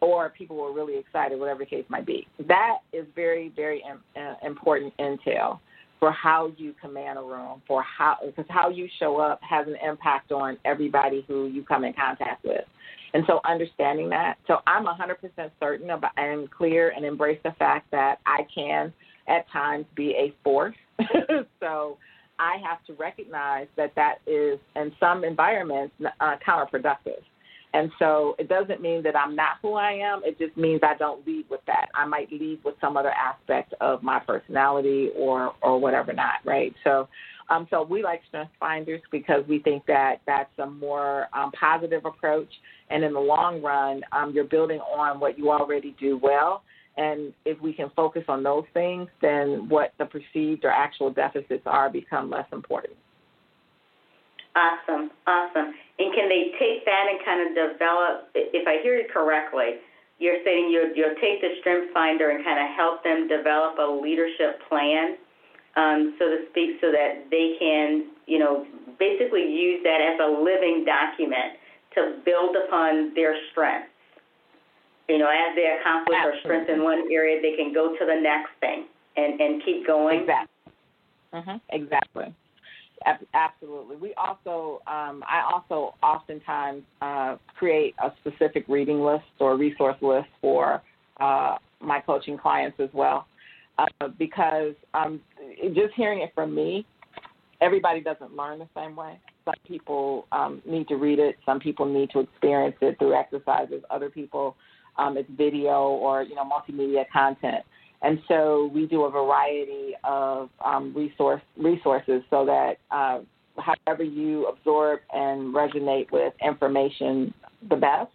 or 0.00 0.30
people 0.30 0.56
were 0.56 0.72
really 0.72 0.96
excited, 0.98 1.38
whatever 1.38 1.60
the 1.60 1.66
case 1.66 1.84
might 1.88 2.06
be. 2.06 2.26
That 2.46 2.78
is 2.92 3.06
very, 3.14 3.52
very 3.56 3.82
uh, 3.84 4.34
important 4.46 4.94
intel 4.98 5.58
for 5.98 6.10
how 6.12 6.50
you 6.56 6.74
command 6.80 7.18
a 7.18 7.22
room, 7.22 7.60
for 7.68 7.82
how 7.82 8.16
because 8.24 8.46
how 8.48 8.70
you 8.70 8.88
show 8.98 9.18
up 9.18 9.38
has 9.42 9.66
an 9.66 9.76
impact 9.86 10.32
on 10.32 10.56
everybody 10.64 11.24
who 11.28 11.46
you 11.48 11.62
come 11.62 11.84
in 11.84 11.92
contact 11.92 12.42
with. 12.42 12.64
And 13.12 13.24
so 13.26 13.40
understanding 13.44 14.08
that. 14.10 14.38
So 14.46 14.58
I'm 14.66 14.86
100% 14.86 15.50
certain 15.60 15.90
about, 15.90 16.12
and 16.16 16.50
clear 16.50 16.90
and 16.96 17.04
embrace 17.04 17.40
the 17.44 17.52
fact 17.58 17.90
that 17.90 18.18
I 18.24 18.46
can 18.54 18.92
at 19.30 19.50
times 19.50 19.86
be 19.94 20.10
a 20.10 20.34
force. 20.42 20.76
so 21.60 21.96
I 22.38 22.56
have 22.62 22.84
to 22.86 22.92
recognize 22.94 23.68
that 23.76 23.94
that 23.96 24.16
is, 24.26 24.58
in 24.76 24.92
some 25.00 25.24
environments, 25.24 25.94
uh, 26.20 26.36
counterproductive. 26.46 27.22
And 27.72 27.92
so 28.00 28.34
it 28.38 28.48
doesn't 28.48 28.82
mean 28.82 29.02
that 29.04 29.14
I'm 29.14 29.36
not 29.36 29.58
who 29.62 29.74
I 29.74 29.92
am. 29.92 30.22
It 30.24 30.38
just 30.38 30.56
means 30.56 30.80
I 30.82 30.96
don't 30.96 31.24
lead 31.24 31.44
with 31.48 31.60
that. 31.68 31.86
I 31.94 32.04
might 32.04 32.30
lead 32.32 32.58
with 32.64 32.74
some 32.80 32.96
other 32.96 33.12
aspect 33.12 33.74
of 33.80 34.02
my 34.02 34.18
personality 34.18 35.10
or 35.16 35.54
or 35.62 35.78
whatever 35.78 36.12
not, 36.12 36.40
right? 36.44 36.74
So 36.82 37.08
um, 37.48 37.68
so 37.70 37.84
we 37.84 38.02
like 38.02 38.22
strength 38.26 38.50
finders 38.58 39.00
because 39.12 39.44
we 39.48 39.60
think 39.60 39.86
that 39.86 40.16
that's 40.26 40.50
a 40.58 40.66
more 40.66 41.28
um, 41.32 41.52
positive 41.52 42.04
approach 42.04 42.48
and 42.90 43.04
in 43.04 43.12
the 43.12 43.20
long 43.20 43.62
run, 43.62 44.02
um, 44.12 44.32
you're 44.34 44.44
building 44.44 44.80
on 44.80 45.20
what 45.20 45.38
you 45.38 45.50
already 45.50 45.94
do 45.98 46.18
well. 46.22 46.62
And 47.00 47.32
if 47.46 47.58
we 47.62 47.72
can 47.72 47.88
focus 47.96 48.24
on 48.28 48.42
those 48.42 48.64
things, 48.74 49.08
then 49.22 49.70
what 49.70 49.94
the 49.98 50.04
perceived 50.04 50.66
or 50.66 50.70
actual 50.70 51.10
deficits 51.10 51.62
are 51.64 51.88
become 51.88 52.28
less 52.28 52.44
important. 52.52 52.92
Awesome, 54.54 55.10
awesome. 55.26 55.72
And 55.98 56.12
can 56.14 56.28
they 56.28 56.52
take 56.60 56.84
that 56.84 57.06
and 57.08 57.18
kind 57.24 57.40
of 57.40 57.48
develop, 57.56 58.28
if 58.34 58.68
I 58.68 58.82
hear 58.82 58.96
you 58.98 59.08
correctly, 59.10 59.80
you're 60.18 60.44
saying 60.44 60.68
you'll, 60.70 60.92
you'll 60.94 61.16
take 61.22 61.40
the 61.40 61.56
Strength 61.60 61.94
Finder 61.94 62.28
and 62.28 62.44
kind 62.44 62.60
of 62.60 62.76
help 62.76 63.02
them 63.02 63.28
develop 63.28 63.78
a 63.78 63.88
leadership 63.90 64.60
plan, 64.68 65.16
um, 65.76 66.16
so 66.18 66.28
to 66.28 66.44
speak, 66.50 66.76
so 66.82 66.92
that 66.92 67.30
they 67.30 67.56
can, 67.58 68.10
you 68.26 68.38
know, 68.38 68.66
basically 68.98 69.48
use 69.48 69.80
that 69.84 70.02
as 70.02 70.20
a 70.20 70.28
living 70.28 70.84
document 70.84 71.56
to 71.94 72.20
build 72.26 72.56
upon 72.56 73.14
their 73.14 73.34
strengths. 73.50 73.89
You 75.10 75.18
know, 75.18 75.26
as 75.26 75.56
they 75.56 75.66
accomplish 75.80 76.16
Absolutely. 76.16 76.38
or 76.38 76.44
strengthen 76.44 76.84
one 76.84 77.02
area, 77.12 77.42
they 77.42 77.56
can 77.56 77.74
go 77.74 77.92
to 77.98 78.04
the 78.06 78.20
next 78.20 78.50
thing 78.60 78.86
and, 79.16 79.40
and 79.40 79.60
keep 79.64 79.84
going. 79.84 80.20
Exactly. 80.20 80.72
Mm-hmm. 81.34 81.56
Exactly. 81.70 82.34
Absolutely. 83.34 83.96
We 83.96 84.14
also, 84.14 84.82
um, 84.86 85.24
I 85.26 85.42
also 85.52 85.94
oftentimes 86.02 86.82
uh, 87.02 87.36
create 87.58 87.94
a 87.98 88.12
specific 88.20 88.66
reading 88.68 89.00
list 89.00 89.24
or 89.40 89.56
resource 89.56 89.96
list 90.00 90.28
for 90.40 90.82
uh, 91.18 91.56
my 91.80 92.00
coaching 92.00 92.38
clients 92.38 92.78
as 92.78 92.90
well, 92.92 93.26
uh, 93.78 94.08
because 94.18 94.74
um, 94.94 95.20
just 95.74 95.94
hearing 95.96 96.20
it 96.20 96.30
from 96.34 96.54
me, 96.54 96.86
everybody 97.60 98.00
doesn't 98.00 98.36
learn 98.36 98.58
the 98.58 98.68
same 98.76 98.94
way. 98.94 99.18
Some 99.46 99.54
people 99.66 100.26
um, 100.30 100.62
need 100.66 100.86
to 100.88 100.96
read 100.96 101.18
it. 101.18 101.36
Some 101.46 101.58
people 101.58 101.86
need 101.86 102.10
to 102.10 102.20
experience 102.20 102.76
it 102.82 102.98
through 102.98 103.14
exercises. 103.14 103.82
Other 103.90 104.10
people, 104.10 104.56
um, 104.96 105.16
it's 105.16 105.28
video 105.30 105.88
or 105.88 106.22
you 106.22 106.34
know 106.34 106.44
multimedia 106.44 107.04
content. 107.12 107.64
And 108.02 108.18
so 108.28 108.70
we 108.72 108.86
do 108.86 109.04
a 109.04 109.10
variety 109.10 109.92
of 110.04 110.48
um, 110.64 110.94
resource 110.94 111.42
resources 111.56 112.22
so 112.30 112.46
that 112.46 112.78
uh, 112.90 113.20
however 113.58 114.04
you 114.04 114.46
absorb 114.46 115.00
and 115.12 115.54
resonate 115.54 116.10
with 116.10 116.32
information 116.42 117.34
the 117.68 117.76
best 117.76 118.10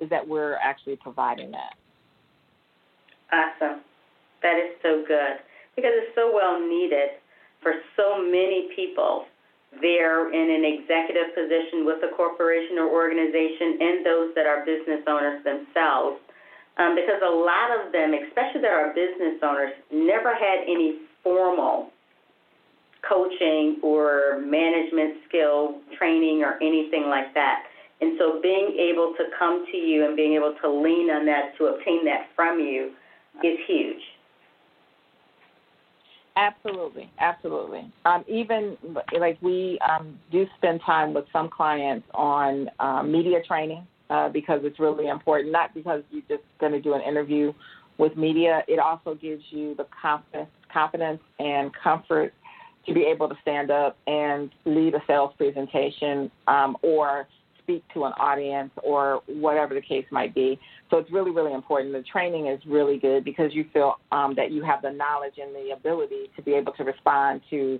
is 0.00 0.10
that 0.10 0.26
we're 0.26 0.54
actually 0.54 0.96
providing 0.96 1.52
that. 1.52 1.74
Awesome. 3.32 3.82
That 4.42 4.56
is 4.56 4.76
so 4.82 5.04
good 5.06 5.38
because 5.76 5.92
it's 5.94 6.14
so 6.14 6.32
well 6.34 6.58
needed 6.58 7.10
for 7.62 7.74
so 7.96 8.18
many 8.18 8.68
people 8.74 9.26
they're 9.78 10.32
in 10.34 10.50
an 10.50 10.64
executive 10.66 11.34
position 11.34 11.86
with 11.86 12.02
a 12.02 12.10
corporation 12.16 12.78
or 12.78 12.90
organization 12.90 13.78
and 13.80 14.04
those 14.04 14.34
that 14.34 14.46
are 14.46 14.66
business 14.66 15.00
owners 15.06 15.44
themselves. 15.44 16.18
Um, 16.76 16.94
because 16.94 17.20
a 17.22 17.30
lot 17.30 17.70
of 17.78 17.92
them, 17.92 18.14
especially 18.14 18.62
that 18.62 18.72
are 18.72 18.94
business 18.94 19.38
owners, 19.42 19.72
never 19.92 20.34
had 20.34 20.64
any 20.66 20.98
formal 21.22 21.90
coaching 23.06 23.78
or 23.82 24.40
management 24.44 25.22
skill 25.28 25.78
training 25.96 26.42
or 26.42 26.56
anything 26.62 27.06
like 27.08 27.32
that. 27.34 27.64
And 28.00 28.16
so 28.18 28.40
being 28.42 28.76
able 28.78 29.14
to 29.18 29.24
come 29.38 29.66
to 29.70 29.76
you 29.76 30.06
and 30.06 30.16
being 30.16 30.34
able 30.34 30.54
to 30.62 30.68
lean 30.68 31.10
on 31.10 31.26
that 31.26 31.56
to 31.58 31.66
obtain 31.66 32.04
that 32.06 32.28
from 32.34 32.58
you 32.58 32.92
is 33.44 33.58
huge. 33.66 34.00
Absolutely, 36.40 37.10
absolutely. 37.18 37.92
Um, 38.06 38.24
even 38.26 38.78
like 39.18 39.36
we 39.42 39.78
um, 39.86 40.18
do 40.32 40.46
spend 40.56 40.80
time 40.86 41.12
with 41.12 41.26
some 41.34 41.50
clients 41.50 42.08
on 42.14 42.70
uh, 42.80 43.02
media 43.02 43.42
training 43.46 43.86
uh, 44.08 44.30
because 44.30 44.60
it's 44.64 44.80
really 44.80 45.08
important. 45.08 45.52
Not 45.52 45.74
because 45.74 46.02
you're 46.10 46.22
just 46.28 46.42
going 46.58 46.72
to 46.72 46.80
do 46.80 46.94
an 46.94 47.02
interview 47.02 47.52
with 47.98 48.16
media. 48.16 48.62
It 48.68 48.78
also 48.78 49.14
gives 49.14 49.42
you 49.50 49.74
the 49.74 49.86
confidence, 50.00 50.48
confidence 50.72 51.20
and 51.38 51.72
comfort 51.74 52.32
to 52.86 52.94
be 52.94 53.02
able 53.02 53.28
to 53.28 53.36
stand 53.42 53.70
up 53.70 53.98
and 54.06 54.50
lead 54.64 54.94
a 54.94 55.02
sales 55.06 55.34
presentation 55.36 56.30
um, 56.48 56.74
or 56.80 57.28
speak 57.70 57.84
to 57.94 58.04
an 58.04 58.12
audience 58.18 58.70
or 58.82 59.22
whatever 59.26 59.74
the 59.74 59.80
case 59.80 60.04
might 60.10 60.34
be. 60.34 60.58
So 60.90 60.98
it's 60.98 61.10
really, 61.12 61.30
really 61.30 61.52
important. 61.52 61.92
The 61.92 62.02
training 62.02 62.48
is 62.48 62.60
really 62.66 62.98
good 62.98 63.24
because 63.24 63.54
you 63.54 63.64
feel 63.72 63.94
um, 64.10 64.34
that 64.36 64.50
you 64.50 64.62
have 64.64 64.82
the 64.82 64.90
knowledge 64.90 65.34
and 65.40 65.54
the 65.54 65.72
ability 65.72 66.30
to 66.36 66.42
be 66.42 66.52
able 66.54 66.72
to 66.72 66.84
respond 66.84 67.42
to 67.50 67.78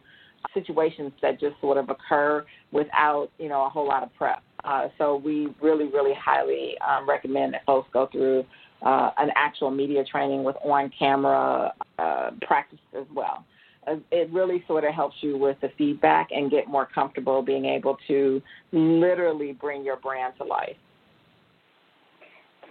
situations 0.54 1.12
that 1.22 1.40
just 1.40 1.60
sort 1.60 1.76
of 1.76 1.90
occur 1.90 2.44
without, 2.72 3.30
you 3.38 3.48
know, 3.48 3.64
a 3.64 3.68
whole 3.68 3.86
lot 3.86 4.02
of 4.02 4.14
prep. 4.14 4.42
Uh, 4.64 4.88
so 4.96 5.16
we 5.16 5.48
really, 5.60 5.86
really 5.86 6.14
highly 6.14 6.74
um, 6.88 7.08
recommend 7.08 7.54
that 7.54 7.64
folks 7.66 7.88
go 7.92 8.08
through 8.12 8.44
uh, 8.82 9.10
an 9.18 9.30
actual 9.34 9.70
media 9.70 10.04
training 10.04 10.44
with 10.44 10.56
on-camera 10.64 11.72
uh, 11.98 12.30
practice 12.42 12.78
as 12.96 13.06
well. 13.14 13.44
Uh, 13.86 13.96
it 14.10 14.30
really 14.30 14.62
sort 14.66 14.84
of 14.84 14.92
helps 14.94 15.16
you 15.20 15.38
with 15.38 15.56
the 15.60 15.70
feedback 15.78 16.28
and 16.30 16.50
get 16.50 16.68
more 16.68 16.86
comfortable 16.94 17.42
being 17.42 17.64
able 17.64 17.96
to 18.06 18.42
literally 18.72 19.52
bring 19.52 19.84
your 19.84 19.96
brand 19.96 20.34
to 20.38 20.44
life. 20.44 20.76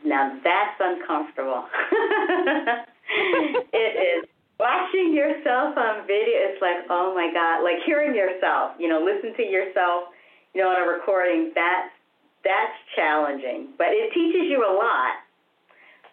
Now 0.05 0.39
that's 0.43 0.79
uncomfortable. 0.79 1.65
it 3.73 4.21
is. 4.23 4.29
Watching 4.59 5.15
yourself 5.15 5.77
on 5.77 6.03
video, 6.03 6.51
it's 6.51 6.61
like, 6.61 6.83
oh 6.89 7.15
my 7.15 7.31
God, 7.33 7.63
like 7.63 7.79
hearing 7.85 8.13
yourself, 8.13 8.75
you 8.77 8.89
know, 8.89 8.99
listen 8.99 9.33
to 9.37 9.43
yourself, 9.43 10.11
you 10.53 10.61
know, 10.61 10.67
on 10.67 10.83
a 10.83 10.85
recording, 10.85 11.53
that's, 11.55 11.95
that's 12.43 12.75
challenging. 12.93 13.71
But 13.77 13.95
it 13.95 14.11
teaches 14.11 14.51
you 14.51 14.67
a 14.67 14.73
lot 14.75 15.23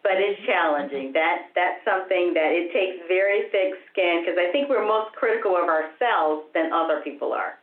but 0.06 0.22
it's 0.22 0.38
challenging. 0.46 1.10
That 1.12 1.50
that's 1.58 1.82
something 1.82 2.30
that 2.34 2.54
it 2.54 2.70
takes 2.70 3.02
very 3.08 3.50
thick 3.50 3.74
skin 3.90 4.22
because 4.22 4.38
I 4.38 4.52
think 4.52 4.70
we're 4.70 4.86
most 4.86 5.10
critical 5.18 5.58
of 5.58 5.66
ourselves 5.66 6.46
than 6.54 6.70
other 6.72 7.00
people 7.02 7.32
are. 7.32 7.58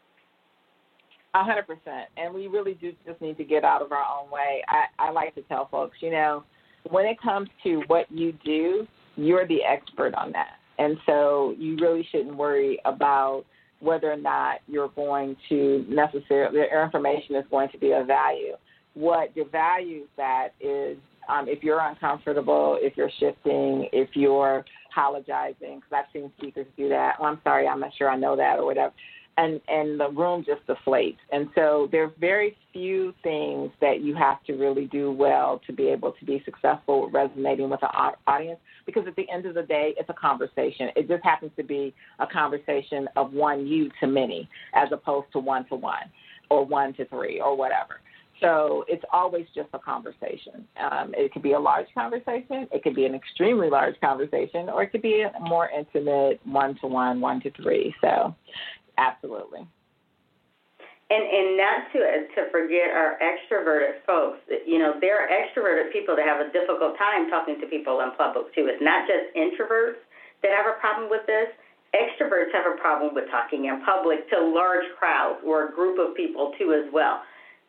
A 1.36 1.44
hundred 1.44 1.66
percent, 1.66 2.12
and 2.18 2.34
we 2.34 2.48
really 2.48 2.74
do 2.74 2.92
just 3.08 3.22
need 3.22 3.38
to 3.38 3.46
get 3.46 3.64
out 3.64 3.82
of 3.82 3.94
our 3.94 4.04
own 4.04 4.30
way. 4.30 4.62
I, 4.68 5.08
I 5.08 5.12
like 5.12 5.34
to 5.36 5.42
tell 5.44 5.70
folks, 5.72 5.98
you 6.02 6.12
know, 6.12 6.44
when 6.90 7.06
it 7.06 7.16
comes 7.22 7.48
to 7.64 7.82
what 7.88 8.12
you 8.12 8.34
do, 8.44 8.86
you're 9.16 9.48
the 9.48 9.64
expert 9.64 10.14
on 10.14 10.34
that, 10.34 10.60
and 10.78 10.98
so 11.06 11.56
you 11.58 11.78
really 11.78 12.06
shouldn't 12.12 12.36
worry 12.36 12.78
about 12.84 13.46
whether 13.80 14.12
or 14.12 14.18
not 14.18 14.60
you're 14.68 14.90
going 14.90 15.38
to 15.48 15.86
necessarily 15.88 16.58
your 16.58 16.84
information 16.84 17.36
is 17.36 17.46
going 17.50 17.70
to 17.70 17.78
be 17.78 17.94
of 17.94 18.06
value. 18.06 18.56
What 18.96 19.34
devalues 19.34 20.08
that 20.18 20.50
is 20.62 20.98
um, 21.30 21.48
if 21.48 21.64
you're 21.64 21.80
uncomfortable, 21.80 22.78
if 22.82 22.96
you're 22.98 23.12
shifting, 23.20 23.88
if 23.92 24.10
you're 24.14 24.66
apologizing, 24.92 25.82
because 25.82 25.92
I've 25.92 26.06
seen 26.14 26.32
speakers 26.38 26.68
do 26.78 26.90
that. 26.90 27.16
Oh, 27.20 27.26
I'm 27.26 27.40
sorry, 27.44 27.68
I'm 27.68 27.80
not 27.80 27.92
sure 27.98 28.10
I 28.10 28.18
know 28.18 28.36
that 28.36 28.60
or 28.60 28.66
whatever. 28.66 28.94
And 29.36 29.60
and 29.68 30.00
the 30.00 30.10
room 30.10 30.46
just 30.46 30.62
deflates. 30.68 31.18
And 31.32 31.50
so 31.56 31.90
there's 31.92 32.12
very 32.20 32.56
few 32.72 33.16
things 33.24 33.72
that 33.82 34.02
you 34.02 34.14
have 34.14 34.44
to 34.44 34.54
really 34.54 34.86
do 34.86 35.12
well 35.12 35.60
to 35.66 35.74
be 35.74 35.88
able 35.88 36.12
to 36.12 36.26
be 36.26 36.44
successful 36.46 37.06
with 37.06 37.14
resonating 37.16 37.68
with 37.72 37.82
an 37.82 38.14
audience. 38.28 38.60
Because 38.86 39.08
at 39.08 39.16
the 39.16 39.28
end 39.32 39.48
of 39.48 39.56
the 39.56 39.64
day, 39.64 39.96
it's 39.98 40.10
a 40.10 40.14
conversation. 40.14 40.90
It 40.96 41.08
just 41.08 41.24
happens 41.24 41.52
to 41.58 41.64
be 41.64 41.96
a 42.20 42.28
conversation 42.28 43.08
of 43.16 43.34
one 43.34 43.66
you 43.66 43.90
to 44.02 44.08
many, 44.08 44.48
as 44.76 44.90
opposed 44.92 45.32
to 45.34 45.40
one 45.40 45.66
to 45.70 45.76
one, 45.76 46.12
or 46.52 46.64
one 46.64 46.94
to 46.96 47.06
three, 47.06 47.42
or 47.42 47.58
whatever. 47.58 48.02
So 48.44 48.84
it's 48.90 49.04
always 49.14 49.48
just 49.56 49.70
a 49.72 49.80
conversation. 49.80 50.68
Um, 50.76 51.16
it 51.16 51.32
could 51.32 51.42
be 51.42 51.54
a 51.54 51.60
large 51.60 51.88
conversation, 51.96 52.68
it 52.76 52.84
could 52.84 52.94
be 52.94 53.06
an 53.06 53.16
extremely 53.16 53.70
large 53.70 53.96
conversation, 54.02 54.68
or 54.68 54.84
it 54.84 54.92
could 54.92 55.02
be 55.02 55.24
a 55.24 55.32
more 55.40 55.70
intimate 55.70 56.42
one 56.44 56.76
to 56.82 56.88
one, 56.88 57.22
one 57.22 57.40
to 57.40 57.52
three. 57.52 57.96
So, 58.02 58.36
absolutely. 58.98 59.66
And 61.10 61.24
and 61.24 61.56
not 61.56 61.88
to 61.94 62.00
to 62.36 62.52
forget 62.52 62.92
our 62.92 63.16
extroverted 63.24 64.04
folks. 64.06 64.40
You 64.68 64.80
know, 64.80 65.00
there 65.00 65.24
are 65.24 65.30
extroverted 65.32 65.94
people 65.94 66.16
that 66.18 66.28
have 66.28 66.44
a 66.44 66.52
difficult 66.52 66.98
time 66.98 67.30
talking 67.30 67.62
to 67.62 67.68
people 67.68 68.02
in 68.02 68.12
public 68.18 68.54
too. 68.54 68.68
It's 68.68 68.84
not 68.84 69.08
just 69.08 69.32
introverts 69.40 70.04
that 70.42 70.52
have 70.52 70.68
a 70.68 70.76
problem 70.82 71.10
with 71.10 71.24
this. 71.28 71.48
Extroverts 71.96 72.52
have 72.52 72.68
a 72.68 72.76
problem 72.82 73.16
with 73.16 73.30
talking 73.32 73.66
in 73.66 73.80
public 73.86 74.28
to 74.32 74.42
large 74.42 74.84
crowds 75.00 75.40
or 75.46 75.70
a 75.70 75.72
group 75.72 75.96
of 75.96 76.16
people 76.16 76.52
too 76.60 76.74
as 76.74 76.92
well 76.92 77.22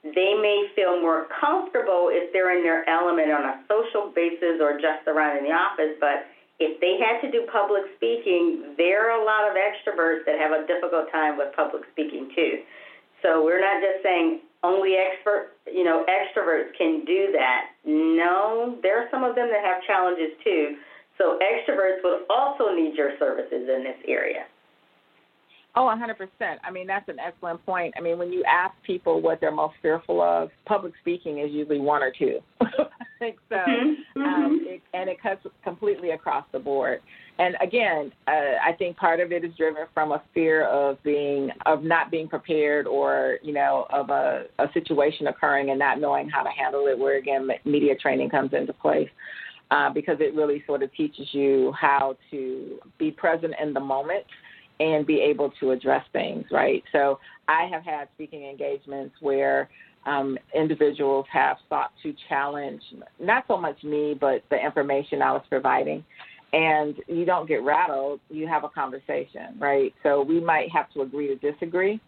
they 0.04 0.36
may 0.36 0.68
feel 0.76 1.00
more 1.00 1.26
comfortable 1.40 2.12
if 2.12 2.32
they're 2.32 2.52
in 2.56 2.62
their 2.62 2.84
element 2.88 3.32
on 3.32 3.44
a 3.44 3.64
social 3.64 4.12
basis 4.12 4.60
or 4.60 4.76
just 4.76 5.08
around 5.08 5.38
in 5.38 5.44
the 5.44 5.56
office, 5.56 5.96
but 5.98 6.28
if 6.60 6.78
they 6.78 7.00
had 7.00 7.24
to 7.24 7.32
do 7.32 7.48
public 7.50 7.82
speaking, 7.96 8.76
there 8.76 9.10
are 9.10 9.20
a 9.20 9.24
lot 9.24 9.48
of 9.48 9.56
extroverts 9.56 10.22
that 10.26 10.38
have 10.38 10.52
a 10.52 10.66
difficult 10.68 11.10
time 11.10 11.36
with 11.36 11.56
public 11.56 11.82
speaking 11.92 12.30
too. 12.36 12.62
So 13.22 13.42
we're 13.42 13.60
not 13.60 13.80
just 13.80 14.04
saying 14.04 14.40
only 14.62 14.94
expert, 14.96 15.56
you 15.66 15.84
know, 15.84 16.04
extroverts 16.04 16.76
can 16.76 17.04
do 17.04 17.32
that. 17.32 17.72
No, 17.84 18.78
there 18.82 19.00
are 19.00 19.08
some 19.10 19.24
of 19.24 19.34
them 19.34 19.48
that 19.48 19.64
have 19.64 19.82
challenges 19.88 20.36
too. 20.44 20.76
So 21.18 21.38
extroverts 21.40 22.04
would 22.04 22.28
also 22.28 22.74
need 22.74 22.94
your 22.94 23.16
services 23.18 23.68
in 23.68 23.84
this 23.84 23.98
area. 24.06 24.44
Oh, 25.76 25.92
100%. 25.92 26.56
I 26.62 26.70
mean, 26.70 26.86
that's 26.86 27.08
an 27.08 27.18
excellent 27.18 27.64
point. 27.66 27.94
I 27.96 28.00
mean, 28.00 28.16
when 28.16 28.32
you 28.32 28.44
ask 28.44 28.74
people 28.84 29.20
what 29.20 29.40
they're 29.40 29.50
most 29.50 29.74
fearful 29.82 30.22
of, 30.22 30.50
public 30.66 30.92
speaking 31.00 31.40
is 31.40 31.50
usually 31.50 31.80
one 31.80 32.00
or 32.00 32.12
two. 32.16 32.38
I 32.60 32.66
think 33.18 33.38
so. 33.48 33.56
Mm-hmm. 33.56 34.22
Um, 34.22 34.60
mm-hmm. 34.60 34.66
it, 34.66 34.82
and 34.92 35.10
it 35.10 35.20
cuts 35.20 35.44
completely 35.64 36.10
across 36.10 36.44
the 36.52 36.60
board. 36.60 37.00
And 37.40 37.56
again, 37.60 38.12
uh, 38.28 38.58
I 38.64 38.72
think 38.78 38.96
part 38.96 39.18
of 39.18 39.32
it 39.32 39.44
is 39.44 39.50
driven 39.56 39.86
from 39.92 40.12
a 40.12 40.22
fear 40.32 40.64
of 40.68 41.02
being, 41.02 41.50
of 41.66 41.82
not 41.82 42.08
being 42.08 42.28
prepared 42.28 42.86
or, 42.86 43.38
you 43.42 43.52
know, 43.52 43.88
of 43.90 44.10
a, 44.10 44.44
a 44.60 44.66
situation 44.74 45.26
occurring 45.26 45.70
and 45.70 45.78
not 45.78 45.98
knowing 45.98 46.28
how 46.28 46.44
to 46.44 46.50
handle 46.50 46.86
it, 46.86 46.96
where 46.96 47.18
again, 47.18 47.48
media 47.64 47.96
training 47.96 48.30
comes 48.30 48.52
into 48.52 48.72
place. 48.72 49.08
Uh, 49.70 49.90
because 49.90 50.18
it 50.20 50.34
really 50.34 50.62
sort 50.66 50.82
of 50.82 50.94
teaches 50.94 51.26
you 51.32 51.72
how 51.72 52.14
to 52.30 52.78
be 52.98 53.10
present 53.10 53.54
in 53.60 53.72
the 53.72 53.80
moment 53.80 54.24
and 54.80 55.06
be 55.06 55.20
able 55.20 55.52
to 55.60 55.70
address 55.70 56.04
things, 56.12 56.44
right? 56.50 56.82
So 56.92 57.18
I 57.48 57.68
have 57.70 57.84
had 57.84 58.08
speaking 58.14 58.44
engagements 58.44 59.14
where 59.20 59.68
um, 60.06 60.36
individuals 60.54 61.26
have 61.32 61.56
sought 61.68 61.92
to 62.02 62.14
challenge 62.28 62.82
not 63.20 63.44
so 63.48 63.56
much 63.56 63.82
me, 63.82 64.16
but 64.18 64.42
the 64.50 64.56
information 64.56 65.22
I 65.22 65.32
was 65.32 65.42
providing. 65.48 66.04
And 66.52 66.96
you 67.08 67.24
don't 67.24 67.48
get 67.48 67.62
rattled, 67.62 68.20
you 68.30 68.46
have 68.46 68.64
a 68.64 68.68
conversation, 68.68 69.56
right? 69.58 69.92
So 70.02 70.22
we 70.22 70.40
might 70.40 70.70
have 70.70 70.92
to 70.92 71.02
agree 71.02 71.26
to 71.28 71.36
disagree, 71.36 72.00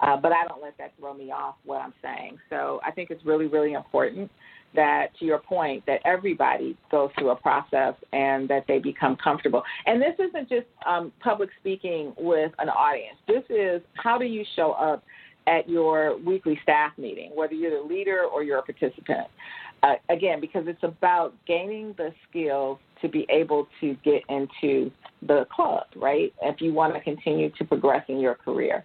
uh, 0.00 0.16
but 0.16 0.32
I 0.32 0.46
don't 0.46 0.62
let 0.62 0.76
that 0.78 0.92
throw 0.98 1.14
me 1.14 1.30
off 1.30 1.54
what 1.64 1.80
I'm 1.80 1.94
saying. 2.02 2.38
So 2.50 2.80
I 2.84 2.90
think 2.90 3.10
it's 3.10 3.24
really, 3.24 3.46
really 3.46 3.72
important 3.72 4.30
that, 4.74 5.08
to 5.18 5.24
your 5.24 5.38
point, 5.38 5.84
that 5.86 6.00
everybody 6.04 6.76
goes 6.90 7.10
through 7.18 7.30
a 7.30 7.36
process 7.36 7.94
and 8.12 8.48
that 8.48 8.64
they 8.66 8.78
become 8.78 9.16
comfortable. 9.16 9.62
And 9.86 10.00
this 10.00 10.14
isn't 10.18 10.48
just 10.48 10.66
um, 10.86 11.12
public 11.20 11.50
speaking 11.60 12.12
with 12.18 12.52
an 12.58 12.68
audience. 12.68 13.16
This 13.26 13.44
is 13.50 13.82
how 13.94 14.18
do 14.18 14.24
you 14.24 14.44
show 14.56 14.72
up 14.72 15.04
at 15.46 15.68
your 15.68 16.18
weekly 16.18 16.58
staff 16.62 16.92
meeting, 16.96 17.30
whether 17.34 17.54
you're 17.54 17.82
the 17.82 17.86
leader 17.86 18.22
or 18.24 18.42
you're 18.42 18.58
a 18.58 18.62
participant. 18.62 19.28
Uh, 19.82 19.94
again, 20.08 20.40
because 20.40 20.64
it's 20.66 20.82
about 20.82 21.34
gaining 21.46 21.94
the 21.98 22.10
skills 22.28 22.78
to 23.02 23.08
be 23.08 23.26
able 23.28 23.68
to 23.80 23.94
get 24.02 24.22
into 24.30 24.90
the 25.26 25.46
club, 25.54 25.84
right? 25.96 26.32
If 26.42 26.62
you 26.62 26.72
want 26.72 26.94
to 26.94 27.00
continue 27.00 27.50
to 27.58 27.64
progress 27.64 28.04
in 28.08 28.18
your 28.18 28.34
career. 28.34 28.84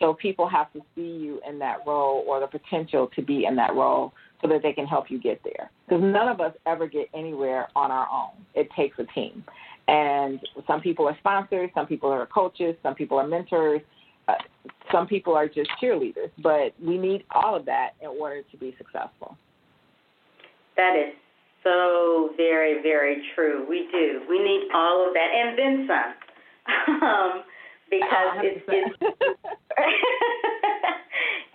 So 0.00 0.14
people 0.14 0.48
have 0.48 0.72
to 0.72 0.80
see 0.96 1.02
you 1.02 1.40
in 1.48 1.58
that 1.60 1.78
role 1.86 2.24
or 2.26 2.40
the 2.40 2.46
potential 2.46 3.08
to 3.14 3.22
be 3.22 3.44
in 3.44 3.54
that 3.56 3.74
role 3.74 4.12
so 4.40 4.48
that 4.48 4.62
they 4.62 4.72
can 4.72 4.86
help 4.86 5.10
you 5.10 5.18
get 5.20 5.40
there. 5.44 5.70
Because 5.86 6.02
none 6.02 6.28
of 6.28 6.40
us 6.40 6.52
ever 6.66 6.86
get 6.86 7.08
anywhere 7.14 7.68
on 7.76 7.90
our 7.90 8.08
own. 8.10 8.44
It 8.54 8.68
takes 8.76 8.98
a 8.98 9.04
team. 9.14 9.44
And 9.88 10.40
some 10.66 10.80
people 10.80 11.06
are 11.08 11.16
sponsors, 11.18 11.70
some 11.74 11.86
people 11.86 12.10
are 12.10 12.26
coaches, 12.26 12.76
some 12.82 12.94
people 12.94 13.18
are 13.18 13.26
mentors, 13.26 13.80
uh, 14.28 14.34
some 14.92 15.06
people 15.06 15.34
are 15.34 15.48
just 15.48 15.70
cheerleaders. 15.82 16.30
But 16.42 16.74
we 16.80 16.96
need 16.96 17.24
all 17.34 17.56
of 17.56 17.66
that 17.66 17.90
in 18.00 18.08
order 18.08 18.42
to 18.50 18.56
be 18.56 18.74
successful. 18.78 19.36
That 20.76 20.96
is 20.96 21.14
so 21.64 22.30
very, 22.36 22.82
very 22.82 23.22
true. 23.34 23.66
We 23.68 23.88
do. 23.92 24.22
We 24.28 24.38
need 24.38 24.68
all 24.74 25.06
of 25.06 25.14
that 25.14 25.28
and 25.34 25.58
then 25.58 25.88
some. 25.88 27.02
um, 27.02 27.42
because 27.90 28.38
it's, 28.44 28.64
it's 28.68 28.96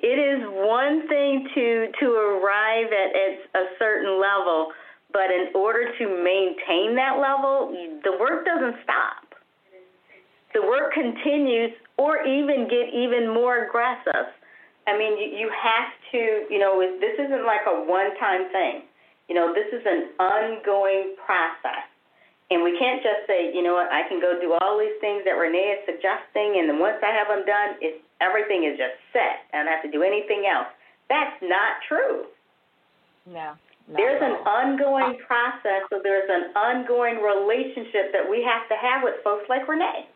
it 0.05 0.21
is 0.21 0.45
one 0.45 1.07
thing 1.09 1.49
to 1.55 1.89
to 1.99 2.05
arrive 2.13 2.93
at, 2.93 3.09
at 3.17 3.33
a 3.57 3.65
certain 3.81 4.21
level, 4.21 4.69
but 5.09 5.33
in 5.33 5.49
order 5.55 5.89
to 5.97 6.03
maintain 6.05 6.93
that 6.93 7.17
level, 7.17 7.73
the 8.05 8.13
work 8.21 8.45
doesn't 8.45 8.77
stop. 8.85 9.33
The 10.53 10.61
work 10.61 10.93
continues, 10.93 11.71
or 11.97 12.21
even 12.21 12.69
get 12.69 12.93
even 12.93 13.33
more 13.33 13.65
aggressive. 13.65 14.29
I 14.85 14.95
mean, 14.95 15.17
you, 15.17 15.25
you 15.41 15.47
have 15.49 15.89
to, 16.13 16.45
you 16.53 16.59
know, 16.59 16.77
this 17.01 17.17
isn't 17.17 17.45
like 17.45 17.65
a 17.65 17.89
one-time 17.89 18.51
thing. 18.53 18.85
You 19.27 19.33
know, 19.33 19.53
this 19.57 19.65
is 19.73 19.81
an 19.89 20.13
ongoing 20.21 21.15
process. 21.25 21.89
And 22.51 22.61
we 22.61 22.77
can't 22.77 23.01
just 23.01 23.25
say, 23.25 23.49
you 23.49 23.65
know 23.65 23.73
what, 23.73 23.89
I 23.89 24.05
can 24.07 24.21
go 24.21 24.37
do 24.37 24.53
all 24.53 24.77
these 24.77 24.93
things 25.01 25.25
that 25.25 25.33
Renee 25.33 25.81
is 25.81 25.81
suggesting, 25.89 26.61
and 26.61 26.69
then 26.69 26.77
once 26.77 27.01
I 27.01 27.09
have 27.09 27.25
them 27.25 27.41
done, 27.41 27.81
it's, 27.81 27.97
everything 28.21 28.69
is 28.69 28.77
just 28.77 28.93
set. 29.09 29.49
I 29.49 29.65
don't 29.65 29.71
have 29.73 29.81
to 29.81 29.89
do 29.89 30.05
anything 30.05 30.45
else. 30.45 30.69
That's 31.09 31.33
not 31.41 31.81
true. 31.89 32.29
No. 33.25 33.57
There's 33.89 34.21
an 34.21 34.41
ongoing 34.45 35.17
process, 35.25 35.85
so 35.89 36.01
there's 36.01 36.29
an 36.29 36.53
ongoing 36.57 37.21
relationship 37.21 38.13
that 38.13 38.25
we 38.25 38.41
have 38.41 38.65
to 38.69 38.77
have 38.77 39.01
with 39.05 39.21
folks 39.23 39.45
like 39.49 39.67
Renee. 39.67 40.09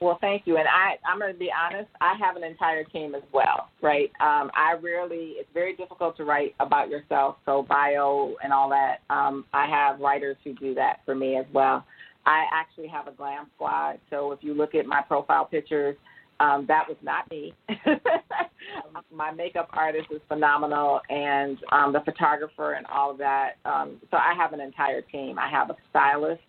Well, 0.00 0.18
thank 0.20 0.46
you. 0.46 0.56
And 0.58 0.68
I, 0.68 0.96
I'm 1.10 1.18
going 1.18 1.32
to 1.32 1.38
be 1.38 1.50
honest, 1.50 1.88
I 2.00 2.14
have 2.24 2.36
an 2.36 2.44
entire 2.44 2.84
team 2.84 3.14
as 3.14 3.22
well, 3.32 3.68
right? 3.82 4.10
Um, 4.20 4.50
I 4.54 4.74
rarely, 4.80 5.34
it's 5.36 5.48
very 5.52 5.74
difficult 5.74 6.16
to 6.18 6.24
write 6.24 6.54
about 6.60 6.88
yourself, 6.88 7.36
so 7.44 7.66
bio 7.68 8.34
and 8.42 8.52
all 8.52 8.70
that. 8.70 8.98
Um, 9.10 9.44
I 9.52 9.66
have 9.66 10.00
writers 10.00 10.36
who 10.44 10.54
do 10.54 10.74
that 10.74 11.00
for 11.04 11.14
me 11.14 11.36
as 11.36 11.46
well. 11.52 11.84
I 12.26 12.44
actually 12.52 12.88
have 12.88 13.08
a 13.08 13.12
glam 13.12 13.46
squad, 13.56 13.98
so 14.10 14.32
if 14.32 14.40
you 14.42 14.54
look 14.54 14.74
at 14.74 14.86
my 14.86 15.02
profile 15.02 15.46
pictures, 15.46 15.96
um, 16.40 16.66
that 16.68 16.84
was 16.86 16.96
not 17.02 17.28
me. 17.30 17.54
my 19.12 19.32
makeup 19.32 19.68
artist 19.72 20.06
is 20.14 20.20
phenomenal, 20.28 21.00
and 21.08 21.58
um, 21.72 21.92
the 21.92 22.00
photographer 22.04 22.74
and 22.74 22.86
all 22.86 23.10
of 23.10 23.18
that. 23.18 23.54
Um, 23.64 23.96
so 24.10 24.18
I 24.18 24.34
have 24.36 24.52
an 24.52 24.60
entire 24.60 25.00
team. 25.02 25.38
I 25.38 25.50
have 25.50 25.70
a 25.70 25.76
stylist 25.90 26.42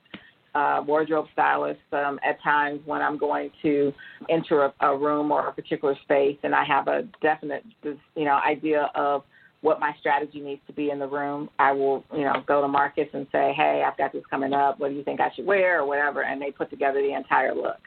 uh, 0.60 0.82
wardrobe 0.86 1.28
stylist 1.32 1.80
um, 1.93 2.20
at 2.28 2.41
times 2.43 2.82
when 2.86 3.01
I'm 3.01 3.18
going 3.18 3.49
to 3.62 3.93
enter 4.30 4.66
a, 4.66 4.74
a 4.82 4.97
room 4.97 5.32
or 5.32 5.47
a 5.47 5.53
particular 5.53 5.95
space, 6.03 6.38
and 6.43 6.53
I 6.53 6.66
have 6.66 6.88
a 6.88 7.07
definite, 7.22 7.64
you 7.84 8.26
know, 8.26 8.39
idea 8.45 8.91
of 8.93 9.24
what 9.62 9.80
my 9.80 9.93
strategy 9.99 10.41
needs 10.41 10.62
to 10.68 10.74
be 10.74 10.89
in 10.89 10.99
the 10.99 11.07
room. 11.07 11.49
I 11.60 11.72
will, 11.72 12.03
you 12.14 12.24
know, 12.24 12.43
go 12.45 12.62
to 12.62 12.68
Marcus 12.68 13.07
and 13.14 13.26
say, 13.32 13.53
"Hey, 13.55 13.84
I've 13.86 13.97
got 13.97 14.12
this 14.12 14.24
coming 14.30 14.53
up. 14.53 14.80
What 14.80 14.89
do 14.89 14.95
you 14.95 15.03
think 15.03 15.22
I 15.22 15.32
should 15.34 15.45
wear, 15.45 15.80
or 15.80 15.86
whatever?" 15.86 16.24
And 16.24 16.41
they 16.41 16.51
put 16.51 16.70
together 16.70 17.01
the 17.01 17.14
entire 17.14 17.55
look. 17.55 17.80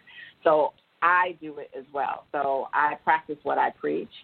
So 0.45 0.73
I 1.03 1.37
do 1.43 1.59
it 1.59 1.71
as 1.79 1.85
well. 1.93 2.25
So 2.33 2.69
I 2.73 2.95
practice 3.05 3.39
what 3.43 3.59
I 3.59 3.71
preach. 3.71 4.15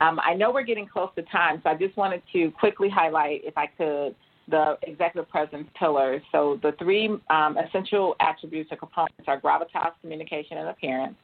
Um, 0.00 0.18
I 0.24 0.32
know 0.34 0.50
we're 0.50 0.62
getting 0.62 0.86
close 0.86 1.10
to 1.16 1.22
time, 1.24 1.60
so 1.62 1.70
I 1.70 1.74
just 1.74 1.96
wanted 1.98 2.22
to 2.32 2.50
quickly 2.52 2.88
highlight, 2.88 3.42
if 3.44 3.58
I 3.58 3.66
could, 3.66 4.14
the 4.50 4.76
executive 4.82 5.28
presence 5.28 5.68
pillars. 5.78 6.22
So 6.32 6.58
the 6.62 6.72
three 6.78 7.08
um, 7.30 7.56
essential 7.56 8.16
attributes 8.20 8.70
or 8.72 8.76
components 8.76 9.24
are 9.26 9.40
gravitas, 9.40 9.92
communication, 10.00 10.58
and 10.58 10.68
appearance. 10.68 11.16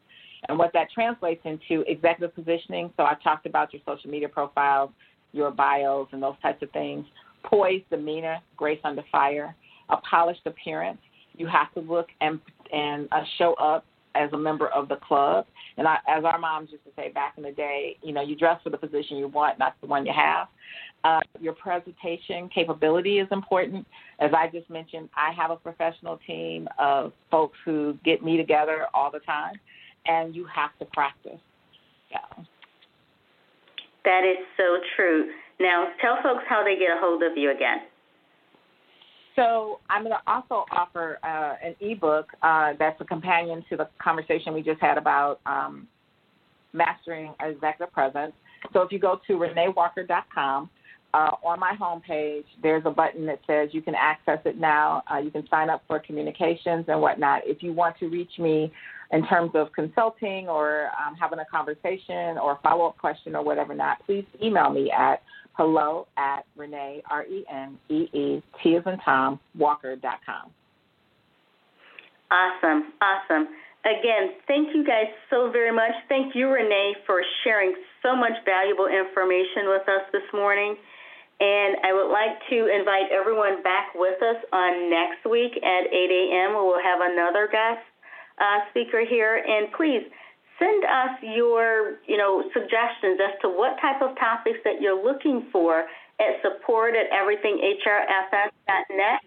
And 0.48 0.58
what 0.58 0.72
that 0.74 0.88
translates 0.92 1.40
into 1.44 1.82
executive 1.90 2.34
positioning. 2.34 2.92
So 2.96 3.02
I 3.04 3.14
talked 3.22 3.46
about 3.46 3.72
your 3.72 3.82
social 3.86 4.10
media 4.10 4.28
profiles, 4.28 4.90
your 5.32 5.50
bios, 5.50 6.08
and 6.12 6.22
those 6.22 6.36
types 6.42 6.62
of 6.62 6.70
things. 6.70 7.04
Poise, 7.44 7.82
demeanor, 7.90 8.38
grace 8.56 8.80
under 8.84 9.02
fire, 9.10 9.54
a 9.88 9.96
polished 9.98 10.46
appearance. 10.46 10.98
You 11.36 11.46
have 11.46 11.72
to 11.74 11.80
look 11.80 12.08
and 12.20 12.40
and 12.72 13.08
uh, 13.12 13.22
show 13.38 13.54
up 13.54 13.84
as 14.18 14.32
a 14.32 14.38
member 14.38 14.68
of 14.68 14.88
the 14.88 14.96
club. 14.96 15.46
And 15.76 15.86
I, 15.86 15.98
as 16.08 16.24
our 16.24 16.38
moms 16.38 16.70
used 16.70 16.84
to 16.84 16.90
say 16.96 17.10
back 17.10 17.34
in 17.36 17.42
the 17.42 17.52
day, 17.52 17.96
you 18.02 18.12
know, 18.12 18.22
you 18.22 18.36
dress 18.36 18.60
for 18.62 18.70
the 18.70 18.78
position 18.78 19.16
you 19.16 19.28
want, 19.28 19.58
not 19.58 19.74
the 19.80 19.86
one 19.86 20.06
you 20.06 20.12
have. 20.14 20.48
Uh, 21.04 21.20
your 21.40 21.52
presentation 21.52 22.48
capability 22.48 23.18
is 23.18 23.28
important. 23.30 23.86
As 24.18 24.32
I 24.36 24.48
just 24.48 24.68
mentioned, 24.70 25.08
I 25.16 25.32
have 25.32 25.50
a 25.50 25.56
professional 25.56 26.18
team 26.26 26.68
of 26.78 27.12
folks 27.30 27.56
who 27.64 27.96
get 28.04 28.24
me 28.24 28.36
together 28.36 28.86
all 28.92 29.10
the 29.10 29.20
time, 29.20 29.54
and 30.06 30.34
you 30.34 30.46
have 30.46 30.70
to 30.78 30.84
practice. 30.86 31.38
Yeah. 32.10 32.44
That 34.04 34.22
is 34.24 34.44
so 34.56 34.78
true. 34.96 35.30
Now, 35.60 35.88
tell 36.00 36.16
folks 36.22 36.44
how 36.48 36.64
they 36.64 36.76
get 36.76 36.90
a 36.90 36.98
hold 36.98 37.22
of 37.22 37.36
you 37.36 37.50
again. 37.50 37.78
So 39.36 39.80
I'm 39.90 40.02
going 40.02 40.14
to 40.14 40.32
also 40.32 40.64
offer 40.72 41.18
uh, 41.22 41.54
an 41.64 41.76
ebook 41.80 42.28
uh, 42.42 42.72
that's 42.78 43.00
a 43.00 43.04
companion 43.04 43.64
to 43.68 43.76
the 43.76 43.88
conversation 44.02 44.54
we 44.54 44.62
just 44.62 44.80
had 44.80 44.96
about 44.96 45.40
um, 45.46 45.86
mastering 46.72 47.34
executive 47.40 47.92
presence. 47.92 48.32
So 48.72 48.80
if 48.80 48.90
you 48.90 48.98
go 48.98 49.20
to 49.26 49.34
reneewalker.com, 49.34 50.70
uh, 51.14 51.30
on 51.44 51.58
my 51.58 51.74
homepage, 51.80 52.44
there's 52.62 52.82
a 52.84 52.90
button 52.90 53.24
that 53.26 53.40
says 53.46 53.70
you 53.72 53.80
can 53.80 53.94
access 53.94 54.38
it 54.44 54.58
now. 54.58 55.02
Uh, 55.10 55.18
you 55.18 55.30
can 55.30 55.46
sign 55.48 55.70
up 55.70 55.82
for 55.86 55.98
communications 55.98 56.84
and 56.88 57.00
whatnot. 57.00 57.42
If 57.46 57.62
you 57.62 57.72
want 57.72 57.98
to 58.00 58.08
reach 58.08 58.38
me 58.38 58.70
in 59.12 59.26
terms 59.26 59.52
of 59.54 59.72
consulting 59.72 60.48
or 60.48 60.90
um, 61.00 61.14
having 61.14 61.38
a 61.38 61.44
conversation 61.46 62.36
or 62.38 62.52
a 62.52 62.58
follow 62.62 62.86
up 62.86 62.98
question 62.98 63.34
or 63.34 63.42
whatever 63.42 63.74
not, 63.74 64.04
please 64.04 64.24
email 64.42 64.68
me 64.68 64.90
at 64.90 65.22
hello 65.56 66.06
at 66.16 66.44
Renee, 66.56 67.02
R 67.10 67.24
E 67.24 67.44
N 67.50 67.78
E 67.88 68.08
E 68.12 68.42
T 68.62 68.76
as 68.76 68.82
in 68.86 68.98
Tom, 69.04 69.40
Walker.com. 69.58 70.50
Awesome, 72.30 72.92
awesome. 73.00 73.48
Again, 73.86 74.34
thank 74.48 74.74
you 74.74 74.84
guys 74.84 75.06
so 75.30 75.50
very 75.50 75.70
much. 75.70 75.94
Thank 76.08 76.34
you, 76.34 76.48
Renee, 76.48 76.94
for 77.06 77.22
sharing 77.44 77.74
so 78.02 78.16
much 78.16 78.32
valuable 78.44 78.88
information 78.88 79.70
with 79.70 79.86
us 79.88 80.02
this 80.12 80.26
morning. 80.34 80.76
And 81.38 81.76
I 81.84 81.92
would 81.92 82.10
like 82.10 82.34
to 82.50 82.66
invite 82.66 83.12
everyone 83.12 83.62
back 83.62 83.94
with 83.94 84.20
us 84.22 84.42
on 84.52 84.90
next 84.90 85.22
week 85.30 85.52
at 85.62 85.86
8 85.86 85.92
a.m. 85.92 86.54
We'll 86.54 86.82
have 86.82 86.98
another 87.00 87.46
guest 87.46 87.84
uh, 88.40 88.66
speaker 88.70 89.04
here. 89.06 89.44
And 89.46 89.70
please 89.76 90.02
send 90.58 90.84
us 90.84 91.22
your, 91.22 91.98
you 92.06 92.16
know, 92.16 92.42
suggestions 92.52 93.20
as 93.20 93.38
to 93.42 93.48
what 93.48 93.80
type 93.80 94.02
of 94.02 94.16
topics 94.18 94.58
that 94.64 94.80
you're 94.80 95.02
looking 95.02 95.46
for 95.52 95.84
at 96.20 96.42
support 96.42 96.94
at 96.96 97.10
everythinghrfs.net. 97.10 99.20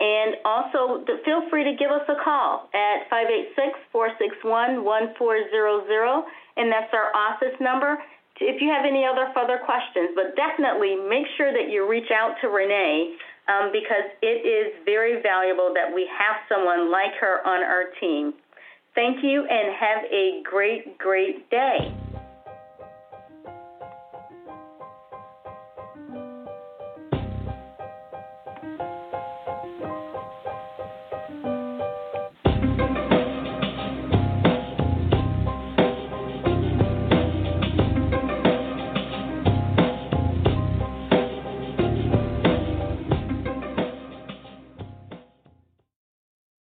And 0.00 0.36
also, 0.46 1.04
feel 1.24 1.48
free 1.50 1.64
to 1.64 1.74
give 1.76 1.90
us 1.90 2.08
a 2.08 2.14
call 2.24 2.70
at 2.72 3.06
586 3.10 3.78
461 3.92 4.82
1400, 4.82 6.24
and 6.56 6.72
that's 6.72 6.92
our 6.94 7.14
office 7.14 7.52
number 7.60 7.98
if 8.40 8.60
you 8.60 8.72
have 8.72 8.88
any 8.88 9.04
other 9.04 9.28
further 9.36 9.60
questions, 9.60 10.16
but 10.16 10.32
definitely 10.34 10.96
make 10.96 11.28
sure 11.36 11.52
that 11.52 11.68
you 11.68 11.84
reach 11.84 12.08
out 12.08 12.40
to 12.40 12.48
Renee 12.48 13.14
um, 13.52 13.68
because 13.70 14.08
it 14.24 14.48
is 14.48 14.72
very 14.84 15.20
valuable 15.20 15.72
that 15.76 15.92
we 15.92 16.08
have 16.08 16.40
someone 16.48 16.90
like 16.90 17.12
her 17.20 17.44
on 17.44 17.62
our 17.62 17.92
team. 18.00 18.32
Thank 18.94 19.22
you 19.22 19.46
and 19.48 19.74
have 19.78 20.04
a 20.10 20.42
great, 20.42 20.98
great 20.98 21.48
day. 21.50 21.92